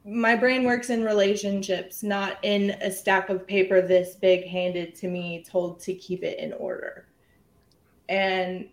my 0.07 0.37
brain 0.37 0.65
works 0.65 0.91
in 0.91 1.03
relationships, 1.03 2.03
not 2.03 2.39
in 2.43 2.71
a 2.83 2.91
stack 2.91 3.31
of 3.31 3.47
paper 3.47 3.81
this 3.81 4.17
big 4.17 4.47
handed 4.47 4.95
to 4.97 5.09
me, 5.09 5.45
told 5.49 5.81
to 5.81 5.95
keep 5.95 6.23
it 6.23 6.39
in 6.39 6.53
order. 6.53 7.07
And, 8.09 8.69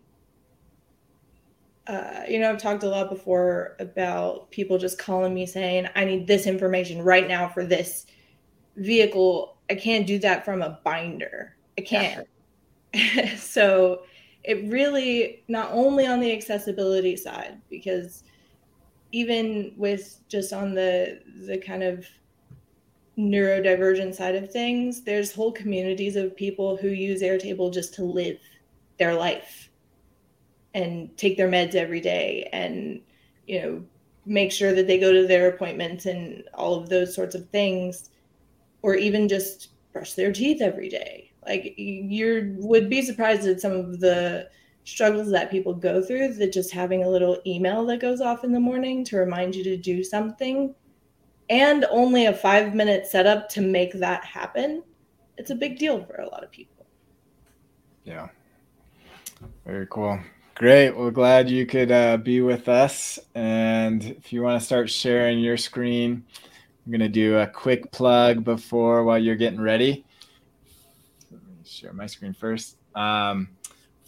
uh, 1.92 2.24
you 2.26 2.40
know, 2.40 2.50
I've 2.50 2.58
talked 2.58 2.84
a 2.84 2.90
lot 2.90 3.10
before 3.10 3.76
about 3.80 4.50
people 4.50 4.78
just 4.78 4.98
calling 4.98 5.34
me 5.34 5.46
saying, 5.46 5.90
I 5.94 6.06
need 6.06 6.26
this 6.26 6.48
information 6.48 7.02
right 7.02 7.28
now 7.28 7.50
for 7.50 7.66
this 7.66 8.06
vehicle. 8.78 9.58
I 9.70 9.76
can't 9.76 10.08
do 10.08 10.18
that 10.20 10.46
from 10.46 10.62
a 10.62 10.80
binder. 10.86 11.58
I 11.78 11.82
can't. 11.82 12.28
Yeah. 12.94 13.36
so 13.36 14.04
it 14.46 14.72
really, 14.72 15.44
not 15.50 15.70
only 15.74 16.08
on 16.08 16.22
the 16.22 16.32
accessibility 16.32 17.18
side, 17.18 17.62
because 17.70 18.24
even 19.12 19.74
with 19.76 20.22
just 20.30 20.54
on 20.54 20.74
the 20.74 21.20
the 21.46 21.58
kind 21.58 21.84
of 21.84 22.08
neurodivergent 23.18 24.16
side 24.16 24.36
of 24.36 24.50
things, 24.50 25.02
there's 25.02 25.34
whole 25.34 25.52
communities 25.52 26.16
of 26.16 26.38
people 26.38 26.78
who 26.78 26.88
use 26.88 27.22
Airtable 27.22 27.74
just 27.74 27.94
to 27.96 28.04
live 28.04 28.38
their 28.98 29.14
life 29.14 29.71
and 30.74 31.16
take 31.18 31.38
their 31.38 31.50
meds 31.50 31.76
every 31.76 32.00
day 32.00 32.48
and 32.54 33.02
you 33.48 33.62
know 33.62 33.84
make 34.26 34.52
sure 34.52 34.74
that 34.74 34.88
they 34.88 35.00
go 35.00 35.12
to 35.12 35.28
their 35.28 35.50
appointments 35.50 36.06
and 36.06 36.44
all 36.54 36.76
of 36.76 36.90
those 36.90 37.14
sorts 37.14 37.36
of 37.36 37.50
things 37.50 38.10
or 38.84 38.96
even 38.96 39.28
just 39.28 39.70
brush 39.94 40.14
their 40.14 40.32
teeth 40.32 40.62
every 40.62 40.90
day. 40.90 41.32
Like 41.46 41.74
you 41.78 42.56
would 42.60 42.90
be 42.90 43.02
surprised 43.02 43.48
at 43.48 43.60
some 43.60 43.72
of 43.72 44.00
the 44.00 44.50
struggles 44.84 45.32
that 45.32 45.52
people 45.52 45.74
go 45.74 46.04
through 46.04 46.36
that 46.36 46.54
just 46.54 46.72
having 46.72 47.04
a 47.04 47.10
little 47.10 47.40
email 47.46 47.86
that 47.86 48.00
goes 48.00 48.22
off 48.22 48.44
in 48.44 48.52
the 48.52 48.60
morning 48.60 49.04
to 49.06 49.18
remind 49.18 49.56
you 49.56 49.64
to 49.64 49.78
do 49.78 50.04
something 50.04 50.74
and 51.50 51.86
only 51.90 52.28
a 52.28 52.34
five 52.34 52.76
minute 52.76 53.08
setup 53.08 53.50
to 53.50 53.62
make 53.62 53.94
that 53.94 54.24
happen 54.24 54.84
it's 55.38 55.50
a 55.50 55.56
big 55.56 55.80
deal 55.80 56.04
for 56.04 56.22
a 56.22 56.30
lot 56.30 56.44
of 56.44 56.52
people. 56.52 56.86
Yeah. 58.04 58.28
Very 59.66 59.88
cool 59.90 60.20
great 60.56 60.96
well 60.96 61.12
glad 61.12 61.50
you 61.50 61.66
could 61.66 61.92
uh, 61.92 62.18
be 62.18 62.42
with 62.42 62.70
us 62.70 63.20
and 63.36 64.04
if 64.04 64.32
you 64.32 64.42
want 64.42 64.60
to 64.60 64.66
start 64.66 64.90
sharing 64.90 65.40
your 65.40 65.58
screen 65.58 66.24
i'm 66.86 66.92
going 66.92 67.00
to 67.00 67.10
do 67.10 67.38
a 67.38 67.48
quick 67.48 67.92
plug 67.92 68.44
before 68.44 69.04
while 69.04 69.18
you're 69.18 69.36
getting 69.36 69.62
ready 69.62 70.06
share 71.66 71.94
my 71.94 72.06
screen 72.06 72.34
first 72.34 72.78
um, 72.96 73.50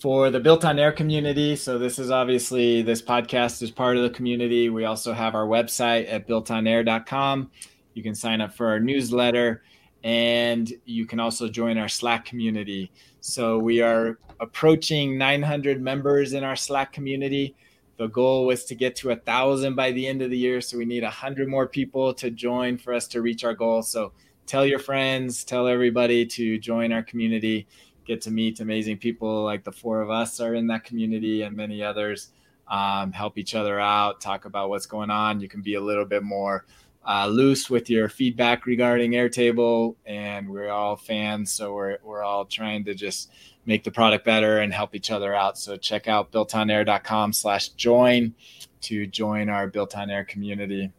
for 0.04 0.30
the 0.30 0.40
Built 0.40 0.66
on 0.66 0.78
Air 0.78 0.92
community. 0.92 1.56
So 1.56 1.80
this 1.80 1.98
is 1.98 2.12
obviously 2.12 2.82
this 2.82 3.02
podcast 3.02 3.64
is 3.64 3.72
part 3.72 3.96
of 3.96 4.04
the 4.04 4.10
community. 4.10 4.70
We 4.70 4.86
also 4.86 5.14
have 5.14 5.34
our 5.34 5.48
website 5.48 6.12
at 6.12 6.28
builtonair.com. 6.28 7.50
You 7.94 8.04
can 8.04 8.14
sign 8.14 8.42
up 8.42 8.54
for 8.54 8.68
our 8.68 8.82
newsletter 8.82 9.64
and 10.04 10.72
you 10.86 11.06
can 11.06 11.20
also 11.20 11.48
join 11.48 11.78
our 11.78 11.88
Slack 11.88 12.26
community. 12.26 12.92
So 13.22 13.58
we 13.58 13.82
are 13.82 14.20
approaching 14.40 15.18
900 15.18 15.82
members 15.82 16.34
in 16.34 16.44
our 16.44 16.58
Slack 16.58 16.92
community. 16.92 17.56
The 17.98 18.08
goal 18.08 18.46
was 18.46 18.66
to 18.66 18.76
get 18.76 18.96
to 18.98 19.12
a 19.12 19.16
thousand 19.16 19.76
by 19.76 19.92
the 19.92 20.06
end 20.06 20.22
of 20.22 20.30
the 20.30 20.38
year. 20.38 20.60
So 20.60 20.78
we 20.78 20.86
need 20.86 21.04
a 21.04 21.10
hundred 21.10 21.48
more 21.48 21.68
people 21.68 22.14
to 22.16 22.30
join 22.32 22.78
for 22.78 22.94
us 22.94 23.08
to 23.10 23.22
reach 23.22 23.46
our 23.46 23.54
goal. 23.54 23.82
So 23.82 24.12
tell 24.46 24.66
your 24.66 24.80
friends, 24.80 25.46
tell 25.46 25.68
everybody 25.68 26.26
to 26.26 26.60
join 26.60 26.92
our 26.92 27.04
community, 27.04 27.68
get 28.06 28.22
to 28.24 28.32
meet 28.32 28.60
amazing 28.60 28.98
people 28.98 29.44
like 29.44 29.64
the 29.64 29.72
four 29.72 30.02
of 30.02 30.10
us 30.10 30.42
are 30.42 30.56
in 30.56 30.68
that 30.68 30.84
community 30.84 31.44
and 31.44 31.56
many 31.56 31.82
others. 31.82 32.30
Um, 32.68 33.12
help 33.12 33.38
each 33.38 33.56
other 33.56 33.80
out, 33.80 34.22
talk 34.22 34.46
about 34.46 34.70
what's 34.70 34.86
going 34.86 35.10
on. 35.10 35.40
You 35.40 35.48
can 35.48 35.62
be 35.62 35.76
a 35.76 35.82
little 35.82 36.06
bit 36.06 36.24
more 36.24 36.66
uh, 37.06 37.28
loose 37.28 37.70
with 37.70 37.90
your 37.90 38.10
feedback 38.10 38.66
regarding 38.66 39.12
Airtable, 39.12 39.96
and 40.06 40.50
we're 40.50 40.70
all 40.70 40.96
fans, 40.96 41.52
so 41.52 41.74
we're 41.74 41.98
we're 42.04 42.24
all 42.24 42.46
trying 42.46 42.86
to 42.86 42.94
just 42.94 43.32
make 43.66 43.84
the 43.84 43.92
product 43.92 44.26
better 44.26 44.60
and 44.60 44.74
help 44.74 44.96
each 44.96 45.12
other 45.12 45.34
out. 45.34 45.58
So 45.58 45.78
check 45.78 46.08
out 46.08 46.32
builtonair.com 46.32 47.34
slash 47.34 47.70
join 47.70 48.34
to 48.82 49.08
join 49.08 49.50
our 49.50 49.68
Built 49.68 49.96
on 49.96 50.10
Air 50.10 50.26
community. 50.26 50.92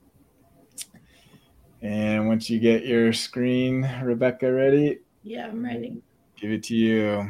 And 1.82 2.26
once 2.26 2.48
you 2.48 2.58
get 2.58 2.86
your 2.86 3.12
screen, 3.12 3.90
Rebecca, 4.02 4.50
ready? 4.50 5.00
Yeah, 5.22 5.48
I'm 5.48 5.62
ready. 5.62 6.02
Give 6.40 6.50
it 6.50 6.62
to 6.64 6.74
you. 6.74 7.28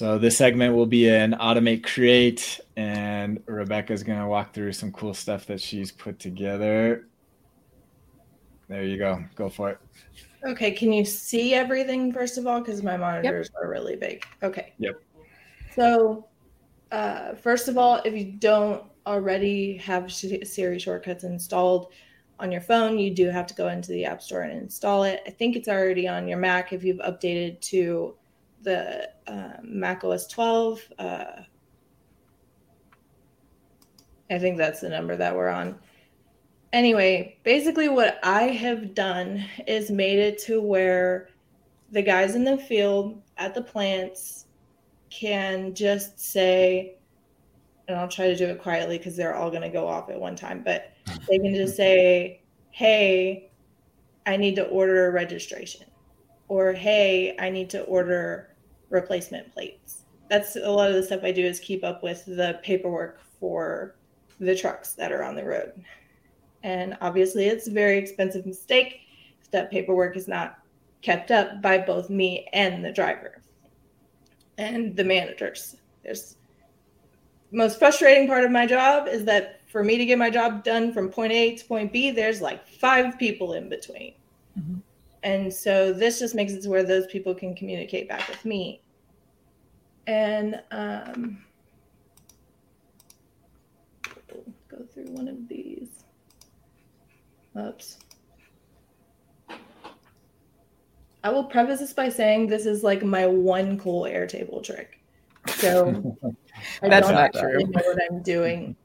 So 0.00 0.16
this 0.16 0.38
segment 0.38 0.74
will 0.74 0.86
be 0.86 1.10
an 1.10 1.32
automate 1.32 1.84
create, 1.84 2.58
and 2.74 3.38
Rebecca's 3.44 4.02
gonna 4.02 4.26
walk 4.26 4.54
through 4.54 4.72
some 4.72 4.90
cool 4.92 5.12
stuff 5.12 5.44
that 5.44 5.60
she's 5.60 5.92
put 5.92 6.18
together. 6.18 7.06
There 8.68 8.82
you 8.82 8.96
go. 8.96 9.22
Go 9.34 9.50
for 9.50 9.68
it. 9.68 9.78
Okay, 10.42 10.70
can 10.70 10.90
you 10.90 11.04
see 11.04 11.52
everything 11.52 12.14
first 12.14 12.38
of 12.38 12.46
all? 12.46 12.60
Because 12.60 12.82
my 12.82 12.96
monitors 12.96 13.50
yep. 13.52 13.62
are 13.62 13.68
really 13.68 13.94
big. 13.94 14.24
Okay. 14.42 14.72
Yep. 14.78 15.02
So, 15.74 16.28
uh, 16.90 17.34
first 17.34 17.68
of 17.68 17.76
all, 17.76 18.00
if 18.06 18.14
you 18.14 18.24
don't 18.24 18.82
already 19.06 19.76
have 19.76 20.10
Siri 20.10 20.78
shortcuts 20.78 21.24
installed 21.24 21.92
on 22.38 22.50
your 22.50 22.62
phone, 22.62 22.98
you 22.98 23.14
do 23.14 23.28
have 23.28 23.46
to 23.48 23.54
go 23.54 23.68
into 23.68 23.92
the 23.92 24.06
App 24.06 24.22
Store 24.22 24.44
and 24.44 24.62
install 24.62 25.04
it. 25.04 25.20
I 25.26 25.30
think 25.30 25.56
it's 25.56 25.68
already 25.68 26.08
on 26.08 26.26
your 26.26 26.38
Mac 26.38 26.72
if 26.72 26.82
you've 26.84 27.00
updated 27.00 27.60
to 27.60 28.14
the 28.62 29.10
uh, 29.26 29.52
Mac 29.62 30.04
OS 30.04 30.26
12. 30.26 30.80
Uh, 30.98 31.24
I 34.30 34.38
think 34.38 34.56
that's 34.56 34.80
the 34.80 34.88
number 34.88 35.16
that 35.16 35.34
we're 35.34 35.48
on. 35.48 35.78
Anyway, 36.72 37.38
basically, 37.42 37.88
what 37.88 38.20
I 38.22 38.42
have 38.44 38.94
done 38.94 39.44
is 39.66 39.90
made 39.90 40.20
it 40.20 40.38
to 40.44 40.60
where 40.60 41.28
the 41.90 42.02
guys 42.02 42.36
in 42.36 42.44
the 42.44 42.56
field 42.56 43.20
at 43.38 43.54
the 43.54 43.62
plants 43.62 44.46
can 45.10 45.74
just 45.74 46.20
say, 46.20 46.96
and 47.88 47.98
I'll 47.98 48.06
try 48.06 48.28
to 48.28 48.36
do 48.36 48.46
it 48.46 48.62
quietly 48.62 48.98
because 48.98 49.16
they're 49.16 49.34
all 49.34 49.50
going 49.50 49.62
to 49.62 49.68
go 49.68 49.88
off 49.88 50.08
at 50.10 50.20
one 50.20 50.36
time, 50.36 50.62
but 50.62 50.92
they 51.28 51.38
can 51.38 51.52
just 51.52 51.76
say, 51.76 52.42
hey, 52.70 53.50
I 54.26 54.36
need 54.36 54.54
to 54.56 54.66
order 54.66 55.08
a 55.08 55.10
registration, 55.10 55.86
or 56.46 56.72
hey, 56.72 57.34
I 57.40 57.50
need 57.50 57.68
to 57.70 57.82
order 57.82 58.49
replacement 58.90 59.52
plates. 59.52 60.04
That's 60.28 60.56
a 60.56 60.70
lot 60.70 60.88
of 60.88 60.94
the 60.94 61.02
stuff 61.02 61.24
I 61.24 61.32
do 61.32 61.44
is 61.44 61.58
keep 61.58 61.82
up 61.82 62.02
with 62.02 62.24
the 62.26 62.60
paperwork 62.62 63.20
for 63.40 63.96
the 64.38 64.54
trucks 64.54 64.94
that 64.94 65.12
are 65.12 65.24
on 65.24 65.34
the 65.34 65.44
road. 65.44 65.72
And 66.62 66.96
obviously, 67.00 67.46
it's 67.46 67.68
a 67.68 67.72
very 67.72 67.98
expensive 67.98 68.46
mistake 68.46 69.00
if 69.40 69.50
that 69.50 69.70
paperwork 69.70 70.16
is 70.16 70.28
not 70.28 70.58
kept 71.02 71.30
up 71.30 71.62
by 71.62 71.78
both 71.78 72.10
me 72.10 72.46
and 72.52 72.84
the 72.84 72.92
driver 72.92 73.40
and 74.58 74.94
the 74.94 75.04
managers. 75.04 75.76
There's 76.02 76.36
most 77.52 77.78
frustrating 77.78 78.28
part 78.28 78.44
of 78.44 78.50
my 78.50 78.66
job 78.66 79.08
is 79.08 79.24
that 79.24 79.60
for 79.66 79.82
me 79.82 79.96
to 79.98 80.04
get 80.04 80.18
my 80.18 80.30
job 80.30 80.62
done 80.64 80.92
from 80.92 81.08
point 81.08 81.32
A 81.32 81.56
to 81.56 81.64
point 81.64 81.92
B, 81.92 82.10
there's 82.10 82.40
like 82.40 82.66
five 82.66 83.18
people 83.18 83.54
in 83.54 83.68
between. 83.68 84.14
Mm-hmm. 84.58 84.78
And 85.22 85.52
so 85.52 85.92
this 85.92 86.18
just 86.18 86.34
makes 86.34 86.52
it 86.52 86.62
to 86.62 86.70
where 86.70 86.82
those 86.82 87.06
people 87.06 87.34
can 87.34 87.54
communicate 87.54 88.08
back 88.08 88.26
with 88.28 88.44
me. 88.44 88.82
And 90.06 90.62
um, 90.70 91.44
go 94.68 94.84
through 94.92 95.06
one 95.12 95.28
of 95.28 95.48
these. 95.48 95.88
Oops. 97.58 97.98
I 101.22 101.30
will 101.30 101.44
preface 101.44 101.80
this 101.80 101.92
by 101.92 102.08
saying 102.08 102.46
this 102.46 102.64
is 102.64 102.82
like 102.82 103.02
my 103.02 103.26
one 103.26 103.78
cool 103.78 104.04
Airtable 104.04 104.64
trick. 104.64 105.00
So 105.48 106.16
I 106.82 106.88
That's 106.88 107.06
don't 107.06 107.14
not 107.14 107.24
actually 107.24 107.64
true. 107.64 107.72
know 107.72 107.82
what 107.84 107.98
I'm 108.10 108.22
doing. 108.22 108.76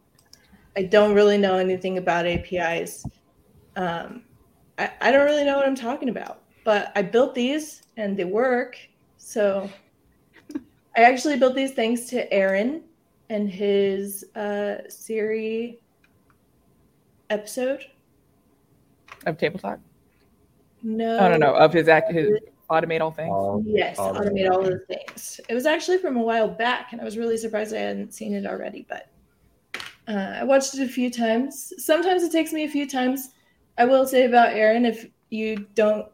I 0.75 0.83
don't 0.83 1.13
really 1.13 1.37
know 1.37 1.57
anything 1.57 1.97
about 1.97 2.25
APIs. 2.25 3.05
Um, 3.77 4.24
I, 4.77 4.91
I 5.01 5.11
don't 5.11 5.25
really 5.25 5.43
know 5.45 5.57
what 5.57 5.65
I'm 5.67 5.75
talking 5.75 6.09
about, 6.09 6.41
but 6.63 6.91
I 6.95 7.01
built 7.01 7.35
these 7.35 7.83
and 7.97 8.17
they 8.17 8.25
work. 8.25 8.77
So 9.17 9.69
I 10.97 11.01
actually 11.03 11.37
built 11.37 11.55
these 11.55 11.71
thanks 11.73 12.05
to 12.07 12.31
Aaron 12.33 12.83
and 13.29 13.49
his 13.49 14.25
uh, 14.35 14.87
Siri 14.89 15.79
episode. 17.29 17.85
Of 19.25 19.37
table 19.37 19.59
talk? 19.59 19.79
No, 20.83 21.17
Oh 21.17 21.29
no, 21.29 21.37
no, 21.37 21.55
of 21.55 21.73
his 21.73 21.87
act 21.87 22.11
his 22.11 22.37
automate 22.69 23.01
all 23.01 23.11
things. 23.11 23.31
All- 23.31 23.63
Yes, 23.65 23.97
all 23.97 24.13
the- 24.13 24.19
automate 24.19 24.51
all 24.51 24.61
the 24.61 24.79
things. 24.87 25.39
It 25.49 25.53
was 25.53 25.65
actually 25.65 25.97
from 25.97 26.17
a 26.17 26.21
while 26.21 26.47
back, 26.47 26.91
and 26.91 27.01
I 27.01 27.03
was 27.03 27.17
really 27.17 27.37
surprised 27.37 27.73
I 27.73 27.79
hadn't 27.79 28.13
seen 28.13 28.33
it 28.35 28.45
already. 28.45 28.85
But 28.87 29.07
uh, 30.07 30.35
I 30.39 30.43
watched 30.43 30.75
it 30.75 30.81
a 30.81 30.87
few 30.87 31.09
times. 31.09 31.73
Sometimes 31.83 32.21
it 32.21 32.31
takes 32.31 32.53
me 32.53 32.65
a 32.65 32.69
few 32.69 32.87
times. 32.87 33.29
I 33.77 33.85
will 33.85 34.07
say 34.07 34.25
about 34.25 34.53
Aaron, 34.53 34.85
if 34.85 35.07
you 35.29 35.67
don't 35.75 36.07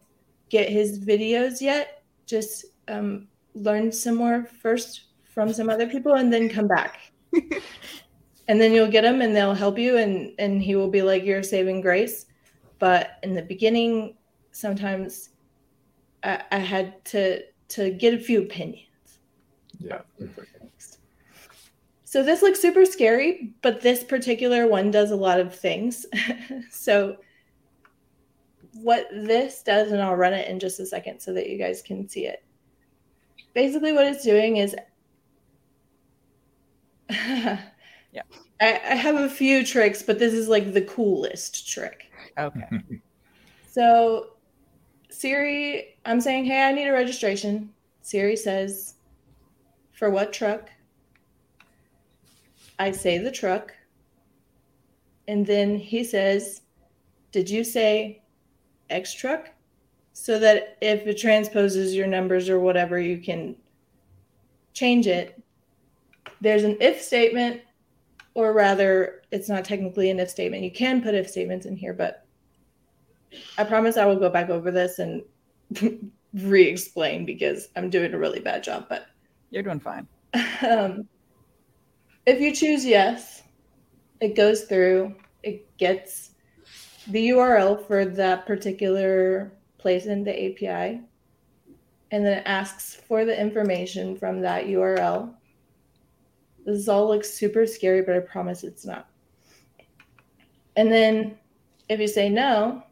get 0.49 0.69
his 0.69 0.99
videos 0.99 1.61
yet, 1.61 2.03
just 2.25 2.65
um, 2.87 3.27
learn 3.53 3.91
some 3.91 4.15
more 4.15 4.45
first 4.61 5.05
from 5.23 5.53
some 5.53 5.69
other 5.69 5.87
people, 5.87 6.15
and 6.15 6.31
then 6.31 6.49
come 6.49 6.67
back. 6.67 6.99
and 8.47 8.59
then 8.59 8.73
you'll 8.73 8.91
get 8.91 9.03
them, 9.03 9.21
and 9.21 9.35
they'll 9.35 9.53
help 9.53 9.77
you, 9.77 9.97
and 9.97 10.33
and 10.39 10.61
he 10.61 10.75
will 10.75 10.89
be 10.89 11.01
like 11.01 11.23
your 11.23 11.43
saving 11.43 11.81
grace. 11.81 12.25
But 12.79 13.19
in 13.23 13.35
the 13.35 13.41
beginning, 13.41 14.15
sometimes 14.51 15.29
I, 16.23 16.43
I 16.51 16.57
had 16.57 17.03
to 17.05 17.43
to 17.69 17.91
get 17.91 18.13
a 18.13 18.19
few 18.19 18.41
opinions. 18.41 19.19
Yeah. 19.79 20.01
So 22.03 22.23
this 22.23 22.41
looks 22.41 22.61
super 22.61 22.85
scary, 22.85 23.53
but 23.61 23.79
this 23.79 24.03
particular 24.03 24.67
one 24.67 24.91
does 24.91 25.11
a 25.11 25.15
lot 25.15 25.39
of 25.39 25.55
things. 25.55 26.05
so 26.69 27.15
what 28.73 29.07
this 29.11 29.63
does, 29.63 29.91
and 29.91 30.01
I'll 30.01 30.15
run 30.15 30.33
it 30.33 30.47
in 30.47 30.59
just 30.59 30.79
a 30.79 30.85
second 30.85 31.19
so 31.19 31.33
that 31.33 31.49
you 31.49 31.57
guys 31.57 31.81
can 31.81 32.07
see 32.07 32.25
it. 32.25 32.43
Basically, 33.53 33.91
what 33.91 34.05
it's 34.05 34.23
doing 34.23 34.57
is 34.57 34.75
Yeah. 38.11 38.23
I, 38.59 38.73
I 38.73 38.95
have 38.95 39.15
a 39.15 39.29
few 39.29 39.65
tricks, 39.65 40.03
but 40.03 40.19
this 40.19 40.33
is 40.33 40.47
like 40.47 40.73
the 40.73 40.81
coolest 40.81 41.69
trick. 41.69 42.11
Okay. 42.37 42.67
So 43.73 44.31
Siri, 45.09 45.95
I'm 46.03 46.19
saying, 46.19 46.43
hey, 46.43 46.63
I 46.63 46.73
need 46.73 46.89
a 46.89 46.91
registration. 46.91 47.69
Siri 48.01 48.35
says, 48.35 48.95
for 49.93 50.09
what 50.09 50.33
truck? 50.33 50.69
I 52.79 52.91
say 52.91 53.17
the 53.17 53.31
truck. 53.31 53.73
And 55.29 55.47
then 55.47 55.77
he 55.77 56.03
says, 56.03 56.63
did 57.31 57.49
you 57.49 57.63
say 57.63 58.20
X 58.91 59.13
truck? 59.13 59.49
So 60.13 60.37
that 60.39 60.77
if 60.81 61.07
it 61.07 61.17
transposes 61.17 61.95
your 61.95 62.07
numbers 62.07 62.49
or 62.49 62.59
whatever, 62.59 62.99
you 62.99 63.17
can 63.17 63.55
change 64.73 65.07
it. 65.07 65.41
There's 66.41 66.63
an 66.63 66.77
if 66.81 67.01
statement, 67.01 67.61
or 68.33 68.53
rather, 68.53 69.21
it's 69.31 69.47
not 69.49 69.63
technically 69.63 70.09
an 70.09 70.19
if 70.19 70.29
statement. 70.29 70.63
You 70.63 70.71
can 70.71 71.01
put 71.01 71.15
if 71.15 71.29
statements 71.29 71.65
in 71.65 71.75
here, 71.75 71.93
but 71.93 72.25
I 73.57 73.63
promise 73.63 73.97
I 73.97 74.05
will 74.05 74.19
go 74.19 74.29
back 74.29 74.49
over 74.49 74.71
this 74.71 74.99
and 74.99 75.23
re-explain 76.33 77.25
because 77.25 77.69
I'm 77.75 77.89
doing 77.89 78.13
a 78.13 78.17
really 78.17 78.39
bad 78.39 78.63
job. 78.63 78.87
But 78.89 79.05
You're 79.49 79.63
doing 79.63 79.79
fine. 79.79 80.07
um, 80.67 81.07
if 82.25 82.39
you 82.39 82.53
choose 82.53 82.85
yes, 82.85 83.43
it 84.19 84.35
goes 84.35 84.63
through. 84.63 85.15
It 85.43 85.75
gets 85.77 86.30
the 87.11 87.29
URL 87.29 87.85
for 87.85 88.05
that 88.05 88.45
particular 88.45 89.51
place 89.77 90.05
in 90.05 90.23
the 90.23 90.31
API, 90.31 91.01
and 92.11 92.25
then 92.25 92.39
it 92.39 92.43
asks 92.45 92.95
for 92.95 93.25
the 93.25 93.39
information 93.39 94.17
from 94.17 94.41
that 94.41 94.65
URL. 94.65 95.33
This 96.65 96.87
all 96.87 97.07
looks 97.07 97.29
super 97.33 97.65
scary, 97.65 98.01
but 98.01 98.15
I 98.15 98.19
promise 98.19 98.63
it's 98.63 98.85
not. 98.85 99.09
And 100.75 100.91
then 100.91 101.37
if 101.89 101.99
you 101.99 102.07
say 102.07 102.29
no, 102.29 102.83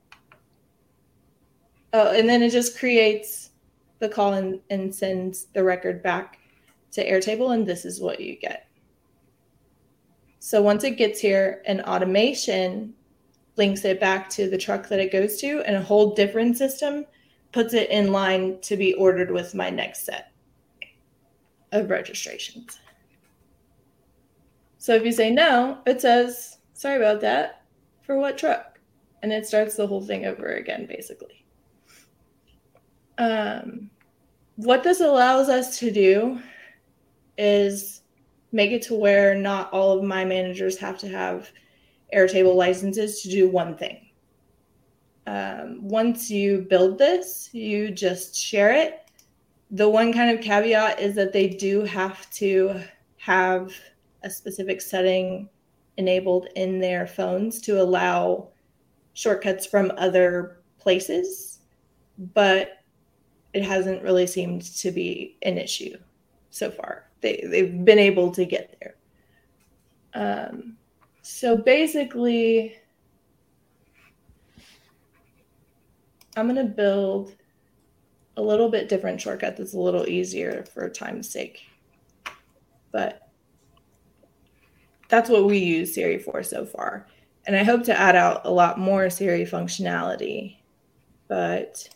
oh, 1.93 2.11
and 2.11 2.27
then 2.27 2.41
it 2.41 2.49
just 2.49 2.77
creates 2.77 3.51
the 3.99 4.09
call 4.09 4.33
and, 4.33 4.59
and 4.69 4.93
sends 4.93 5.45
the 5.53 5.63
record 5.63 6.01
back 6.01 6.39
to 6.91 7.07
Airtable, 7.07 7.53
and 7.53 7.65
this 7.65 7.85
is 7.85 8.01
what 8.01 8.19
you 8.19 8.35
get. 8.35 8.67
So 10.39 10.61
once 10.61 10.83
it 10.83 10.97
gets 10.97 11.19
here, 11.19 11.61
an 11.65 11.81
automation 11.81 12.95
links 13.59 13.85
it 13.85 13.99
back 13.99 14.27
to 14.31 14.49
the 14.49 14.57
truck 14.57 14.89
that 14.89 14.99
it 14.99 15.11
goes 15.11 15.39
to, 15.41 15.61
and 15.67 15.75
a 15.75 15.81
whole 15.81 16.15
different 16.15 16.57
system 16.57 17.05
puts 17.51 17.75
it 17.75 17.89
in 17.91 18.11
line 18.11 18.59
to 18.61 18.75
be 18.75 18.95
ordered 18.95 19.29
with 19.29 19.53
my 19.53 19.69
next 19.69 20.05
set 20.05 20.31
of 21.71 21.91
registrations. 21.91 22.79
So 24.79 24.95
if 24.95 25.03
you 25.05 25.11
say 25.11 25.29
no, 25.29 25.79
it 25.85 26.01
says, 26.01 26.57
sorry 26.73 26.97
about 26.97 27.21
that. 27.21 27.65
For 28.01 28.17
what 28.17 28.37
truck? 28.37 28.79
And 29.21 29.31
it 29.31 29.45
starts 29.45 29.75
the 29.75 29.85
whole 29.85 30.01
thing 30.01 30.25
over 30.25 30.53
again, 30.53 30.87
basically. 30.87 31.45
Um, 33.17 33.91
what 34.55 34.83
this 34.83 35.01
allows 35.01 35.49
us 35.49 35.77
to 35.79 35.91
do 35.91 36.39
is 37.37 38.01
make 38.51 38.71
it 38.71 38.81
to 38.83 38.95
where 38.95 39.35
not 39.35 39.71
all 39.73 39.97
of 39.97 40.03
my 40.03 40.25
managers 40.25 40.77
have 40.77 40.97
to 40.99 41.07
have 41.09 41.51
Airtable 42.13 42.55
licenses 42.55 43.21
to 43.21 43.29
do 43.29 43.49
one 43.49 43.75
thing. 43.77 44.09
Um, 45.27 45.79
once 45.81 46.31
you 46.31 46.65
build 46.69 46.97
this, 46.97 47.49
you 47.53 47.91
just 47.91 48.35
share 48.35 48.73
it. 48.73 49.11
The 49.71 49.87
one 49.87 50.11
kind 50.11 50.35
of 50.35 50.43
caveat 50.43 50.99
is 50.99 51.13
that 51.15 51.33
they 51.33 51.47
do 51.47 51.81
have 51.81 52.29
to 52.31 52.81
have 53.17 53.71
a 54.23 54.29
specific 54.29 54.81
setting 54.81 55.49
enabled 55.97 56.47
in 56.55 56.79
their 56.79 57.05
phones 57.05 57.61
to 57.61 57.81
allow 57.81 58.47
shortcuts 59.13 59.65
from 59.65 59.91
other 59.97 60.61
places, 60.79 61.59
but 62.33 62.83
it 63.53 63.63
hasn't 63.63 64.01
really 64.01 64.25
seemed 64.25 64.61
to 64.61 64.91
be 64.91 65.37
an 65.43 65.57
issue 65.57 65.95
so 66.49 66.71
far. 66.71 67.09
They, 67.21 67.43
they've 67.47 67.83
been 67.85 67.99
able 67.99 68.31
to 68.31 68.45
get 68.45 68.75
there. 68.79 68.95
Um, 70.13 70.77
so 71.31 71.55
basically, 71.55 72.75
I'm 76.35 76.47
going 76.47 76.55
to 76.55 76.73
build 76.73 77.35
a 78.35 78.41
little 78.41 78.67
bit 78.67 78.89
different 78.89 79.21
shortcut 79.21 79.55
that's 79.55 79.75
a 79.75 79.79
little 79.79 80.09
easier 80.09 80.65
for 80.73 80.89
time's 80.89 81.29
sake. 81.29 81.67
But 82.91 83.29
that's 85.07 85.29
what 85.29 85.45
we 85.45 85.59
use 85.59 85.93
Siri 85.93 86.17
for 86.17 86.41
so 86.41 86.65
far. 86.65 87.05
And 87.45 87.55
I 87.55 87.63
hope 87.63 87.83
to 87.83 87.97
add 87.97 88.15
out 88.15 88.41
a 88.45 88.51
lot 88.51 88.79
more 88.79 89.09
Siri 89.11 89.45
functionality. 89.45 90.57
But 91.27 91.87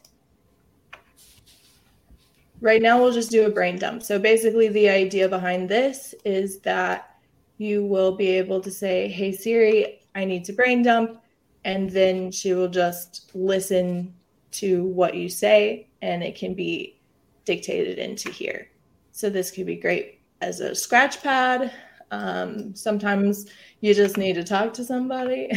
right 2.62 2.84
now 2.84 3.02
we'll 3.02 3.12
just 3.12 3.32
do 3.32 3.48
a 3.48 3.52
brain 3.52 3.80
dump. 3.80 4.04
So 4.04 4.20
basically 4.20 4.68
the 4.68 4.90
idea 4.90 5.28
behind 5.28 5.70
this 5.70 6.14
is 6.24 6.60
that 6.60 7.12
you 7.58 7.86
will 7.86 8.16
be 8.16 8.28
able 8.30 8.62
to 8.62 8.72
say, 8.72 9.08
Hey 9.08 9.32
Siri, 9.32 10.01
I 10.16 10.26
need 10.26 10.45
to 10.45 10.54
brain 10.54 10.84
dump. 10.84 11.22
And 11.66 11.89
then 11.89 12.32
she 12.32 12.54
will 12.54 12.68
just 12.68 13.32
listen 13.34 14.14
to 14.51 14.84
what 14.86 15.16
you 15.16 15.30
say 15.30 15.88
and 16.01 16.24
it 16.24 16.36
can 16.36 16.54
be 16.54 16.99
dictated 17.45 17.97
into 17.97 18.30
here. 18.30 18.70
So 19.12 19.30
this 19.30 19.51
could 19.51 19.66
be 19.66 19.76
great 19.76 20.20
as 20.41 20.60
a 20.60 20.76
scratch 20.76 21.22
pad. 21.22 21.72
Um, 22.12 22.76
sometimes 22.76 23.47
you 23.82 23.93
just 23.93 24.18
need 24.18 24.34
to 24.34 24.43
talk 24.43 24.74
to 24.74 24.84
somebody. 24.84 25.51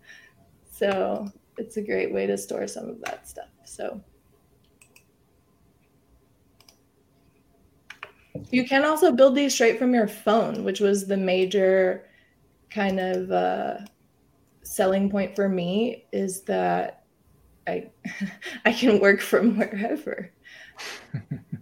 so 0.72 1.30
it's 1.56 1.76
a 1.76 1.82
great 1.82 2.12
way 2.12 2.26
to 2.26 2.36
store 2.36 2.66
some 2.66 2.88
of 2.88 3.00
that 3.02 3.28
stuff. 3.28 3.48
So 3.64 4.00
You 8.50 8.66
can 8.66 8.84
also 8.84 9.12
build 9.12 9.34
these 9.34 9.54
straight 9.54 9.78
from 9.78 9.94
your 9.94 10.08
phone, 10.08 10.64
which 10.64 10.80
was 10.80 11.06
the 11.06 11.16
major 11.16 12.06
kind 12.70 12.98
of 12.98 13.30
uh, 13.30 13.78
selling 14.62 15.10
point 15.10 15.36
for 15.36 15.48
me 15.48 16.06
is 16.12 16.42
that 16.42 17.04
I 17.66 17.90
I 18.64 18.72
can 18.72 19.00
work 19.00 19.20
from 19.20 19.56
wherever. 19.58 20.32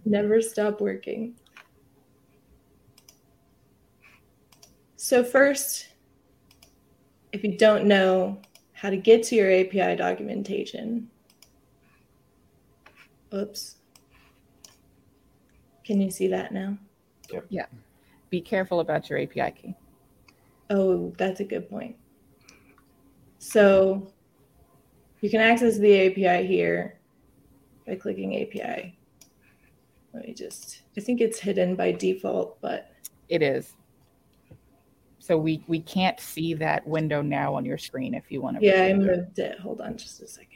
Never 0.05 0.41
stop 0.41 0.81
working. 0.81 1.35
So 4.95 5.23
first, 5.23 5.89
if 7.33 7.43
you 7.43 7.57
don't 7.57 7.85
know 7.85 8.39
how 8.73 8.89
to 8.89 8.97
get 8.97 9.23
to 9.23 9.35
your 9.35 9.51
API 9.51 9.95
documentation, 9.95 11.09
oops. 13.33 13.80
Can 15.91 15.99
you 15.99 16.09
see 16.09 16.29
that 16.29 16.53
now? 16.53 16.77
Yep. 17.33 17.47
Yeah. 17.49 17.65
Be 18.29 18.39
careful 18.39 18.79
about 18.79 19.09
your 19.09 19.19
API 19.19 19.51
key. 19.51 19.75
Oh, 20.69 21.13
that's 21.17 21.41
a 21.41 21.43
good 21.43 21.69
point. 21.69 21.97
So 23.39 24.09
you 25.19 25.29
can 25.29 25.41
access 25.41 25.77
the 25.77 26.07
API 26.07 26.47
here 26.47 26.97
by 27.85 27.95
clicking 27.95 28.41
API. 28.41 28.97
Let 30.13 30.25
me 30.25 30.33
just, 30.33 30.83
I 30.95 31.01
think 31.01 31.19
it's 31.19 31.39
hidden 31.39 31.75
by 31.75 31.91
default, 31.91 32.61
but 32.61 32.93
it 33.27 33.41
is. 33.41 33.73
So 35.19 35.37
we 35.37 35.61
we 35.67 35.81
can't 35.81 36.21
see 36.21 36.53
that 36.53 36.87
window 36.87 37.21
now 37.21 37.53
on 37.53 37.65
your 37.65 37.77
screen 37.77 38.13
if 38.13 38.31
you 38.31 38.41
want 38.41 38.61
to. 38.61 38.65
Yeah, 38.65 38.83
I 38.83 38.93
moved 38.93 39.39
it. 39.39 39.59
Hold 39.59 39.81
on 39.81 39.97
just 39.97 40.21
a 40.21 40.27
second. 40.29 40.50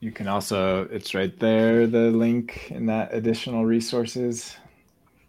You 0.00 0.12
can 0.12 0.28
also, 0.28 0.84
it's 0.92 1.12
right 1.12 1.36
there, 1.40 1.86
the 1.86 2.10
link 2.10 2.70
in 2.70 2.86
that 2.86 3.12
additional 3.12 3.66
resources. 3.66 4.56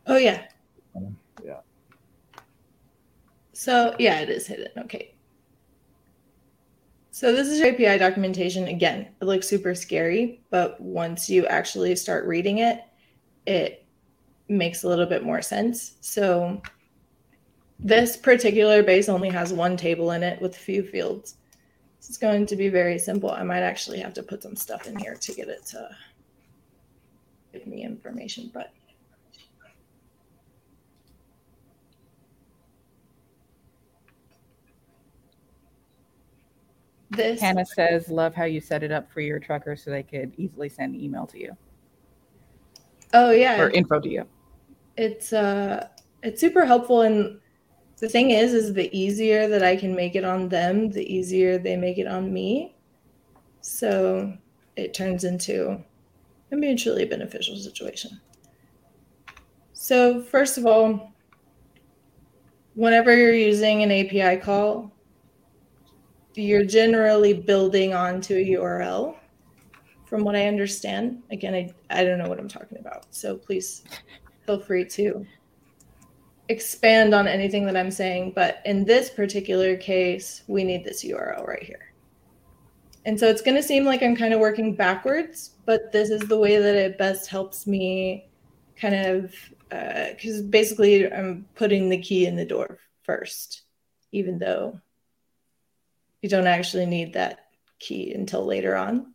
Oh, 0.06 0.18
yeah. 0.18 0.46
Um, 0.96 1.18
yeah. 1.44 1.62
So, 3.54 3.96
yeah, 3.98 4.20
it 4.20 4.30
is 4.30 4.46
hidden. 4.46 4.68
Okay. 4.78 5.16
So, 7.10 7.34
this 7.34 7.48
is 7.48 7.60
your 7.60 7.70
API 7.70 7.98
documentation. 7.98 8.68
Again, 8.68 9.08
it 9.20 9.26
looks 9.26 9.48
super 9.48 9.74
scary, 9.74 10.42
but 10.52 10.80
once 10.80 11.30
you 11.30 11.48
actually 11.48 11.96
start 11.96 12.28
reading 12.28 12.60
it, 12.60 12.84
it 13.48 13.88
makes 14.48 14.84
a 14.84 14.88
little 14.88 15.08
bit 15.08 15.24
more 15.24 15.42
sense. 15.42 15.96
So, 16.02 16.62
this 17.80 18.18
particular 18.18 18.84
base 18.84 19.10
only 19.10 19.30
has 19.30 19.52
one 19.52 19.78
table 19.78 20.12
in 20.12 20.22
it 20.22 20.40
with 20.42 20.56
a 20.56 20.60
few 20.60 20.84
fields. 20.84 21.39
It's 22.00 22.18
going 22.18 22.48
to 22.48 22.56
be 22.56 22.70
very 22.70 22.98
simple. 22.98 23.30
I 23.30 23.44
might 23.44 23.62
actually 23.62 24.00
have 24.00 24.16
to 24.16 24.24
put 24.24 24.42
some 24.42 24.56
stuff 24.56 24.88
in 24.88 24.98
here 24.98 25.16
to 25.16 25.34
get 25.34 25.48
it 25.48 25.64
to 25.68 25.90
give 27.54 27.68
me 27.68 27.84
information, 27.84 28.50
but 28.54 28.72
this 37.12 37.40
Hannah 37.40 37.66
says, 37.66 38.10
love 38.10 38.34
how 38.34 38.46
you 38.46 38.60
set 38.60 38.82
it 38.82 38.92
up 38.92 39.12
for 39.12 39.22
your 39.22 39.40
trucker 39.40 39.76
so 39.76 39.92
they 39.92 40.04
could 40.04 40.34
easily 40.38 40.70
send 40.70 40.96
email 40.96 41.28
to 41.28 41.40
you. 41.40 41.56
Oh 43.14 43.32
yeah. 43.32 43.60
Or 43.60 43.70
info 43.70 44.00
to 44.00 44.10
you. 44.10 44.26
It's 44.98 45.34
uh 45.34 45.88
it's 46.24 46.40
super 46.42 46.66
helpful 46.66 47.02
and 47.02 47.40
the 48.00 48.10
thing 48.10 48.32
is 48.32 48.54
is 48.54 48.74
the 48.74 48.90
easier 48.98 49.48
that 49.48 49.64
i 49.64 49.76
can 49.76 49.96
make 49.96 50.16
it 50.16 50.24
on 50.24 50.50
them 50.50 50.90
the 50.90 51.14
easier 51.14 51.58
they 51.58 51.76
make 51.76 51.98
it 51.98 52.08
on 52.08 52.34
me. 52.34 52.76
So 53.62 54.34
it 54.76 54.94
turns 54.94 55.26
into 55.26 55.84
a 56.52 56.56
mutually 56.56 57.06
beneficial 57.06 57.58
situation. 57.58 58.22
So 59.74 60.22
first 60.22 60.58
of 60.58 60.66
all 60.66 61.14
whenever 62.76 63.16
you're 63.16 63.34
using 63.34 63.84
an 63.84 63.92
api 63.92 64.38
call 64.42 64.92
you're 66.36 66.64
generally 66.64 67.34
building 67.34 67.94
onto 67.94 68.36
a 68.36 68.46
url 68.52 69.18
from 70.06 70.24
what 70.24 70.36
i 70.36 70.48
understand 70.48 71.22
again 71.32 71.54
i, 71.54 71.70
I 71.90 72.06
don't 72.06 72.20
know 72.20 72.30
what 72.30 72.40
i'm 72.40 72.48
talking 72.48 72.78
about 72.78 73.08
so 73.10 73.36
please 73.36 73.84
feel 74.46 74.62
free 74.62 74.86
to 74.86 75.26
expand 76.50 77.14
on 77.14 77.28
anything 77.28 77.66
that 77.68 77.78
I'm 77.78 77.92
saying, 77.92 78.34
but 78.36 78.62
in 78.66 78.84
this 78.84 79.10
particular 79.10 79.78
case, 79.78 80.44
we 80.48 80.64
need 80.64 80.84
this 80.84 81.06
URL 81.06 81.48
right 81.48 81.64
here. 81.64 81.94
And 83.06 83.20
so 83.20 83.28
it's 83.28 83.42
going 83.42 83.56
to 83.56 83.64
seem 83.64 83.86
like 83.86 84.04
I'm 84.04 84.16
kind 84.16 84.34
of 84.34 84.40
working 84.40 84.76
backwards, 84.76 85.52
but 85.66 85.92
this 85.92 86.10
is 86.10 86.22
the 86.22 86.38
way 86.38 86.58
that 86.58 86.76
it 86.76 86.98
best 86.98 87.30
helps 87.30 87.66
me 87.66 88.30
kind 88.76 88.96
of, 88.96 89.34
because 89.70 90.40
uh, 90.40 90.48
basically 90.50 91.12
I'm 91.12 91.46
putting 91.56 91.90
the 91.90 92.02
key 92.02 92.26
in 92.26 92.36
the 92.36 92.46
door 92.46 92.80
first, 93.04 93.62
even 94.12 94.40
though 94.40 94.82
you 96.22 96.30
don't 96.30 96.48
actually 96.48 96.88
need 96.88 97.14
that 97.14 97.46
key 97.78 98.12
until 98.14 98.46
later 98.46 98.76
on. 98.76 99.14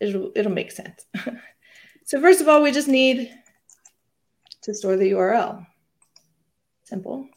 It'll, 0.00 0.32
it'll 0.34 0.50
make 0.50 0.72
sense. 0.72 1.04
so 2.04 2.20
first 2.20 2.40
of 2.40 2.48
all, 2.48 2.62
we 2.62 2.72
just 2.72 2.88
need 2.88 3.30
to 4.62 4.74
store 4.74 4.96
the 4.96 5.12
URL. 5.12 5.66
Simple. 6.90 7.28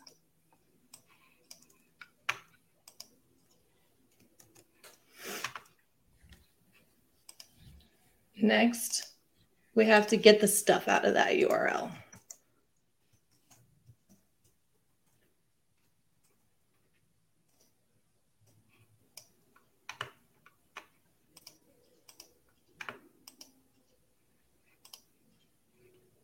Next, 8.41 9.13
we 9.75 9.85
have 9.85 10.07
to 10.07 10.17
get 10.17 10.41
the 10.41 10.47
stuff 10.47 10.87
out 10.87 11.05
of 11.05 11.13
that 11.13 11.33
URL. 11.33 11.91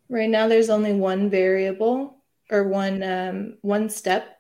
Right 0.10 0.28
now, 0.28 0.48
there's 0.48 0.72
only 0.72 0.94
one 0.94 1.30
variable 1.30 2.19
or 2.52 2.68
one 2.68 3.04
um, 3.04 3.58
one 3.62 3.90
step, 3.90 4.40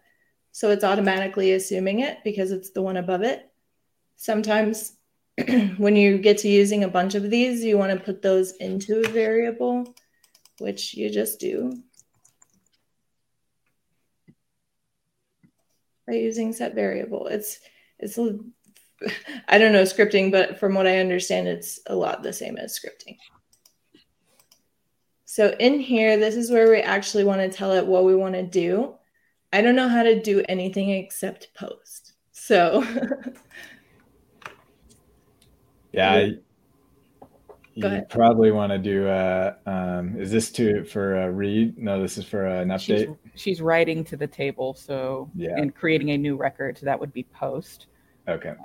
so 0.51 0.71
it's 0.71 0.83
automatically 0.83 1.53
assuming 1.53 1.99
it 1.99 2.17
because 2.23 2.51
it's 2.51 2.71
the 2.71 2.81
one 2.81 2.97
above 2.97 3.21
it. 3.21 3.49
Sometimes, 4.15 4.93
when 5.77 5.95
you 5.95 6.17
get 6.17 6.39
to 6.39 6.49
using 6.49 6.83
a 6.83 6.89
bunch 6.89 7.15
of 7.15 7.29
these, 7.29 7.63
you 7.63 7.77
want 7.77 7.97
to 7.97 8.03
put 8.03 8.21
those 8.21 8.51
into 8.53 9.01
a 9.01 9.09
variable, 9.09 9.93
which 10.59 10.93
you 10.93 11.09
just 11.09 11.39
do 11.39 11.81
by 16.09 16.15
using 16.15 16.51
set 16.51 16.73
variable. 16.73 17.27
It's 17.27 17.59
it's 17.99 18.17
I 19.47 19.57
don't 19.57 19.73
know 19.73 19.83
scripting, 19.83 20.31
but 20.31 20.59
from 20.59 20.73
what 20.73 20.87
I 20.87 20.97
understand, 20.97 21.47
it's 21.47 21.79
a 21.85 21.95
lot 21.95 22.23
the 22.23 22.33
same 22.33 22.57
as 22.57 22.77
scripting. 22.77 23.17
So 25.31 25.55
in 25.59 25.79
here, 25.79 26.17
this 26.17 26.35
is 26.35 26.49
where 26.49 26.71
we 26.71 26.79
actually 26.79 27.23
want 27.23 27.39
to 27.39 27.55
tell 27.55 27.71
it 27.73 27.85
what 27.85 28.03
we 28.03 28.15
want 28.15 28.33
to 28.33 28.41
do. 28.41 28.95
I 29.53 29.61
don't 29.61 29.75
know 29.75 29.87
how 29.87 30.01
to 30.01 30.19
do 30.19 30.43
anything 30.49 30.89
except 30.89 31.53
post. 31.53 32.13
So 32.31 32.83
yeah, 35.93 36.29
you 37.75 38.01
probably 38.09 38.49
want 38.49 38.71
to 38.71 38.79
do 38.79 39.07
a, 39.07 39.55
um, 39.67 40.19
is 40.19 40.31
this 40.31 40.49
to 40.53 40.83
for 40.85 41.21
a 41.21 41.31
read? 41.31 41.77
No, 41.77 42.01
this 42.01 42.17
is 42.17 42.25
for 42.25 42.47
an 42.47 42.69
update. 42.69 43.15
She's, 43.35 43.39
she's 43.39 43.61
writing 43.61 44.03
to 44.05 44.17
the 44.17 44.25
table. 44.25 44.73
So, 44.73 45.29
yeah. 45.35 45.57
and 45.57 45.75
creating 45.75 46.09
a 46.09 46.17
new 46.17 46.37
record. 46.37 46.79
So 46.79 46.87
that 46.87 46.99
would 46.99 47.13
be 47.13 47.25
post. 47.25 47.85
Okay. 48.27 48.55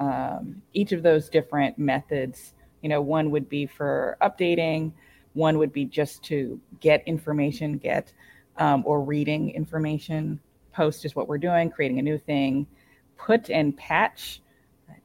Um, 0.00 0.62
each 0.72 0.90
of 0.90 1.04
those 1.04 1.28
different 1.28 1.78
methods, 1.78 2.54
you 2.82 2.88
know, 2.88 3.00
one 3.00 3.30
would 3.30 3.48
be 3.48 3.66
for 3.66 4.16
updating, 4.20 4.94
one 5.38 5.56
would 5.58 5.72
be 5.72 5.84
just 5.84 6.22
to 6.24 6.60
get 6.80 7.02
information, 7.06 7.78
get 7.78 8.12
um, 8.58 8.82
or 8.84 9.00
reading 9.00 9.50
information. 9.50 10.40
Post 10.72 11.04
is 11.04 11.14
what 11.14 11.28
we're 11.28 11.38
doing, 11.38 11.70
creating 11.70 11.98
a 12.00 12.02
new 12.02 12.18
thing. 12.18 12.66
Put 13.16 13.48
and 13.48 13.76
patch, 13.76 14.42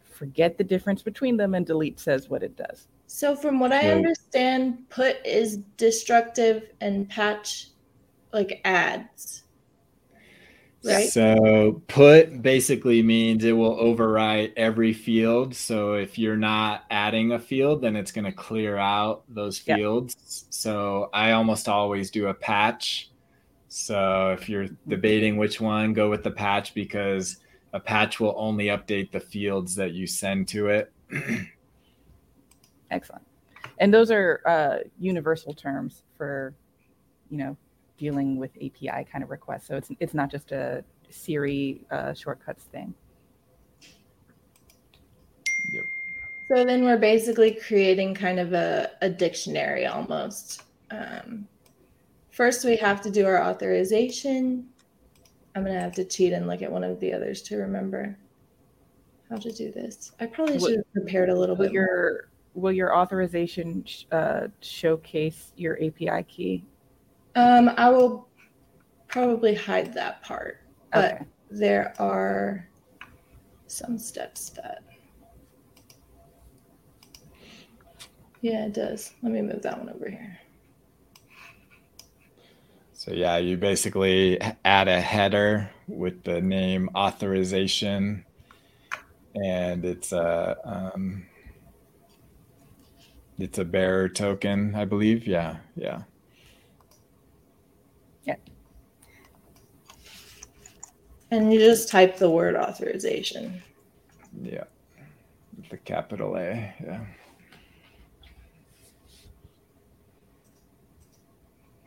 forget 0.04 0.58
the 0.58 0.64
difference 0.64 1.02
between 1.02 1.38
them, 1.38 1.54
and 1.54 1.66
delete 1.66 2.00
says 2.00 2.30
what 2.30 2.44
it 2.44 2.58
does. 2.58 2.88
So, 3.08 3.36
from 3.36 3.60
what 3.60 3.72
I 3.72 3.92
understand, 3.92 4.90
put 4.90 5.24
is 5.26 5.58
destructive 5.78 6.70
and 6.82 7.08
patch 7.08 7.70
like 8.34 8.60
adds 8.66 9.43
right? 10.84 11.10
So 11.10 11.82
put 11.88 12.42
basically 12.42 13.02
means 13.02 13.44
it 13.44 13.54
will 13.54 13.78
overwrite 13.78 14.54
every 14.58 14.94
field. 14.94 15.56
So 15.56 15.94
if 15.94 16.18
you're 16.18 16.38
not 16.38 16.84
adding 16.92 17.32
a 17.32 17.40
field, 17.40 17.82
then 17.82 17.96
it's 17.96 18.12
going 18.12 18.26
to 18.26 18.32
clear 18.32 18.78
out 18.78 19.24
those 19.30 19.58
fields. 19.58 20.16
Yep. 20.18 20.54
So 20.54 21.10
I 21.14 21.32
almost 21.32 21.70
always 21.70 22.12
do 22.12 22.28
a 22.28 22.34
patch. 22.34 23.12
So 23.70 24.32
if 24.32 24.48
you're 24.50 24.68
debating 24.88 25.38
which 25.38 25.60
one, 25.60 25.94
go 25.94 26.10
with 26.10 26.24
the 26.24 26.32
patch 26.32 26.74
because 26.74 27.38
a 27.74 27.80
patch 27.80 28.20
will 28.20 28.36
only 28.38 28.66
update 28.66 29.12
the 29.12 29.20
fields 29.20 29.76
that 29.76 29.94
you 29.94 30.06
send 30.06 30.48
to 30.50 30.68
it. 30.68 30.92
Excellent. 32.92 33.26
And 33.80 33.92
those 33.92 34.12
are 34.12 34.42
uh, 34.46 34.88
universal 35.00 35.54
terms 35.54 36.04
for, 36.16 36.54
you 37.32 37.38
know, 37.38 37.58
dealing 37.98 38.38
with 38.38 38.52
API 38.58 39.06
kind 39.12 39.24
of 39.24 39.30
requests. 39.30 39.68
So 39.68 39.76
it's 39.76 39.90
it's 40.00 40.14
not 40.14 40.30
just 40.32 40.52
a 40.52 40.84
Siri 41.10 41.86
uh, 41.92 42.14
shortcuts 42.14 42.66
thing. 42.66 42.94
Yep. 45.74 45.86
So 46.50 46.66
then 46.66 46.84
we're 46.84 46.98
basically 46.98 47.52
creating 47.52 48.16
kind 48.16 48.40
of 48.40 48.54
a, 48.54 48.92
a 49.02 49.10
dictionary 49.10 49.86
almost. 49.86 50.64
Um, 50.92 51.48
first, 52.32 52.66
we 52.66 52.76
have 52.78 53.02
to 53.02 53.12
do 53.12 53.26
our 53.26 53.44
authorization. 53.44 54.68
I'm 55.56 55.64
going 55.64 55.76
to 55.76 55.82
have 55.82 55.94
to 55.94 56.04
cheat 56.04 56.34
and 56.34 56.48
look 56.48 56.62
at 56.62 56.72
one 56.72 56.84
of 56.84 57.00
the 57.00 57.14
others 57.14 57.42
to 57.44 57.58
remember 57.58 58.18
how 59.30 59.38
to 59.38 59.52
do 59.52 59.72
this. 59.72 60.12
I 60.20 60.26
probably 60.26 60.60
should 60.60 60.78
have 60.78 60.94
prepared 60.94 61.30
a 61.30 61.36
little 61.36 61.56
will 61.56 61.66
bit. 61.66 61.74
Your, 61.74 62.30
will 62.56 62.72
your 62.72 62.96
authorization 62.96 63.86
uh, 64.12 64.48
showcase 64.62 65.54
your 65.56 65.78
API 65.82 66.24
key 66.24 66.66
um, 67.36 67.72
I 67.78 67.90
will 67.90 68.28
probably 69.08 69.56
hide 69.56 69.94
that 69.94 70.24
part, 70.24 70.62
but 70.92 71.14
okay. 71.14 71.26
there 71.50 71.94
are 72.00 72.68
some 73.68 73.98
steps 73.98 74.50
that. 74.52 74.84
Yeah, 78.42 78.66
it 78.66 78.74
does. 78.74 79.14
Let 79.22 79.32
me 79.32 79.42
move 79.42 79.62
that 79.62 79.78
one 79.78 79.90
over 79.90 80.10
here. 80.10 80.40
So 82.94 83.12
yeah, 83.12 83.38
you 83.38 83.58
basically 83.58 84.40
add 84.64 84.88
a 84.88 85.02
header 85.02 85.70
with 85.88 86.24
the 86.24 86.42
name 86.42 86.90
authorization, 86.96 88.26
and 89.36 89.84
it's 89.84 90.12
a 90.12 90.56
um, 90.64 91.26
it's 93.38 93.58
a 93.58 93.66
bearer 93.66 94.08
token, 94.08 94.76
I 94.76 94.86
believe. 94.86 95.28
Yeah, 95.28 95.58
yeah. 95.76 96.04
And 101.34 101.52
you 101.52 101.60
just 101.60 101.90
type 101.90 102.18
the 102.18 102.30
word 102.30 102.56
authorization. 102.56 103.60
Yeah. 104.40 104.66
The 105.72 105.78
capital 105.78 106.38
A. 106.38 106.72
Yeah. 106.80 107.00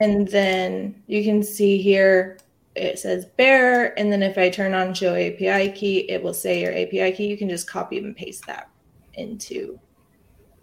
And 0.00 0.26
then 0.26 1.00
you 1.06 1.22
can 1.22 1.44
see 1.44 1.80
here 1.80 2.38
it 2.74 2.98
says 2.98 3.24
bearer. 3.24 3.94
And 3.96 4.10
then 4.10 4.20
if 4.20 4.36
I 4.36 4.50
turn 4.50 4.74
on 4.74 4.92
show 4.92 5.14
API 5.14 5.70
key, 5.70 6.10
it 6.10 6.20
will 6.20 6.34
say 6.34 6.60
your 6.60 6.72
API 6.72 7.12
key. 7.12 7.28
You 7.28 7.36
can 7.36 7.48
just 7.48 7.70
copy 7.70 7.98
and 7.98 8.16
paste 8.16 8.46
that 8.48 8.68
into 9.14 9.78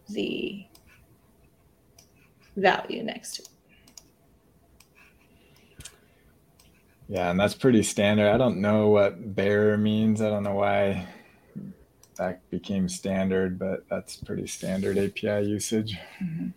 the 0.09 0.67
value 2.57 3.01
next 3.01 3.35
to 3.35 3.43
it. 3.43 3.52
Yeah, 7.07 7.31
and 7.31 7.39
that's 7.39 7.55
pretty 7.55 7.83
standard. 7.83 8.29
I 8.29 8.37
don't 8.37 8.61
know 8.61 8.89
what 8.89 9.35
bearer 9.35 9.77
means. 9.77 10.21
I 10.21 10.29
don't 10.29 10.43
know 10.43 10.55
why 10.55 11.07
that 12.17 12.49
became 12.49 12.87
standard, 12.87 13.59
but 13.59 13.87
that's 13.89 14.17
pretty 14.17 14.47
standard 14.47 14.97
API 14.97 15.47
usage. 15.47 15.97
Mm-hmm. 16.23 16.49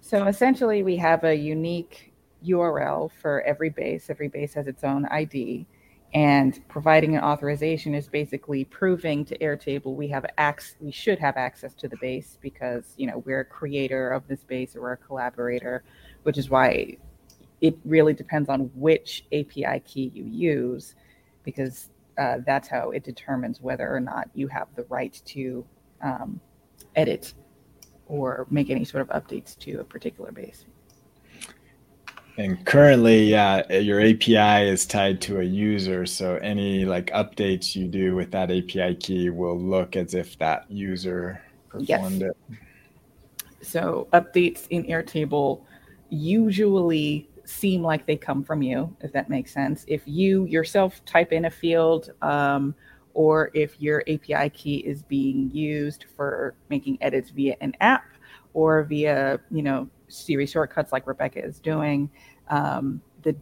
So 0.00 0.26
essentially, 0.26 0.82
we 0.82 0.96
have 0.96 1.24
a 1.24 1.34
unique 1.34 2.12
URL 2.44 3.10
for 3.20 3.42
every 3.42 3.70
base. 3.70 4.08
Every 4.08 4.28
base 4.28 4.54
has 4.54 4.66
its 4.66 4.84
own 4.84 5.06
ID. 5.06 5.66
And 6.14 6.60
providing 6.68 7.16
an 7.16 7.24
authorization 7.24 7.94
is 7.94 8.06
basically 8.06 8.64
proving 8.64 9.24
to 9.24 9.36
Airtable 9.38 9.96
we 9.96 10.08
have 10.08 10.24
access, 10.38 10.76
we 10.80 10.92
should 10.92 11.18
have 11.18 11.36
access 11.36 11.74
to 11.74 11.88
the 11.88 11.96
base 12.00 12.38
because 12.40 12.94
you 12.96 13.06
know 13.06 13.18
we're 13.26 13.40
a 13.40 13.44
creator 13.44 14.10
of 14.10 14.26
this 14.28 14.44
base 14.44 14.76
or 14.76 14.82
we're 14.82 14.92
a 14.92 14.96
collaborator, 14.96 15.82
which 16.22 16.38
is 16.38 16.48
why 16.48 16.96
it 17.66 17.76
really 17.84 18.14
depends 18.14 18.48
on 18.48 18.70
which 18.74 19.24
API 19.32 19.80
key 19.84 20.12
you 20.14 20.24
use, 20.24 20.94
because 21.42 21.90
uh, 22.16 22.38
that's 22.46 22.68
how 22.68 22.90
it 22.90 23.02
determines 23.02 23.60
whether 23.60 23.92
or 23.92 24.00
not 24.00 24.30
you 24.34 24.46
have 24.48 24.68
the 24.76 24.84
right 24.84 25.20
to 25.26 25.66
um, 26.00 26.40
edit 26.94 27.34
or 28.06 28.46
make 28.50 28.70
any 28.70 28.84
sort 28.84 29.02
of 29.02 29.08
updates 29.20 29.58
to 29.58 29.80
a 29.80 29.84
particular 29.84 30.30
base. 30.30 30.64
And 32.38 32.64
currently, 32.66 33.24
yeah, 33.24 33.72
your 33.72 34.00
API 34.00 34.68
is 34.68 34.86
tied 34.86 35.20
to 35.22 35.40
a 35.40 35.42
user. 35.42 36.06
So 36.06 36.36
any 36.36 36.84
like 36.84 37.06
updates 37.06 37.74
you 37.74 37.88
do 37.88 38.14
with 38.14 38.30
that 38.30 38.50
API 38.50 38.94
key 38.94 39.30
will 39.30 39.58
look 39.58 39.96
as 39.96 40.14
if 40.14 40.38
that 40.38 40.70
user 40.70 41.42
performed 41.68 42.20
yes. 42.20 42.30
it. 42.30 43.66
So 43.66 44.06
updates 44.12 44.66
in 44.70 44.84
Airtable 44.84 45.62
usually 46.10 47.28
seem 47.48 47.82
like 47.82 48.06
they 48.06 48.16
come 48.16 48.42
from 48.42 48.62
you, 48.62 48.94
if 49.00 49.12
that 49.12 49.28
makes 49.28 49.52
sense. 49.52 49.84
If 49.88 50.02
you 50.06 50.44
yourself 50.46 51.04
type 51.04 51.32
in 51.32 51.44
a 51.44 51.50
field, 51.50 52.12
um, 52.22 52.74
or 53.14 53.50
if 53.54 53.80
your 53.80 54.02
API 54.08 54.50
key 54.50 54.76
is 54.76 55.02
being 55.02 55.50
used 55.50 56.04
for 56.16 56.54
making 56.68 56.98
edits 57.00 57.30
via 57.30 57.56
an 57.60 57.74
app 57.80 58.04
or 58.52 58.84
via, 58.84 59.40
you 59.50 59.62
know, 59.62 59.88
Siri 60.08 60.46
shortcuts 60.46 60.92
like 60.92 61.06
Rebecca 61.06 61.42
is 61.42 61.58
doing, 61.58 62.10
um, 62.48 63.00
the 63.22 63.34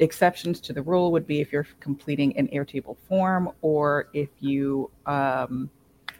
exceptions 0.00 0.60
to 0.60 0.72
the 0.72 0.82
rule 0.82 1.12
would 1.12 1.26
be 1.26 1.40
if 1.40 1.52
you're 1.52 1.66
completing 1.78 2.36
an 2.36 2.48
Airtable 2.48 2.96
form 3.08 3.52
or 3.62 4.08
if 4.12 4.30
you 4.40 4.90
um, 5.06 5.70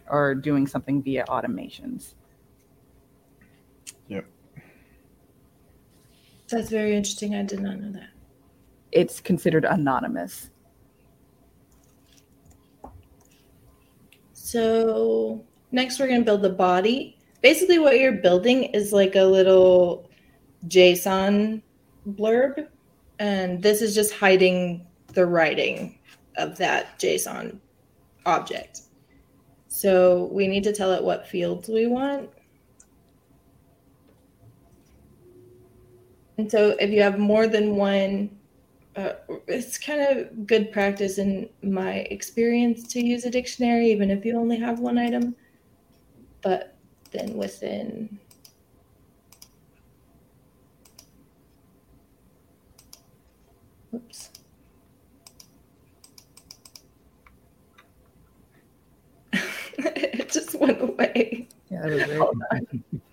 are 0.07 0.33
doing 0.33 0.65
something 0.65 1.03
via 1.03 1.25
automations. 1.25 2.15
That's 6.51 6.69
very 6.69 6.95
interesting. 6.95 7.33
I 7.33 7.43
did 7.43 7.61
not 7.61 7.79
know 7.79 7.91
that. 7.93 8.09
It's 8.91 9.21
considered 9.21 9.63
anonymous. 9.63 10.49
So 14.33 15.45
next 15.71 15.97
we're 15.97 16.07
going 16.07 16.19
to 16.19 16.25
build 16.25 16.41
the 16.41 16.49
body. 16.49 17.17
Basically 17.41 17.79
what 17.79 17.99
you're 17.99 18.11
building 18.11 18.65
is 18.65 18.91
like 18.91 19.15
a 19.15 19.23
little 19.23 20.09
JSON 20.67 21.61
blurb. 22.09 22.67
And 23.19 23.63
this 23.63 23.81
is 23.81 23.95
just 23.95 24.13
hiding 24.13 24.85
the 25.13 25.25
writing 25.25 25.97
of 26.35 26.57
that 26.57 26.99
JSON 26.99 27.59
object. 28.25 28.81
So 29.69 30.25
we 30.33 30.47
need 30.47 30.65
to 30.65 30.73
tell 30.73 30.91
it 30.91 31.03
what 31.03 31.27
fields 31.27 31.69
we 31.69 31.87
want. 31.87 32.29
And 36.41 36.49
so 36.49 36.75
if 36.79 36.89
you 36.89 37.03
have 37.03 37.19
more 37.19 37.45
than 37.45 37.75
one, 37.75 38.35
uh, 38.95 39.11
it's 39.47 39.77
kind 39.77 40.01
of 40.01 40.47
good 40.47 40.71
practice 40.71 41.19
in 41.19 41.47
my 41.61 41.97
experience 42.09 42.87
to 42.93 42.99
use 42.99 43.25
a 43.25 43.29
dictionary, 43.29 43.91
even 43.91 44.09
if 44.09 44.25
you 44.25 44.35
only 44.35 44.57
have 44.57 44.79
one 44.79 44.97
item. 44.97 45.35
But 46.41 46.75
then 47.11 47.37
within 47.37 48.17
Oops. 53.93 54.29
it 59.77 60.31
just 60.31 60.55
went 60.55 60.81
away. 60.81 61.47
Yeah, 61.69 62.25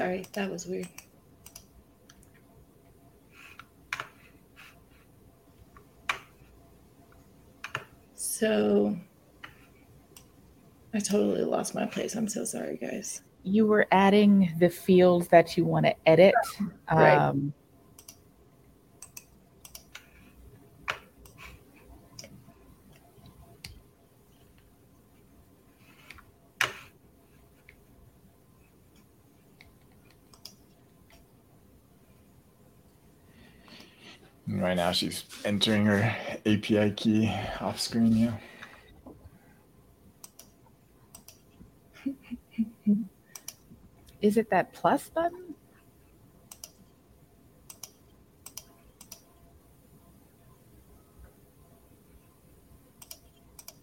Sorry, 0.00 0.24
that 0.32 0.50
was 0.50 0.64
weird. 0.64 0.88
So 8.14 8.96
I 10.94 11.00
totally 11.00 11.42
lost 11.42 11.74
my 11.74 11.84
place. 11.84 12.14
I'm 12.14 12.28
so 12.28 12.46
sorry, 12.46 12.78
guys. 12.78 13.20
You 13.42 13.66
were 13.66 13.86
adding 13.92 14.54
the 14.58 14.70
fields 14.70 15.28
that 15.28 15.58
you 15.58 15.66
want 15.66 15.84
to 15.84 15.94
edit. 16.08 16.34
Right. 16.90 17.18
Um, 17.18 17.52
right 34.70 34.76
now 34.76 34.92
she's 34.92 35.24
entering 35.44 35.84
her 35.84 36.16
API 36.46 36.92
key 36.92 37.28
off 37.60 37.80
screen. 37.80 38.16
Yeah. 38.16 38.34
is 44.22 44.36
it 44.36 44.48
that 44.50 44.72
plus 44.72 45.08
button? 45.08 45.56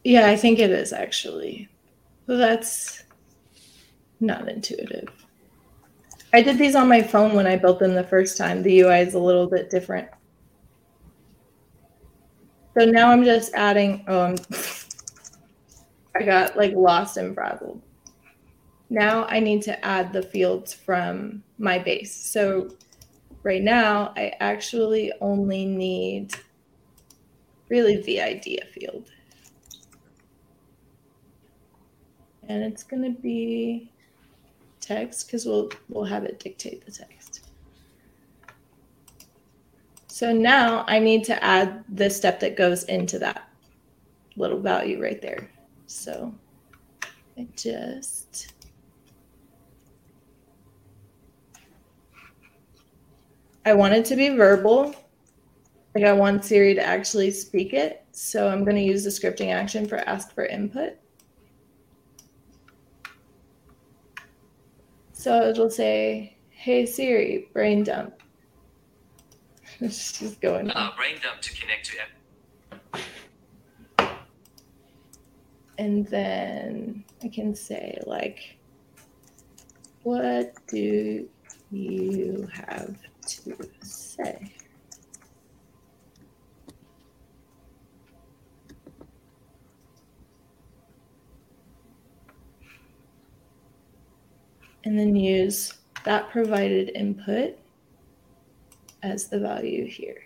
Yeah, 0.05 0.27
I 0.27 0.38
think 0.38 0.59
it 0.59 0.71
is 0.71 0.93
actually. 0.93 1.67
So 2.27 2.38
that's 2.38 3.03
not 4.21 4.47
intuitive. 4.47 5.09
I 6.31 6.41
did 6.41 6.57
these 6.57 6.75
on 6.75 6.88
my 6.88 7.01
phone 7.01 7.35
when 7.35 7.45
I 7.45 7.57
built 7.57 7.79
them 7.79 7.93
the 7.93 8.05
first 8.05 8.38
time. 8.38 8.63
The 8.63 8.79
UI 8.79 8.99
is 8.99 9.15
a 9.15 9.19
little 9.19 9.47
bit 9.47 9.69
different. 9.69 10.07
So 12.78 12.86
now 12.86 13.09
I'm 13.09 13.23
just 13.23 13.53
adding. 13.55 14.05
Oh, 14.07 14.21
I'm, 14.21 14.32
um, 14.34 14.38
I 16.15 16.21
got 16.21 16.55
like 16.55 16.73
lost 16.73 17.17
and 17.17 17.34
frazzled. 17.34 17.82
Now 18.91 19.25
I 19.25 19.39
need 19.39 19.63
to 19.63 19.84
add 19.84 20.13
the 20.13 20.21
fields 20.21 20.75
from 20.75 21.41
my 21.57 21.80
base. 21.80 22.15
So 22.15 22.69
right 23.41 23.63
now 23.63 24.13
I 24.15 24.34
actually 24.39 25.11
only 25.21 25.65
need 25.65 26.36
really 27.69 27.99
the 28.03 28.21
idea 28.21 28.63
field. 28.71 29.09
And 32.47 32.63
it's 32.63 32.84
going 32.84 33.03
to 33.03 33.19
be 33.19 33.91
text 34.82 35.25
because 35.25 35.47
we'll 35.47 35.71
we'll 35.89 36.05
have 36.05 36.25
it 36.25 36.39
dictate 36.39 36.86
the 36.86 36.91
text. 36.91 37.16
So 40.18 40.34
now 40.34 40.84
I 40.88 40.97
need 40.97 41.24
to 41.26 41.43
add 41.43 41.84
the 41.89 42.09
step 42.09 42.39
that 42.39 42.57
goes 42.57 42.86
into 42.86 43.20
that 43.20 43.51
little 44.36 44.59
value 44.59 44.99
right 44.99 45.22
there. 45.22 45.47
So 45.86 46.34
I 47.38 47.45
just 47.55 48.51
I 53.63 53.76
want 53.76 53.93
it 53.93 54.05
to 54.05 54.15
be 54.15 54.30
verbal. 54.30 54.95
Like 55.93 56.05
I 56.05 56.13
want 56.13 56.43
Siri 56.43 56.74
to 56.74 56.84
actually 56.84 57.30
speak 57.30 57.74
it. 57.74 58.03
So 58.11 58.47
I'm 58.47 58.63
going 58.63 58.78
to 58.78 58.82
use 58.82 59.03
the 59.03 59.11
scripting 59.11 59.53
action 59.53 59.88
for 59.88 59.97
ask 59.97 60.34
for 60.34 60.47
input. 60.47 60.93
So 65.13 65.47
it'll 65.47 65.70
say, 65.70 66.39
"Hey 66.49 66.88
Siri, 66.88 67.49
brain 67.53 67.84
dump." 67.84 68.16
She's 69.82 70.36
going. 70.38 70.71
Uh, 70.71 70.91
brain 70.95 71.17
dump 71.21 71.41
to 71.41 71.53
connect 71.53 71.86
to 71.88 71.99
app. 71.99 72.09
and 75.78 76.07
then 76.07 77.03
I 77.23 77.28
can 77.28 77.55
say 77.55 77.97
like, 78.05 78.57
"What 80.03 80.53
do 80.67 81.28
you 81.71 82.49
have 82.51 82.97
to 83.28 83.69
say?" 83.82 84.53
And 94.84 94.97
then 94.97 95.15
use 95.15 95.73
that 96.05 96.30
provided 96.30 96.91
input 96.95 97.59
as 99.03 99.27
the 99.27 99.39
value 99.39 99.85
here. 99.85 100.23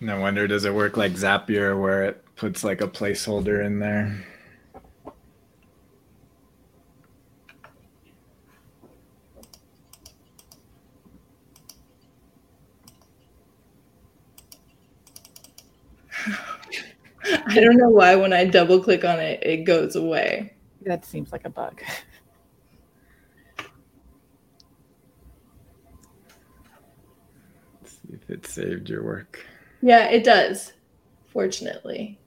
No 0.00 0.20
wonder 0.20 0.46
does 0.46 0.64
it 0.64 0.72
work 0.72 0.96
like 0.96 1.12
Zapier 1.12 1.78
where 1.78 2.04
it 2.04 2.24
puts 2.36 2.62
like 2.62 2.80
a 2.80 2.86
placeholder 2.86 3.64
in 3.64 3.80
there? 3.80 4.24
I 17.50 17.60
don't 17.60 17.78
know 17.78 17.88
why 17.88 18.14
when 18.14 18.34
I 18.34 18.44
double 18.44 18.82
click 18.82 19.04
on 19.04 19.18
it, 19.20 19.42
it 19.42 19.64
goes 19.64 19.96
away. 19.96 20.52
That 20.82 21.06
seems 21.06 21.32
like 21.32 21.46
a 21.46 21.50
bug. 21.50 21.82
Let's 27.80 27.92
see 27.92 28.12
if 28.12 28.28
it 28.28 28.46
saved 28.46 28.90
your 28.90 29.02
work. 29.02 29.46
Yeah, 29.80 30.08
it 30.08 30.24
does. 30.24 30.74
Fortunately. 31.26 32.18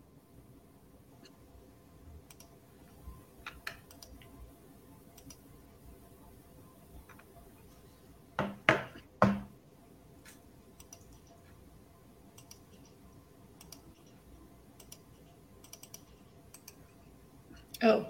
Oh, 17.83 18.07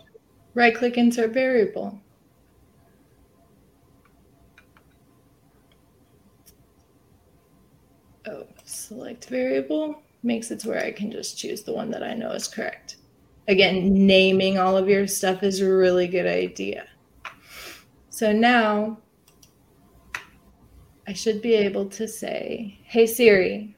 right 0.54 0.76
click 0.76 0.98
insert 0.98 1.32
variable. 1.32 2.00
Oh, 8.28 8.46
select 8.66 9.28
variable 9.28 10.02
makes 10.24 10.52
it 10.52 10.60
to 10.60 10.70
where 10.70 10.84
I 10.84 10.92
can 10.92 11.12
just 11.12 11.38
choose 11.38 11.64
the 11.64 11.74
one 11.74 11.90
that 11.92 12.04
I 12.04 12.14
know 12.14 12.32
is 12.32 12.48
correct. 12.48 12.98
Again, 13.48 14.06
naming 14.06 14.60
all 14.60 14.78
of 14.78 14.88
your 14.88 15.08
stuff 15.08 15.42
is 15.42 15.62
a 15.62 15.70
really 15.70 16.08
good 16.08 16.28
idea. 16.28 16.88
So 18.10 18.32
now 18.32 19.00
I 21.08 21.14
should 21.14 21.42
be 21.42 21.54
able 21.56 21.88
to 21.90 22.08
say, 22.08 22.78
Hey 22.84 23.08
Siri, 23.08 23.76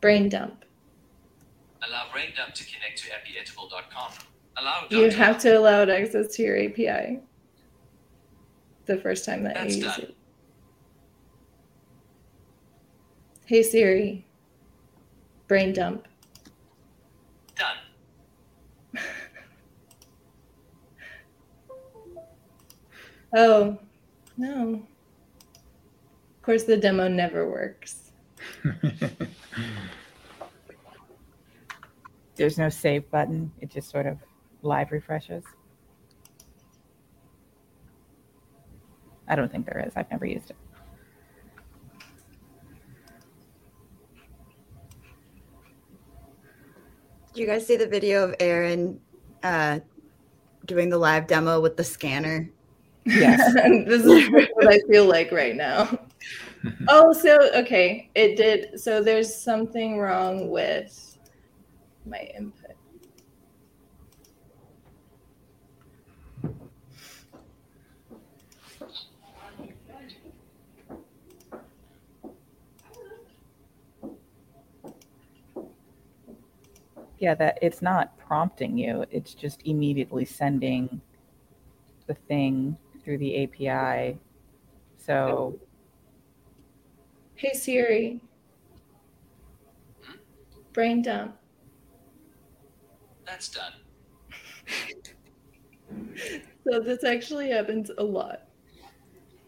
brain 0.00 0.28
dump. 0.28 0.64
Allow 1.86 2.12
brain 2.12 2.32
dump 2.36 2.54
to 2.54 2.64
connect 2.64 2.98
to. 2.98 4.31
Allow 4.56 4.86
You 4.90 5.10
have 5.10 5.38
to 5.40 5.58
allow 5.58 5.82
it 5.82 5.88
access 5.88 6.34
to 6.36 6.42
your 6.42 6.58
API 6.58 7.20
the 8.86 8.96
first 8.98 9.24
time 9.24 9.42
that 9.44 9.54
That's 9.54 9.76
you 9.76 9.84
use 9.84 9.96
done. 9.96 10.04
it. 10.06 10.16
Hey 13.46 13.62
Siri, 13.62 14.26
brain 15.48 15.72
dump. 15.72 16.06
Done. 17.56 17.76
Oh, 23.34 23.78
no. 24.36 24.74
Of 26.36 26.42
course, 26.42 26.64
the 26.64 26.76
demo 26.76 27.08
never 27.08 27.48
works. 27.48 28.12
There's 32.36 32.58
no 32.58 32.68
save 32.68 33.10
button. 33.10 33.50
It 33.60 33.70
just 33.70 33.88
sort 33.90 34.06
of 34.06 34.18
live 34.62 34.92
refreshes. 34.92 35.44
I 39.28 39.34
don't 39.34 39.50
think 39.50 39.66
there 39.66 39.84
is. 39.86 39.92
I've 39.96 40.10
never 40.10 40.26
used 40.26 40.50
it. 40.50 40.56
Did 47.32 47.40
you 47.40 47.46
guys 47.46 47.66
see 47.66 47.76
the 47.76 47.86
video 47.86 48.24
of 48.24 48.34
Aaron 48.40 49.00
uh, 49.42 49.80
doing 50.66 50.90
the 50.90 50.98
live 50.98 51.26
demo 51.26 51.60
with 51.60 51.76
the 51.76 51.84
scanner? 51.84 52.50
Yes. 53.06 53.54
this 53.86 54.04
is 54.04 54.30
what 54.30 54.68
I 54.68 54.80
feel 54.90 55.06
like 55.06 55.32
right 55.32 55.56
now. 55.56 55.98
Oh, 56.86 57.12
so 57.12 57.50
okay, 57.56 58.08
it 58.14 58.36
did. 58.36 58.78
So 58.78 59.02
there's 59.02 59.34
something 59.34 59.98
wrong 59.98 60.48
with 60.48 61.18
my 62.06 62.30
input. 62.38 62.61
Yeah, 77.22 77.36
that 77.36 77.60
it's 77.62 77.80
not 77.82 78.18
prompting 78.18 78.76
you. 78.76 79.04
It's 79.12 79.32
just 79.32 79.62
immediately 79.64 80.24
sending 80.24 81.00
the 82.08 82.14
thing 82.14 82.76
through 83.04 83.18
the 83.18 83.44
API. 83.44 84.18
So 84.98 85.56
Hey 87.36 87.52
Siri, 87.52 88.20
brain 90.72 91.02
dump. 91.02 91.36
That's 93.24 93.48
done. 93.50 93.72
So 96.68 96.80
this 96.80 97.04
actually 97.04 97.50
happens 97.50 97.90
a 97.98 98.02
lot. 98.02 98.48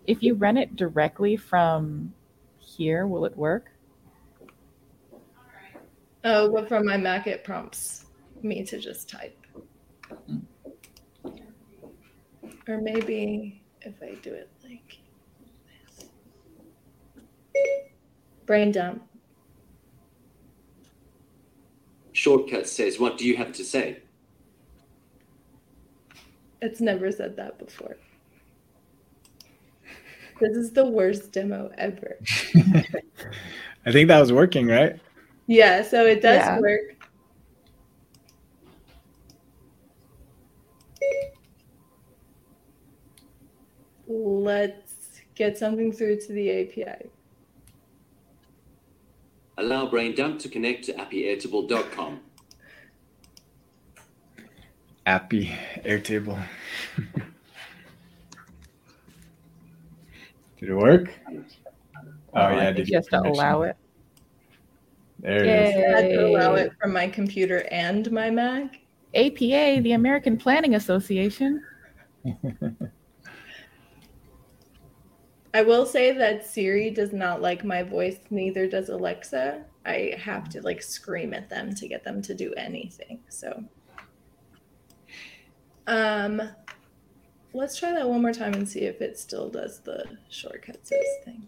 if 0.06 0.22
you 0.22 0.34
run 0.34 0.56
it 0.56 0.76
directly 0.76 1.36
from 1.36 2.12
here, 2.58 3.06
will 3.06 3.24
it 3.24 3.36
work? 3.36 3.73
Oh, 6.24 6.50
but 6.50 6.68
from 6.68 6.86
my 6.86 6.96
Mac, 6.96 7.26
it 7.26 7.44
prompts 7.44 8.06
me 8.42 8.64
to 8.64 8.78
just 8.78 9.10
type. 9.10 9.38
Or 12.66 12.80
maybe 12.80 13.62
if 13.82 13.94
I 14.02 14.14
do 14.22 14.32
it 14.32 14.50
like 14.64 14.98
this. 15.94 16.08
Brain 18.46 18.72
dump. 18.72 19.06
Shortcut 22.12 22.66
says, 22.66 22.98
What 22.98 23.18
do 23.18 23.26
you 23.26 23.36
have 23.36 23.52
to 23.52 23.64
say? 23.64 23.98
It's 26.62 26.80
never 26.80 27.12
said 27.12 27.36
that 27.36 27.58
before. 27.58 27.96
This 30.40 30.56
is 30.56 30.72
the 30.72 30.86
worst 30.86 31.32
demo 31.32 31.70
ever. 31.76 32.16
I 33.86 33.92
think 33.92 34.08
that 34.08 34.20
was 34.20 34.32
working, 34.32 34.68
right? 34.68 34.98
Yeah, 35.46 35.82
so 35.82 36.06
it 36.06 36.22
does 36.22 36.38
Yeah. 36.38 36.60
work. 36.60 36.80
Let's 44.06 45.20
get 45.34 45.58
something 45.58 45.92
through 45.92 46.20
to 46.22 46.32
the 46.32 46.50
API. 46.50 47.10
Allow 49.56 49.86
brain 49.90 50.14
dump 50.14 50.40
to 50.40 50.48
connect 50.48 50.84
to 50.84 50.92
appyairtable.com. 50.94 52.20
Appy 55.06 55.52
Airtable. 55.84 56.42
Did 60.58 60.70
it 60.70 60.74
work? 60.74 61.10
Oh, 61.28 61.44
oh 62.34 62.40
I 62.40 62.54
yeah, 62.54 62.64
think 62.64 62.76
did 62.76 62.88
you 62.88 62.96
have 62.96 63.06
to 63.08 63.20
allow 63.20 63.62
it. 63.62 63.76
There 65.24 65.42
it 65.42 65.46
is. 65.46 65.74
I 65.74 66.02
had 66.02 66.10
to 66.10 66.26
allow 66.26 66.54
it 66.54 66.72
from 66.78 66.92
my 66.92 67.08
computer 67.08 67.66
and 67.70 68.12
my 68.12 68.28
Mac. 68.28 68.80
APA, 69.14 69.80
the 69.80 69.92
American 69.92 70.36
Planning 70.36 70.74
Association. 70.74 71.64
I 75.54 75.62
will 75.62 75.86
say 75.86 76.12
that 76.12 76.46
Siri 76.46 76.90
does 76.90 77.14
not 77.14 77.40
like 77.40 77.64
my 77.64 77.82
voice, 77.82 78.18
neither 78.28 78.68
does 78.68 78.90
Alexa. 78.90 79.64
I 79.86 80.14
have 80.18 80.50
to 80.50 80.60
like 80.60 80.82
scream 80.82 81.32
at 81.32 81.48
them 81.48 81.74
to 81.74 81.88
get 81.88 82.04
them 82.04 82.20
to 82.20 82.34
do 82.34 82.52
anything. 82.58 83.20
So 83.30 83.64
um 85.86 86.42
let's 87.52 87.78
try 87.78 87.92
that 87.92 88.08
one 88.08 88.20
more 88.20 88.32
time 88.32 88.54
and 88.54 88.68
see 88.68 88.80
if 88.80 89.00
it 89.00 89.18
still 89.18 89.48
does 89.48 89.80
the 89.80 90.04
shortcuts 90.28 90.92
thing. 91.24 91.46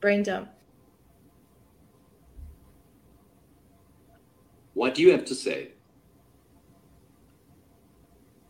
Brain 0.00 0.22
dump. 0.22 0.50
What 4.74 4.94
do 4.94 5.02
you 5.02 5.10
have 5.12 5.24
to 5.26 5.34
say? 5.34 5.72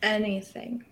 Anything. 0.01 0.83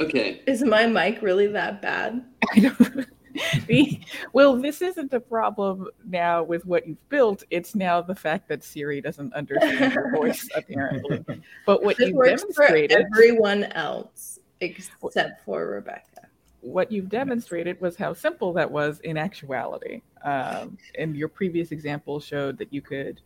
Okay, 0.00 0.42
Is 0.46 0.64
my 0.64 0.86
mic 0.86 1.22
really 1.22 1.46
that 1.48 1.80
bad? 1.80 2.24
I 2.52 2.58
don't. 2.60 3.06
The, 3.66 4.00
well, 4.32 4.56
this 4.56 4.82
isn't 4.82 5.12
a 5.12 5.20
problem 5.20 5.88
now 6.04 6.42
with 6.42 6.66
what 6.66 6.86
you've 6.86 7.08
built. 7.08 7.44
It's 7.50 7.74
now 7.74 8.00
the 8.00 8.14
fact 8.14 8.48
that 8.48 8.64
Siri 8.64 9.00
doesn't 9.00 9.32
understand 9.32 9.94
your 9.94 10.10
voice, 10.14 10.48
apparently. 10.54 11.24
But 11.66 11.82
what 11.82 11.96
This 11.96 12.08
you've 12.08 12.16
works 12.16 12.44
for 12.54 12.64
everyone 12.64 13.64
else 13.64 14.38
except 14.60 15.44
for 15.44 15.66
Rebecca. 15.66 16.21
What 16.62 16.92
you've 16.92 17.10
demonstrated 17.10 17.80
was 17.82 17.96
how 17.98 18.14
simple 18.14 18.54
that 18.54 18.72
was 18.72 19.00
in 19.00 19.18
actuality. 19.18 20.02
Um, 20.24 20.78
and 20.98 21.16
your 21.16 21.28
previous 21.28 21.72
example 21.72 22.20
showed 22.20 22.58
that 22.58 22.72
you 22.72 22.82
could 22.82 23.22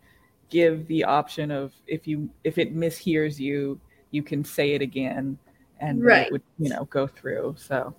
give 0.51 0.87
the 0.89 1.05
option 1.05 1.51
of 1.53 1.75
if 1.87 2.07
you 2.09 2.31
if 2.45 2.59
it 2.59 2.75
mishears 2.77 3.39
you, 3.41 3.81
you 4.13 4.23
can 4.25 4.45
say 4.45 4.73
it 4.75 4.83
again, 4.83 5.39
and 5.81 6.05
Right. 6.05 6.15
it 6.15 6.31
would 6.31 6.43
you 6.59 6.71
know 6.71 6.87
go 6.87 7.07
through. 7.09 7.57
So 7.59 7.97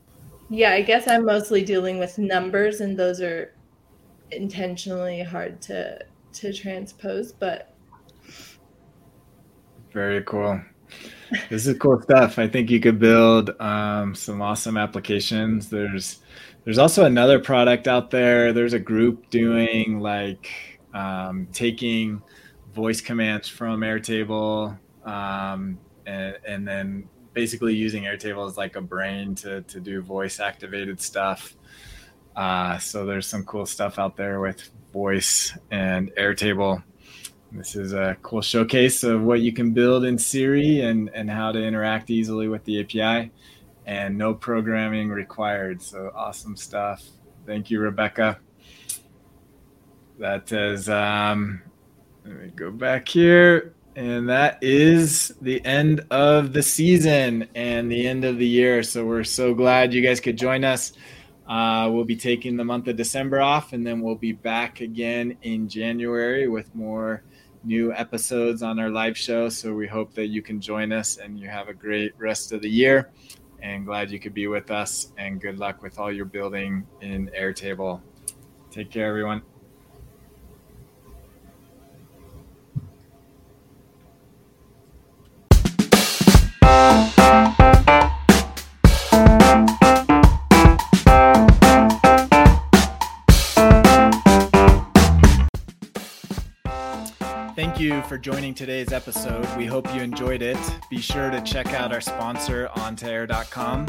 Yeah, 0.49 0.71
I 0.71 0.81
guess 0.81 1.07
I'm 1.07 1.25
mostly 1.25 1.63
dealing 1.63 1.99
with 1.99 2.17
numbers, 2.17 2.79
and 2.81 2.97
those 2.97 3.21
are 3.21 3.53
intentionally 4.31 5.23
hard 5.23 5.61
to 5.63 5.99
to 6.33 6.53
transpose, 6.53 7.33
but 7.33 7.77
very 9.93 10.23
cool. 10.23 10.61
This 11.49 11.67
is 11.67 11.77
cool 11.77 12.01
stuff. 12.01 12.39
I 12.39 12.47
think 12.47 12.69
you 12.69 12.79
could 12.79 12.99
build 12.99 13.49
um, 13.59 14.15
some 14.15 14.41
awesome 14.41 14.77
applications. 14.77 15.69
There's 15.69 16.19
there's 16.63 16.77
also 16.77 17.05
another 17.05 17.39
product 17.39 17.87
out 17.87 18.11
there. 18.11 18.53
There's 18.53 18.73
a 18.73 18.79
group 18.79 19.29
doing 19.29 19.99
like 19.99 20.49
um, 20.93 21.47
taking 21.51 22.21
voice 22.73 23.01
commands 23.01 23.47
from 23.47 23.81
Airtable 23.81 24.77
um, 25.05 25.79
and, 26.05 26.37
and 26.45 26.67
then 26.67 27.09
basically 27.33 27.73
using 27.73 28.03
Airtable 28.03 28.47
as 28.47 28.57
like 28.57 28.75
a 28.75 28.81
brain 28.81 29.35
to, 29.35 29.61
to 29.61 29.79
do 29.79 30.01
voice 30.01 30.39
activated 30.39 31.01
stuff. 31.01 31.55
Uh, 32.35 32.77
so 32.77 33.05
there's 33.05 33.27
some 33.27 33.43
cool 33.45 33.65
stuff 33.65 33.97
out 33.97 34.15
there 34.15 34.39
with 34.39 34.69
voice 34.93 35.57
and 35.71 36.11
Airtable. 36.15 36.83
This 37.51 37.75
is 37.75 37.93
a 37.93 38.17
cool 38.21 38.41
showcase 38.41 39.03
of 39.03 39.23
what 39.23 39.39
you 39.39 39.53
can 39.53 39.71
build 39.71 40.03
in 40.03 40.17
Siri 40.17 40.81
and, 40.81 41.09
and 41.13 41.29
how 41.29 41.51
to 41.51 41.63
interact 41.63 42.09
easily 42.09 42.49
with 42.49 42.63
the 42.65 42.81
API 42.81 43.31
and 43.85 44.17
no 44.17 44.33
programming 44.33 45.09
required. 45.09 45.81
So 45.81 46.11
awesome 46.13 46.57
stuff. 46.57 47.03
Thank 47.45 47.71
you, 47.71 47.79
Rebecca. 47.79 48.39
That 50.19 50.51
is, 50.51 50.89
um, 50.89 51.61
let 52.25 52.35
me 52.35 52.51
go 52.53 52.69
back 52.69 53.07
here. 53.07 53.73
And 53.95 54.27
that 54.29 54.59
is 54.61 55.33
the 55.41 55.63
end 55.65 56.01
of 56.11 56.53
the 56.53 56.61
season 56.61 57.47
and 57.55 57.89
the 57.89 58.05
end 58.05 58.25
of 58.25 58.37
the 58.37 58.47
year. 58.47 58.83
So 58.83 59.05
we're 59.05 59.23
so 59.23 59.53
glad 59.53 59.93
you 59.93 60.01
guys 60.01 60.19
could 60.19 60.37
join 60.37 60.63
us. 60.63 60.93
Uh, 61.47 61.89
we'll 61.91 62.03
be 62.03 62.15
taking 62.15 62.57
the 62.57 62.65
month 62.65 62.89
of 62.89 62.97
December 62.97 63.39
off, 63.39 63.71
and 63.71 63.87
then 63.87 64.01
we'll 64.01 64.15
be 64.15 64.33
back 64.33 64.81
again 64.81 65.37
in 65.43 65.69
January 65.69 66.49
with 66.49 66.75
more 66.75 67.23
new 67.67 67.93
episodes 67.93 68.63
on 68.63 68.79
our 68.79 68.89
live 68.89 69.17
show. 69.17 69.49
So 69.49 69.73
we 69.73 69.87
hope 69.87 70.13
that 70.13 70.27
you 70.27 70.41
can 70.41 70.61
join 70.61 70.91
us 70.91 71.17
and 71.17 71.37
you 71.39 71.49
have 71.49 71.67
a 71.67 71.73
great 71.73 72.13
rest 72.17 72.53
of 72.53 72.61
the 72.61 72.69
year. 72.69 73.11
And 73.61 73.85
glad 73.85 74.09
you 74.09 74.19
could 74.19 74.33
be 74.33 74.47
with 74.47 74.71
us. 74.71 75.11
And 75.17 75.41
good 75.41 75.59
luck 75.59 75.81
with 75.81 75.99
all 75.99 76.11
your 76.11 76.25
building 76.25 76.87
in 77.01 77.29
Airtable. 77.37 78.01
Take 78.71 78.89
care, 78.91 79.07
everyone. 79.07 79.41
Thank 87.27 87.76
you 97.97 98.03
for 98.03 98.17
joining 98.17 98.53
today's 98.53 98.93
episode. 98.93 99.45
We 99.57 99.65
hope 99.65 99.93
you 99.93 100.01
enjoyed 100.01 100.41
it. 100.41 100.57
Be 100.89 100.99
sure 100.99 101.29
to 101.29 101.41
check 101.41 101.67
out 101.73 101.91
our 101.91 102.01
sponsor, 102.01 102.69
on2air.com, 102.75 103.87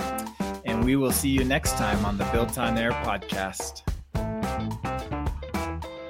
and 0.65 0.85
we 0.85 0.97
will 0.97 1.13
see 1.13 1.29
you 1.29 1.45
next 1.45 1.73
time 1.73 2.05
on 2.05 2.17
the 2.17 2.25
Built 2.27 2.59
on 2.59 2.79
Air 2.79 2.93
podcast. 2.93 3.83